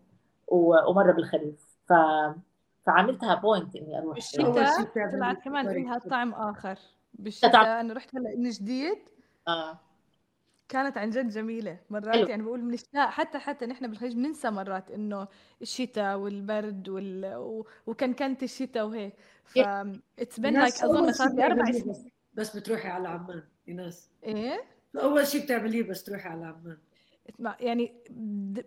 ومرة 0.48 1.12
بالخريف. 1.12 1.66
ف 1.88 1.92
فعملتها 2.86 3.34
point 3.34 3.76
إني 3.76 3.98
أروح 3.98 4.14
بالشتاء 4.14 4.84
طلعت 5.12 5.42
كمان 5.44 5.72
فيها 5.72 5.98
طعم 5.98 6.34
آخر. 6.34 6.78
بالشتاء 7.14 7.80
أنا 7.80 7.94
رحت 7.94 8.16
هلا 8.16 8.36
من 8.36 8.50
جديد. 8.50 8.98
آه. 9.48 9.78
كانت 10.68 10.98
عن 10.98 11.10
جد 11.10 11.28
جميلة 11.28 11.78
مرات 11.90 12.14
حلو. 12.14 12.28
يعني 12.28 12.42
بقول 12.42 12.60
بنشتاق 12.60 13.10
حتى 13.10 13.38
حتى 13.38 13.66
نحن 13.66 13.86
بالخليج 13.86 14.14
بننسى 14.14 14.50
مرات 14.50 14.90
إنه 14.90 15.28
الشتاء 15.62 16.18
والبرد 16.18 16.88
وال... 16.88 17.34
و... 17.36 17.66
وكان 17.86 18.14
كانت 18.14 18.42
الشتاء 18.42 18.86
وهيك. 18.86 19.14
ف 19.44 19.58
it's 20.18 20.40
been 20.40 20.54
like 20.54 20.74
أظن 20.74 21.12
صار 21.12 21.28
لي 21.34 21.46
أربع 21.46 21.72
سنين. 21.72 22.10
بس 22.34 22.56
بتروحي 22.56 22.88
على 22.88 23.08
عمان 23.08 23.42
ايناس 23.68 24.10
إيه؟ 24.24 24.64
أول 24.96 25.26
شيء 25.26 25.44
بتعمليه 25.44 25.82
بس 25.82 26.04
تروحي 26.04 26.28
على 26.28 26.46
عمان. 26.46 26.78
يعني 27.60 27.92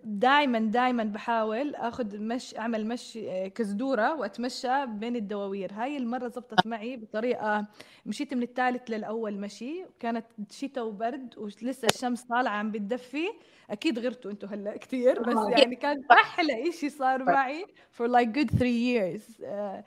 دائما 0.03 0.60
دائما 0.60 1.03
بحاول 1.03 1.76
آخذ 1.76 2.18
مش 2.20 2.57
أعمل 2.57 2.88
مشي 2.88 3.32
آه، 3.32 3.47
كزدورة 3.47 4.16
وأتمشى 4.16 4.86
بين 4.86 5.16
الدواوير 5.16 5.72
هاي 5.74 5.97
المرة 5.97 6.28
زبطت 6.28 6.68
معي 6.68 6.97
بطريقة 6.97 7.68
مشيت 8.05 8.34
من 8.34 8.43
الثالث 8.43 8.82
للأول 8.89 9.39
مشي 9.39 9.86
وكانت 9.86 10.26
شتاء 10.51 10.86
وبرد 10.88 11.38
ولسه 11.38 11.88
الشمس 11.88 12.24
طالعة 12.24 12.51
عم 12.51 12.72
بتدفي. 12.72 13.28
أكيد 13.70 13.99
غرتوا 13.99 14.32
أنتم 14.32 14.47
هلأ 14.47 14.78
كثير 14.78 15.20
بس. 15.24 15.36
يعني 15.60 15.76
كان 15.76 16.03
أحلى 16.12 16.72
شيء 16.72 16.89
صار 16.89 17.24
معي 17.24 17.66
for 17.97 18.05
like 18.07 18.28
good 18.39 18.49
three 18.57 18.95
years. 18.95 19.41
آه، 19.43 19.84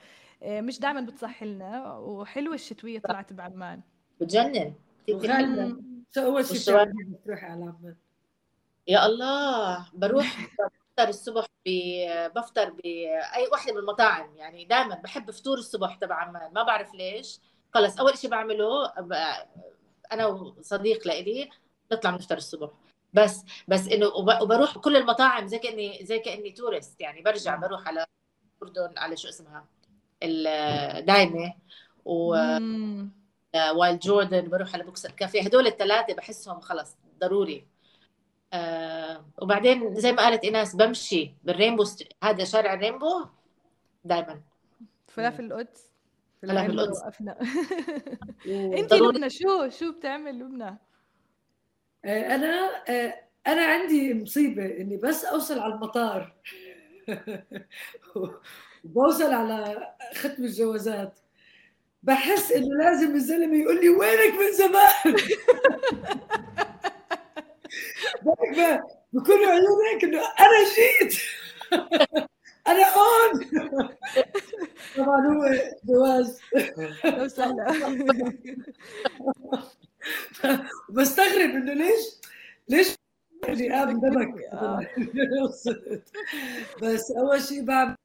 مش 0.61 0.81
دائما 0.81 1.01
بتصح 1.01 1.43
لنا 1.43 1.97
وحلوة 1.99 2.55
الشتوية 2.55 2.99
طلعت 2.99 3.33
بعمان 3.33 3.81
بتجنن. 4.21 4.73
أول 6.19 6.45
شيء 6.47 6.59
بتروحي 7.13 7.47
على 7.47 7.65
عمان 7.65 7.95
يا 8.89 9.07
الله 9.07 9.87
بروح 9.95 10.49
بفطر 10.59 11.09
الصبح 11.09 11.47
ب... 11.67 11.71
بفطر 12.37 12.71
باي 12.71 13.49
وحدة 13.53 13.73
من 13.73 13.79
المطاعم 13.79 14.37
يعني 14.37 14.65
دائما 14.65 14.95
بحب 14.95 15.31
فطور 15.31 15.59
الصبح 15.59 15.95
تبع 15.95 16.15
عمان 16.15 16.53
ما 16.53 16.63
بعرف 16.63 16.95
ليش. 16.95 17.41
خلص 17.75 18.01
أول 18.01 18.19
شيء 18.19 18.31
بعمله 18.31 18.93
ب... 19.01 19.13
أنا 20.13 20.27
وصديق 20.27 21.07
لإلي 21.07 21.51
نطلع 21.93 22.11
نفطر 22.11 22.37
الصبح. 22.37 22.71
بس 23.13 23.45
بس 23.69 23.89
إنه 23.89 24.07
وبروح 24.07 24.79
كل 24.79 24.97
المطاعم 24.97 25.47
زي 25.47 25.59
كأني 25.59 26.05
زي 26.05 26.19
كأني 26.19 26.51
تورست 26.51 27.01
يعني 27.01 27.23
برجع 27.23 27.57
بروح 27.57 27.89
على 27.89 28.07
الأردن 28.63 28.99
على 28.99 29.17
شو 29.17 29.29
اسمها 29.29 29.67
الدايمه 30.23 31.55
و 32.05 32.37
وايلد 33.75 34.01
جوردن 34.01 34.49
بروح 34.49 34.75
على 34.75 34.85
بوكس 34.85 35.07
الكافيه 35.07 35.43
هدول 35.43 35.67
الثلاثه 35.67 36.15
بحسهم 36.15 36.61
خلص 36.61 36.97
ضروري. 37.21 37.72
آه 38.53 39.25
وبعدين 39.43 39.95
زي 39.95 40.13
ما 40.13 40.23
قالت 40.23 40.45
ايناس 40.45 40.77
بمشي 40.77 41.35
بالرينبو 41.45 41.85
ست... 41.85 42.09
هذا 42.25 42.45
شارع 42.45 42.75
الرينبو 42.75 43.27
دائما 44.05 44.41
فلافل 45.07 45.45
القدس. 45.45 45.93
فلافل 46.43 46.81
القدس. 46.81 47.03
انت 48.79 48.95
لبنى 48.95 49.31
شو 49.31 49.69
شو 49.69 49.93
بتعمل 49.93 50.39
لبنى؟ 50.39 50.79
آه 52.05 52.35
أنا 52.35 52.83
آه 52.89 53.15
أنا 53.47 53.65
عندي 53.65 54.15
مصيبة 54.15 54.67
إني 54.67 54.97
بس 54.97 55.25
أوصل 55.25 55.59
على 55.59 55.75
المطار. 55.75 56.35
وبوصل 58.85 59.33
على 59.33 59.89
ختم 60.15 60.45
الجوازات. 60.45 61.19
بحس 62.03 62.53
إنه 62.53 62.77
لازم 62.85 63.15
الزلمة 63.15 63.57
يقول 63.57 63.81
لي 63.81 63.89
وينك 63.89 64.35
من 64.35 64.53
زمان؟ 64.53 65.17
بكل 69.13 69.45
عيونك 69.45 70.05
إنه 70.05 70.19
أنا 70.21 70.59
جيت. 70.75 71.15
أنا 72.69 72.85
هون 72.95 73.51
طبعا 74.97 75.27
هو 75.27 75.51
جواز. 75.85 76.41
بستغرب 80.91 81.51
إنه 81.51 81.73
ليش 81.73 82.19
ليش 82.69 82.95
اللي 83.49 83.69
قام 83.69 84.01
دمك؟ 84.01 84.35
بس 86.83 87.11
أول 87.11 87.43
شيء 87.43 87.65
بعمل 87.65 87.97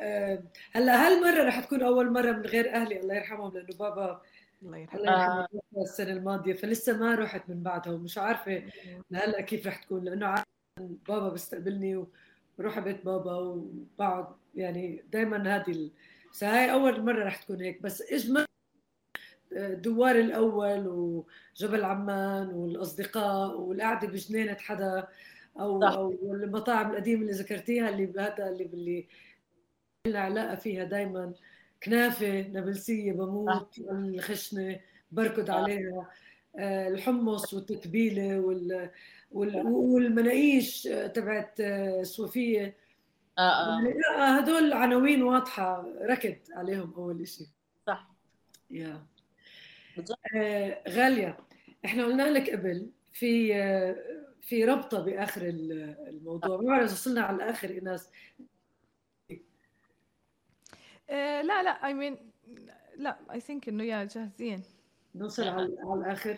آه، 0.00 0.42
هلأ 0.72 1.06
هالمرة 1.06 1.42
رح 1.42 1.60
تكون 1.60 1.82
أول 1.82 2.12
مرة 2.12 2.32
من 2.32 2.42
غير 2.46 2.74
أهلي 2.74 3.00
الله 3.00 3.14
يرحمهم 3.14 3.52
لأنه 3.54 3.76
بابا 3.78 4.20
الله 4.62 4.78
يرحمه. 4.78 5.48
السنة 5.82 6.12
الماضية 6.12 6.52
فلسه 6.52 6.98
ما 6.98 7.14
رحت 7.14 7.48
من 7.48 7.62
بعدها 7.62 7.92
ومش 7.92 8.18
عارفة 8.18 8.62
لهلأ 9.10 9.40
كيف 9.40 9.66
رح 9.66 9.82
تكون 9.82 10.04
لأنه 10.04 10.44
بابا 11.08 11.28
بيستقبلني 11.28 11.96
وبروح 11.96 12.76
على 12.76 12.84
بيت 12.84 13.04
بابا 13.04 13.34
وبقعد 13.34 14.26
يعني 14.54 15.04
دائما 15.12 15.56
هذه 15.56 15.70
ال... 15.70 15.90
هاي 16.42 16.72
أول 16.72 17.04
مرة 17.04 17.24
رح 17.24 17.42
تكون 17.42 17.60
هيك. 17.60 17.82
بس 17.82 18.02
اجمل 18.02 18.46
دوار 19.52 20.16
الأول 20.16 20.88
وجبل 20.88 21.84
عمان 21.84 22.48
والأصدقاء 22.48 23.60
والقعدة 23.60 24.08
بجنينة 24.08 24.54
حدا 24.54 25.08
أو 25.60 25.80
صح. 25.80 25.92
أو 25.92 26.12
المطاعم 26.34 26.90
القديمة 26.90 27.22
اللي 27.22 27.32
ذكرتيها 27.32 27.88
اللي 27.88 28.12
هذا 28.18 28.48
اللي 28.48 28.64
اللي 28.64 29.08
لنا 30.06 30.20
علاقة 30.20 30.54
فيها 30.54 30.84
دائما 30.84 31.34
كنافة 31.82 32.40
نابلسية 32.48 33.12
بموت 33.12 33.78
الخشنه 33.78 34.80
بركض 35.12 35.50
عليها. 35.50 36.10
آه، 36.58 36.88
الحمص 36.88 37.54
والتتبيلة 37.54 38.40
وال 38.40 38.90
والمناقيش 39.32 40.82
تبعت 41.14 41.60
آه، 41.60 42.02
صوفية. 42.02 42.76
آه 43.38 43.40
آه. 43.40 43.82
يعني 43.82 44.00
هدول 44.40 44.72
عناوين 44.72 45.22
واضحة 45.22 45.86
ركض 46.02 46.36
عليهم 46.52 46.94
أول 46.96 47.28
شيء 47.28 47.46
صح. 47.86 48.10
يا. 48.70 49.06
آه 50.36 50.82
غالية. 50.88 51.38
إحنا 51.84 52.04
قلنا 52.04 52.30
لك 52.30 52.50
قبل 52.50 52.90
في 53.12 53.54
آه 53.56 53.96
في 54.42 54.64
ربطة 54.64 55.00
بآخر 55.00 55.42
الموضوع. 55.42 56.56
ما 56.56 56.66
بعرف 56.66 56.92
وصلنا 56.92 57.20
على 57.20 57.36
الآخر 57.36 57.70
ايناس 57.70 58.10
آه 61.10 61.42
لا 61.42 61.62
لا 61.62 61.70
اي 61.86 61.92
I 61.92 61.94
مين 61.94 62.16
mean, 62.16 62.20
لا 62.96 63.16
اي 63.32 63.40
ثينك 63.40 63.68
إنه 63.68 63.84
يا 63.84 64.04
جاهزين. 64.04 64.62
نوصل 65.14 65.42
على, 65.48 65.76
على 65.84 66.00
الآخر. 66.00 66.36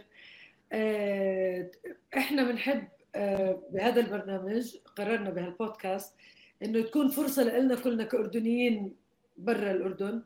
آه، 0.73 1.70
إحنا 2.16 2.45
بنحب 2.45 2.89
آه، 3.14 3.62
بهذا 3.70 4.01
البرنامج 4.01 4.77
قررنا 4.97 5.31
بهالبودكاست 5.31 6.14
إنه 6.62 6.83
تكون 6.83 7.09
فرصة 7.09 7.43
لنا 7.59 7.75
كلنا 7.75 8.05
كأردنيين 8.05 8.95
برا 9.37 9.70
الأردن 9.70 10.23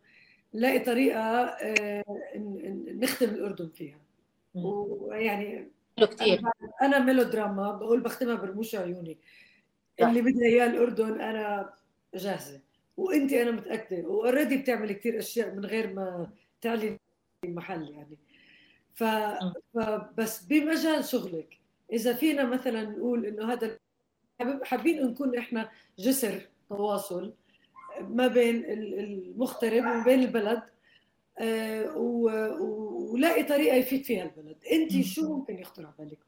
نلاقي 0.54 0.78
طريقة 0.78 1.56
نختم 2.94 3.28
الأردن 3.28 3.68
فيها. 3.68 3.98
ويعني 4.54 5.68
كثير 5.96 6.40
أنا 6.82 6.98
ميلودراما 6.98 7.72
بقول 7.72 8.00
بختمها 8.00 8.34
برموش 8.34 8.74
عيوني. 8.74 9.18
اللي 10.00 10.22
بدها 10.22 10.46
إياه 10.46 10.66
الأردن 10.66 11.20
أنا 11.20 11.72
جاهزة. 12.14 12.60
وانت 12.96 13.32
أنا 13.32 13.50
متاكده 13.50 14.08
واوريدي 14.08 14.56
بتعمل 14.56 14.92
كثير 14.92 15.18
اشياء 15.18 15.54
من 15.54 15.64
غير 15.66 15.94
ما 15.94 16.30
تعلن 16.60 16.98
محل 17.44 17.90
يعني. 17.90 18.18
ف... 18.94 19.04
فبس 19.74 20.42
بمجال 20.42 21.04
شغلك 21.04 21.58
إذا 21.92 22.14
فينا 22.14 22.44
مثلا 22.44 22.82
نقول 22.82 23.26
إنه 23.26 23.52
هذا 23.52 23.78
حابين 24.62 25.06
نكون 25.06 25.38
إحنا 25.38 25.70
جسر 25.98 26.48
تواصل 26.68 27.34
ما 28.00 28.26
بين 28.26 28.64
المغترب 28.70 29.82
وما 29.82 30.04
بين 30.04 30.20
البلد 30.20 30.62
آه، 31.38 31.96
ولاقي 31.96 33.42
طريقة 33.42 33.76
يفيد 33.76 34.04
فيها 34.04 34.24
البلد. 34.24 34.56
انت 34.72 35.06
شو 35.06 35.36
ممكن 35.36 35.58
يخطر 35.58 35.86
على 35.86 35.94
بالك؟ 35.98 36.18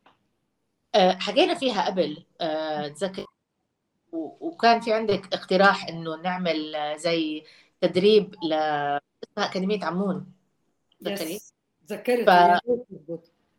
آه، 0.94 1.12
حكينا 1.12 1.54
فيها 1.54 1.86
قبل 1.86 2.24
آه، 2.40 2.88
تذكر 2.88 3.26
وكان 4.12 4.80
في 4.80 4.92
عندك 4.92 5.34
اقتراح 5.34 5.88
إنه 5.88 6.16
نعمل 6.16 6.74
زي 6.96 7.44
تدريب 7.80 8.34
ل 8.44 8.52
أكاديمية 9.38 9.84
عمون؟ 9.84 10.32
تذكري 11.04 11.38
تذكرت. 11.88 12.26
ف... 12.26 12.30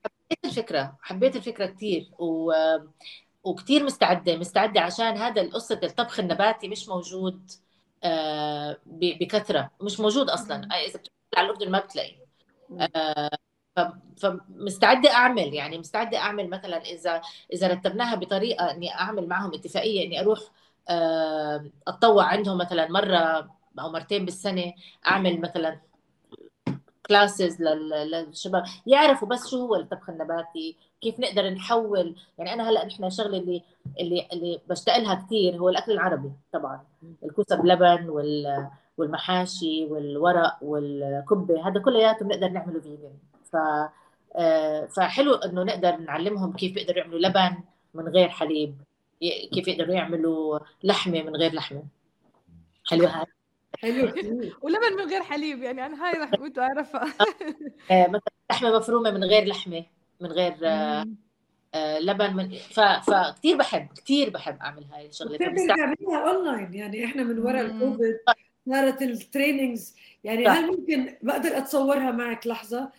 حبيت 0.06 0.46
الفكرة. 0.46 0.98
حبيت 1.02 1.36
الفكرة 1.36 1.66
كثير 1.66 2.12
و... 2.20 2.54
وكثير 3.44 3.84
مستعدة 3.84 4.38
مستعدة 4.38 4.82
عشان 4.82 5.18
هذا 5.18 5.42
القصة 5.42 5.80
الطبخ 5.84 6.20
النباتي 6.20 6.68
مش 6.68 6.90
موجود 6.90 7.52
آه، 8.04 8.78
بكثرة 8.86 9.72
مش 9.82 10.00
موجود 10.00 10.30
أصلا. 10.30 10.56
إذا 10.56 11.00
بتطلع 11.00 11.12
على 11.38 11.46
الأردن 11.46 11.72
ما 11.72 11.80
بتلاقي. 11.80 12.16
فمستعدة 14.18 15.14
أعمل 15.14 15.54
يعني 15.54 15.78
مستعدة 15.78 16.18
أعمل 16.18 16.50
مثلا 16.50 16.78
إذا 16.78 17.22
إذا 17.54 17.68
رتبناها 17.68 18.16
بطريقة 18.16 18.72
إني 18.72 18.94
أعمل 18.94 19.28
معهم 19.28 19.54
اتفاقية 19.54 20.06
إني 20.06 20.22
أروح 20.22 20.40
آه، 20.90 21.66
أتطوع 21.88 22.26
عندهم 22.26 22.58
مثلا 22.58 22.88
مرة 22.92 23.50
أو 23.80 23.90
مرتين 23.90 24.26
بالسنة 24.26 24.74
أعمل 25.08 25.42
مثلا 25.42 25.80
كلاسز 27.06 27.62
للشباب. 27.62 28.64
يعرفوا 28.88 29.28
بس 29.28 29.48
شو 29.50 29.58
هو 29.58 29.76
الطبخ 29.76 30.10
النباتي 30.10 30.78
كيف 31.02 31.20
نقدر 31.20 31.50
نحول. 31.50 32.16
يعني 32.38 32.54
أنا 32.54 32.70
هلأ 32.70 32.86
نحن 32.86 33.04
الشغله 33.06 33.38
اللي 33.38 33.64
اللي 34.00 34.28
اللي 34.34 34.60
بشتاق 34.70 34.98
لها 34.98 35.16
كثير 35.16 35.58
هو 35.58 35.70
الأكل 35.70 35.92
العربي 35.92 36.32
طبعا. 36.54 36.84
الكوسة 37.24 37.56
بلبن 37.56 38.10
وال 38.10 38.68
والمحاشي 38.98 39.86
والورق 39.86 40.58
والكبة 40.62 41.68
هذا 41.68 41.82
كلياته 41.82 42.26
بنقدر 42.26 42.50
نعمله 42.50 42.80
فيجن 42.80 43.12
ف 43.52 43.56
آه، 44.36 44.86
فحلو 44.86 45.34
إنه 45.34 45.64
نقدر 45.64 45.98
نعلمهم 45.98 46.54
كيف 46.54 46.74
بيقدروا 46.74 46.98
يعملوا 46.98 47.20
لبن 47.20 47.58
من 47.94 48.08
غير 48.08 48.30
حليب 48.30 48.76
كيف 49.54 49.68
يقدروا 49.68 49.96
يعملوا 49.96 50.60
لحمة 50.84 51.22
من 51.24 51.36
غير 51.36 51.54
لحمة. 51.54 51.84
حلو 52.90 53.06
هاي؟ 53.06 53.26
حلو. 53.82 54.14
ولبن 54.62 54.94
من 54.98 55.10
غير 55.10 55.24
حليب 55.24 55.64
يعني 55.64 55.86
أنا 55.86 56.06
هاي 56.06 56.20
راح 56.20 56.30
كنت 56.30 56.60
اعرفها 56.60 57.14
آه، 57.92 58.08
مثلا 58.08 58.34
لحمة 58.52 58.78
مفرومة 58.78 59.12
من 59.12 59.24
غير 59.24 59.46
لحمة 59.46 59.86
من 60.20 60.32
غير 60.32 60.56
آه، 60.64 62.00
لبن 62.00 62.36
من 62.36 62.50
ف... 62.50 62.80
فكتير 62.80 63.58
بحب 63.58 63.88
كثير 63.96 64.30
بحب 64.30 64.58
أعمل 64.62 64.86
هاي 64.94 65.08
الشغلة. 65.08 65.38
بتقدر 65.38 65.76
تعمليها 65.76 66.30
اونلاين 66.30 66.74
يعني 66.74 67.06
إحنا 67.06 67.24
من 67.24 67.40
وراء 67.40 67.62
الكوفيد 67.62 68.18
صارت 68.70 69.02
ال 69.02 69.11
trainings 69.11 69.96
يعني. 70.24 70.48
هل 70.48 70.68
ممكن 70.68 71.16
بقدر 71.22 71.58
أتصورها 71.58 72.12
معك؟ 72.12 72.48
لحظة. 72.48 72.92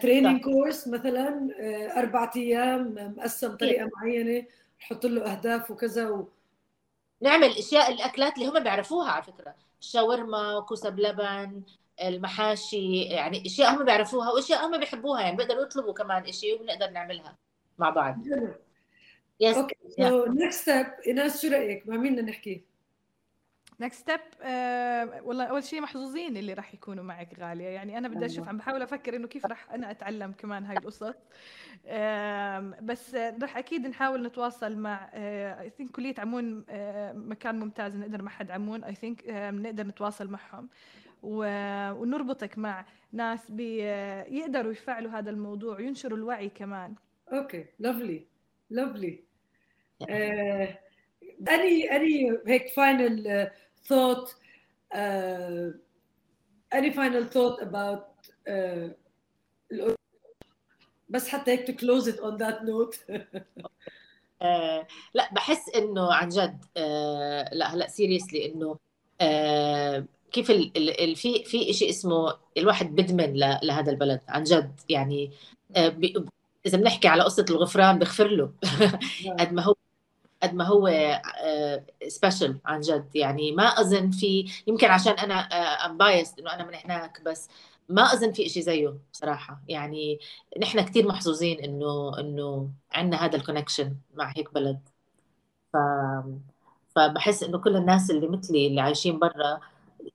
training 0.00 0.44
course 0.44 0.88
مثلا 0.88 1.50
أربع 1.96 2.30
أيام 2.36 2.94
مقسم 3.16 3.56
طريقة 3.56 3.90
معينة 3.96 4.46
نحط 4.80 5.06
له 5.06 5.32
أهداف 5.32 5.70
وكذا 5.70 6.08
و... 6.08 6.28
نعمل 7.20 7.50
أشياء 7.50 7.92
الأكلات 7.92 8.34
اللي 8.38 8.48
هم 8.48 8.62
بيعرفوها 8.62 9.10
على 9.10 9.22
فكرة. 9.22 9.54
الشاورما 9.80 10.60
كوسة 10.68 10.88
بلبن 10.90 11.62
المحاشي 12.02 13.02
يعني 13.02 13.46
أشياء 13.46 13.74
هم 13.74 13.84
بيعرفوها 13.84 14.30
وأشياء 14.30 14.66
هم 14.66 14.78
بيحبوها 14.78 15.20
يعني 15.20 15.36
بيقدروا 15.36 15.62
يطلبوا 15.62 15.92
كمان 15.92 16.32
شيء 16.32 16.54
وبنقدر 16.54 16.90
نعملها 16.90 17.36
مع 17.78 17.90
بعض. 17.90 18.16
yes 19.40 19.56
okay. 19.56 19.76
So 19.98 20.26
next 20.26 20.60
step 20.60 20.86
ايناس 21.06 21.42
شو 21.42 21.48
رأيك؟ 21.48 21.88
مع 21.88 21.96
مين 21.96 22.12
بدنا 22.12 22.30
نحكي؟ 22.30 22.64
next 23.80 24.00
step 24.00 24.20
uh, 24.20 24.44
والله 25.22 25.44
أول 25.44 25.64
شيء 25.64 25.80
محظوظين 25.80 26.36
اللي 26.36 26.52
راح 26.54 26.74
يكونوا 26.74 27.04
معك 27.04 27.38
غالية. 27.40 27.68
يعني 27.68 27.98
أنا 27.98 28.08
بدي 28.08 28.26
أشوف 28.26 28.48
عم 28.48 28.58
بحاول 28.58 28.82
أفكر 28.82 29.16
إنه 29.16 29.28
كيف 29.28 29.46
راح 29.46 29.72
أنا 29.72 29.90
أتعلم 29.90 30.32
كمان 30.32 30.64
هاي 30.64 30.76
القصص. 30.76 31.14
بس 32.82 33.14
راح 33.14 33.56
أكيد 33.56 33.86
نحاول 33.86 34.22
نتواصل 34.26 34.76
مع 34.76 35.10
I 35.14 35.70
uh, 35.70 35.72
think 35.72 35.90
كلية 35.90 36.14
عمون 36.18 36.64
uh, 36.64 36.72
مكان 37.14 37.58
ممتاز 37.58 37.96
نقدر 37.96 38.22
مع 38.22 38.30
حد 38.30 38.50
عمون 38.50 38.84
I 38.84 38.94
think 38.94 39.30
بنقدر 39.30 39.86
نتواصل 39.86 40.28
معهم. 40.28 40.68
ونربطك 41.22 42.58
مع 42.58 42.84
ناس 43.12 43.50
بيقدروا 43.50 44.72
يفعلوا 44.72 45.10
هذا 45.10 45.30
الموضوع 45.30 45.76
وينشروا 45.76 46.18
الوعي 46.18 46.48
كمان. 46.48 46.94
okay 47.32 47.66
lovely 47.78 48.26
lovely 48.70 49.24
any 51.48 51.96
any 51.96 52.38
هيك 52.46 52.68
final 52.68 53.50
thought 53.88 54.34
uh, 54.94 55.70
any 56.72 56.90
final 56.92 57.24
thought 57.24 57.62
about 57.62 58.06
uh, 58.48 58.88
بس 61.08 61.28
حتى 61.28 61.50
هيك 61.50 61.70
to 61.70 61.74
close 61.74 62.06
it 62.06 62.20
on 62.20 62.38
that 62.38 62.64
note 62.64 62.96
آه 64.42 64.86
لا 65.14 65.28
بحس 65.32 65.68
إنه 65.68 66.12
عن 66.12 66.28
جد 66.28 66.64
آه 66.76 67.54
لا 67.54 67.74
هلا 67.74 67.88
سيريسلي 67.88 68.52
إنه 68.52 68.78
آه 69.20 70.04
كيف 70.32 70.50
ال 70.50 71.00
ال 71.00 71.16
في 71.16 71.44
في 71.44 71.72
شيء 71.72 71.90
اسمه 71.90 72.36
الواحد 72.56 72.94
بدمن 72.94 73.32
لهذا 73.62 73.90
البلد 73.92 74.20
عن 74.28 74.42
جد 74.42 74.80
يعني 74.88 75.30
آه 75.76 75.96
إذا 76.66 76.78
بنحكي 76.78 77.08
على 77.08 77.22
قصة 77.22 77.44
الغفران 77.50 77.98
بغفر 77.98 78.28
له 78.28 78.52
نعم. 79.26 79.36
قد 79.36 79.52
ما 79.52 79.62
هو 79.62 79.74
قد 80.42 80.54
ما 80.54 80.64
هو 80.64 80.88
سبيشل 82.08 82.50
آه، 82.50 82.60
عن 82.64 82.80
جد. 82.80 83.16
يعني 83.16 83.52
ما 83.52 83.64
أظن 83.64 84.10
في 84.10 84.52
يمكن 84.66 84.86
عشان 84.86 85.12
أنا 85.12 85.34
ام 85.86 85.98
بايست 85.98 86.38
إنه 86.38 86.54
أنا 86.54 86.66
من 86.66 86.74
هناك 86.74 87.22
بس 87.26 87.48
ما 87.88 88.02
أظن 88.02 88.32
في 88.32 88.48
شيء 88.48 88.62
زيه 88.62 88.98
بصراحة. 89.12 89.60
يعني 89.68 90.18
نحن 90.62 90.80
كثير 90.80 91.06
محظوظين 91.08 91.60
إنه 91.64 92.18
إنه 92.20 92.70
عندنا 92.92 93.24
هذا 93.24 93.36
الكونكشن 93.36 93.96
مع 94.14 94.32
هيك 94.36 94.54
بلد. 94.54 94.80
ف 95.72 95.76
فبحس 96.96 97.42
إنه 97.42 97.58
كل 97.58 97.76
الناس 97.76 98.10
اللي 98.10 98.28
مثلي 98.28 98.66
اللي 98.66 98.80
عايشين 98.80 99.18
برا 99.18 99.60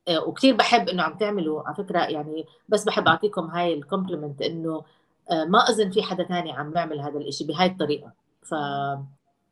آه، 0.08 0.20
وكثير 0.28 0.56
بحب 0.56 0.90
إنه 0.90 1.04
عم 1.04 1.18
تعملوا 1.18 1.64
على 1.64 1.76
فكرة 1.76 2.00
يعني 2.00 2.46
بس 2.70 2.84
بحب 2.84 3.08
أعطيكم 3.08 3.46
هاي 3.46 3.74
الكومبلمنت 3.74 4.42
إنه 4.42 4.84
آه، 5.32 5.46
ما 5.46 5.70
أظن 5.70 5.92
في 5.92 6.04
حدا 6.04 6.24
ثاني 6.24 6.52
عم 6.52 6.72
بيعمل 6.72 7.00
هذا 7.02 7.18
الشيء 7.20 7.48
بهاي 7.48 7.68
الطريقة. 7.68 8.14
ف 8.44 8.54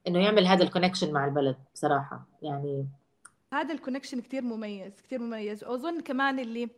إنه 0.08 0.20
يعمل 0.20 0.48
هذا 0.48 0.64
الكونكشن 0.64 1.14
مع 1.14 1.26
البلد 1.26 1.56
بصراحة 1.74 2.28
يعني. 2.42 2.88
هذا 3.54 3.74
الكونكشن 3.74 4.22
كثير 4.22 4.42
مميز 4.42 5.02
كثير 5.02 5.20
مميز. 5.20 5.64
واظن 5.64 6.02
كمان 6.02 6.40
اللي 6.40 6.70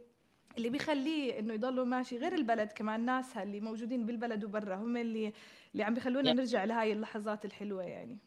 اللي 0.58 0.70
بيخليه 0.70 1.40
إنه 1.40 1.54
يضلوا 1.54 1.86
ماشي 1.86 2.18
غير 2.18 2.34
البلد 2.34 2.72
كمان 2.72 3.06
ناسها 3.06 3.44
اللي 3.44 3.60
موجودين 3.60 4.06
بالبلد 4.06 4.44
وبرا 4.44 4.76
هم 4.76 4.98
اللي 4.98 5.34
اللي 5.74 5.84
عم 5.84 5.94
بيخلونا 5.94 6.28
يعني. 6.28 6.40
نرجع 6.40 6.64
لهاي 6.64 6.94
اللحظات 6.94 7.46
الحلوة 7.46 7.84
يعني. 7.84 8.18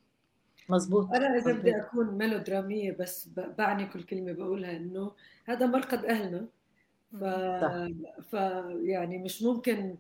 مزبوط 0.69 1.15
أنا 1.15 1.37
إذا 1.39 1.53
بدي 1.53 1.77
أكون 1.77 2.07
ميلودرامية 2.07 2.97
بس 3.01 3.29
بعني 3.59 3.87
كل 3.87 4.03
كلمة 4.03 4.33
بقولها 4.33 4.77
إنه 4.77 5.13
هذا 5.45 5.67
مرقد 5.67 6.05
أهلنا. 6.05 6.47
ف... 7.13 7.25
ف 8.31 8.33
يعني 8.83 9.19
مش 9.19 9.43
ممكن 9.43 9.97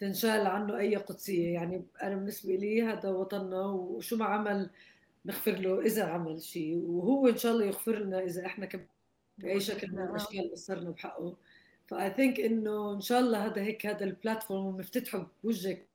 تنشال 0.00 0.46
عنه 0.46 0.78
أي 0.78 0.96
قدسية. 0.96 1.54
يعني 1.54 1.84
أنا 2.02 2.14
بالنسبة 2.16 2.54
لي 2.54 2.82
هذا 2.82 3.08
وطننا 3.08 3.66
وشو 3.66 4.16
ما 4.16 4.24
عمل 4.24 4.70
نغفر 5.24 5.52
له 5.52 5.80
إذا 5.80 6.04
عمل 6.04 6.42
شيء 6.42 6.76
وهو 6.76 7.28
إن 7.28 7.36
شاء 7.36 7.52
الله 7.52 7.64
يغفر 7.64 7.98
لنا 7.98 8.24
إذا 8.24 8.46
إحنا 8.46 8.66
كم 8.66 8.80
بأي 9.38 9.60
شكل 9.60 9.92
من 9.92 10.02
الاشكال 10.02 10.52
قصرنا 10.52 10.90
بحقه. 10.90 11.36
ف 11.86 12.10
I 12.10 12.15
think 12.15 12.40
إنه 12.40 12.92
إن 12.92 13.00
شاء 13.00 13.20
الله 13.20 13.46
هذا 13.46 13.62
هيك 13.62 13.86
هذا 13.86 14.04
ال 14.04 14.11
platform 14.11 14.66
ومفتتحه 14.66 15.30
بوجهك 15.44 15.86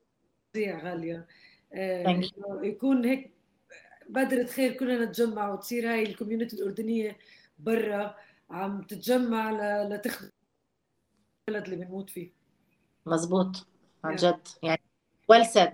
غالية. 0.58 1.28
آه 1.74 2.22
يكون 2.64 3.06
هيك 3.06 3.32
بادرة 4.10 4.46
خير 4.46 4.74
كلنا 4.74 5.06
نتجمع 5.06 5.54
وتصير 5.54 5.94
هاي 5.94 6.04
ال 6.04 6.09
community 6.09 6.56
الأردنية 6.56 7.18
برا 7.60 8.16
عم 8.50 8.82
تتجمع 8.82 9.52
لتخدم 9.84 10.30
البلد 11.50 11.64
اللي 11.64 11.86
بنموت 11.86 12.10
فيه. 12.10 12.32
مزبوط. 13.06 13.68
عن 14.06 14.16
جد 14.16 14.48
يعني 14.64 14.82
well 15.28 15.46
said 15.46 15.74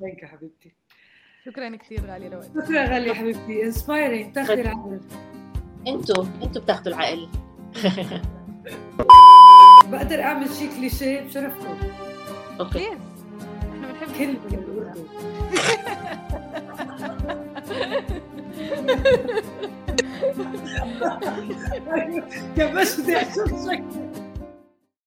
thank 0.00 0.22
you 0.22 0.28
حبيبتي. 0.28 0.72
شكرا 1.46 1.76
كثير 1.76 2.06
غالية 2.06 2.28
لوقتك 2.28 2.64
شكرا 2.64 2.84
غالية 2.84 3.12
حبيبتي. 3.12 3.62
inspiring 3.64 4.34
تاخذي 4.34 4.60
العقل. 4.60 5.00
أنتوا 5.86 6.24
أنتوا 6.42 6.62
بتاخذوا 6.62 6.94
العقل. 6.94 7.28
بقدر 9.90 10.22
أعمل 10.22 10.50
شيء 10.50 10.70
كليشيه 10.76 11.20
بشرفكم. 11.20 11.78
okay. 12.60 12.88
إحنا 13.72 13.92
بنحب 13.92 14.20
من 14.20 14.36
الاردن 14.58 15.06
يا 22.58 22.66
باشا 22.66 23.02
بدي 23.02 23.16
أشوف 23.16 23.64
شكلك 23.64 23.84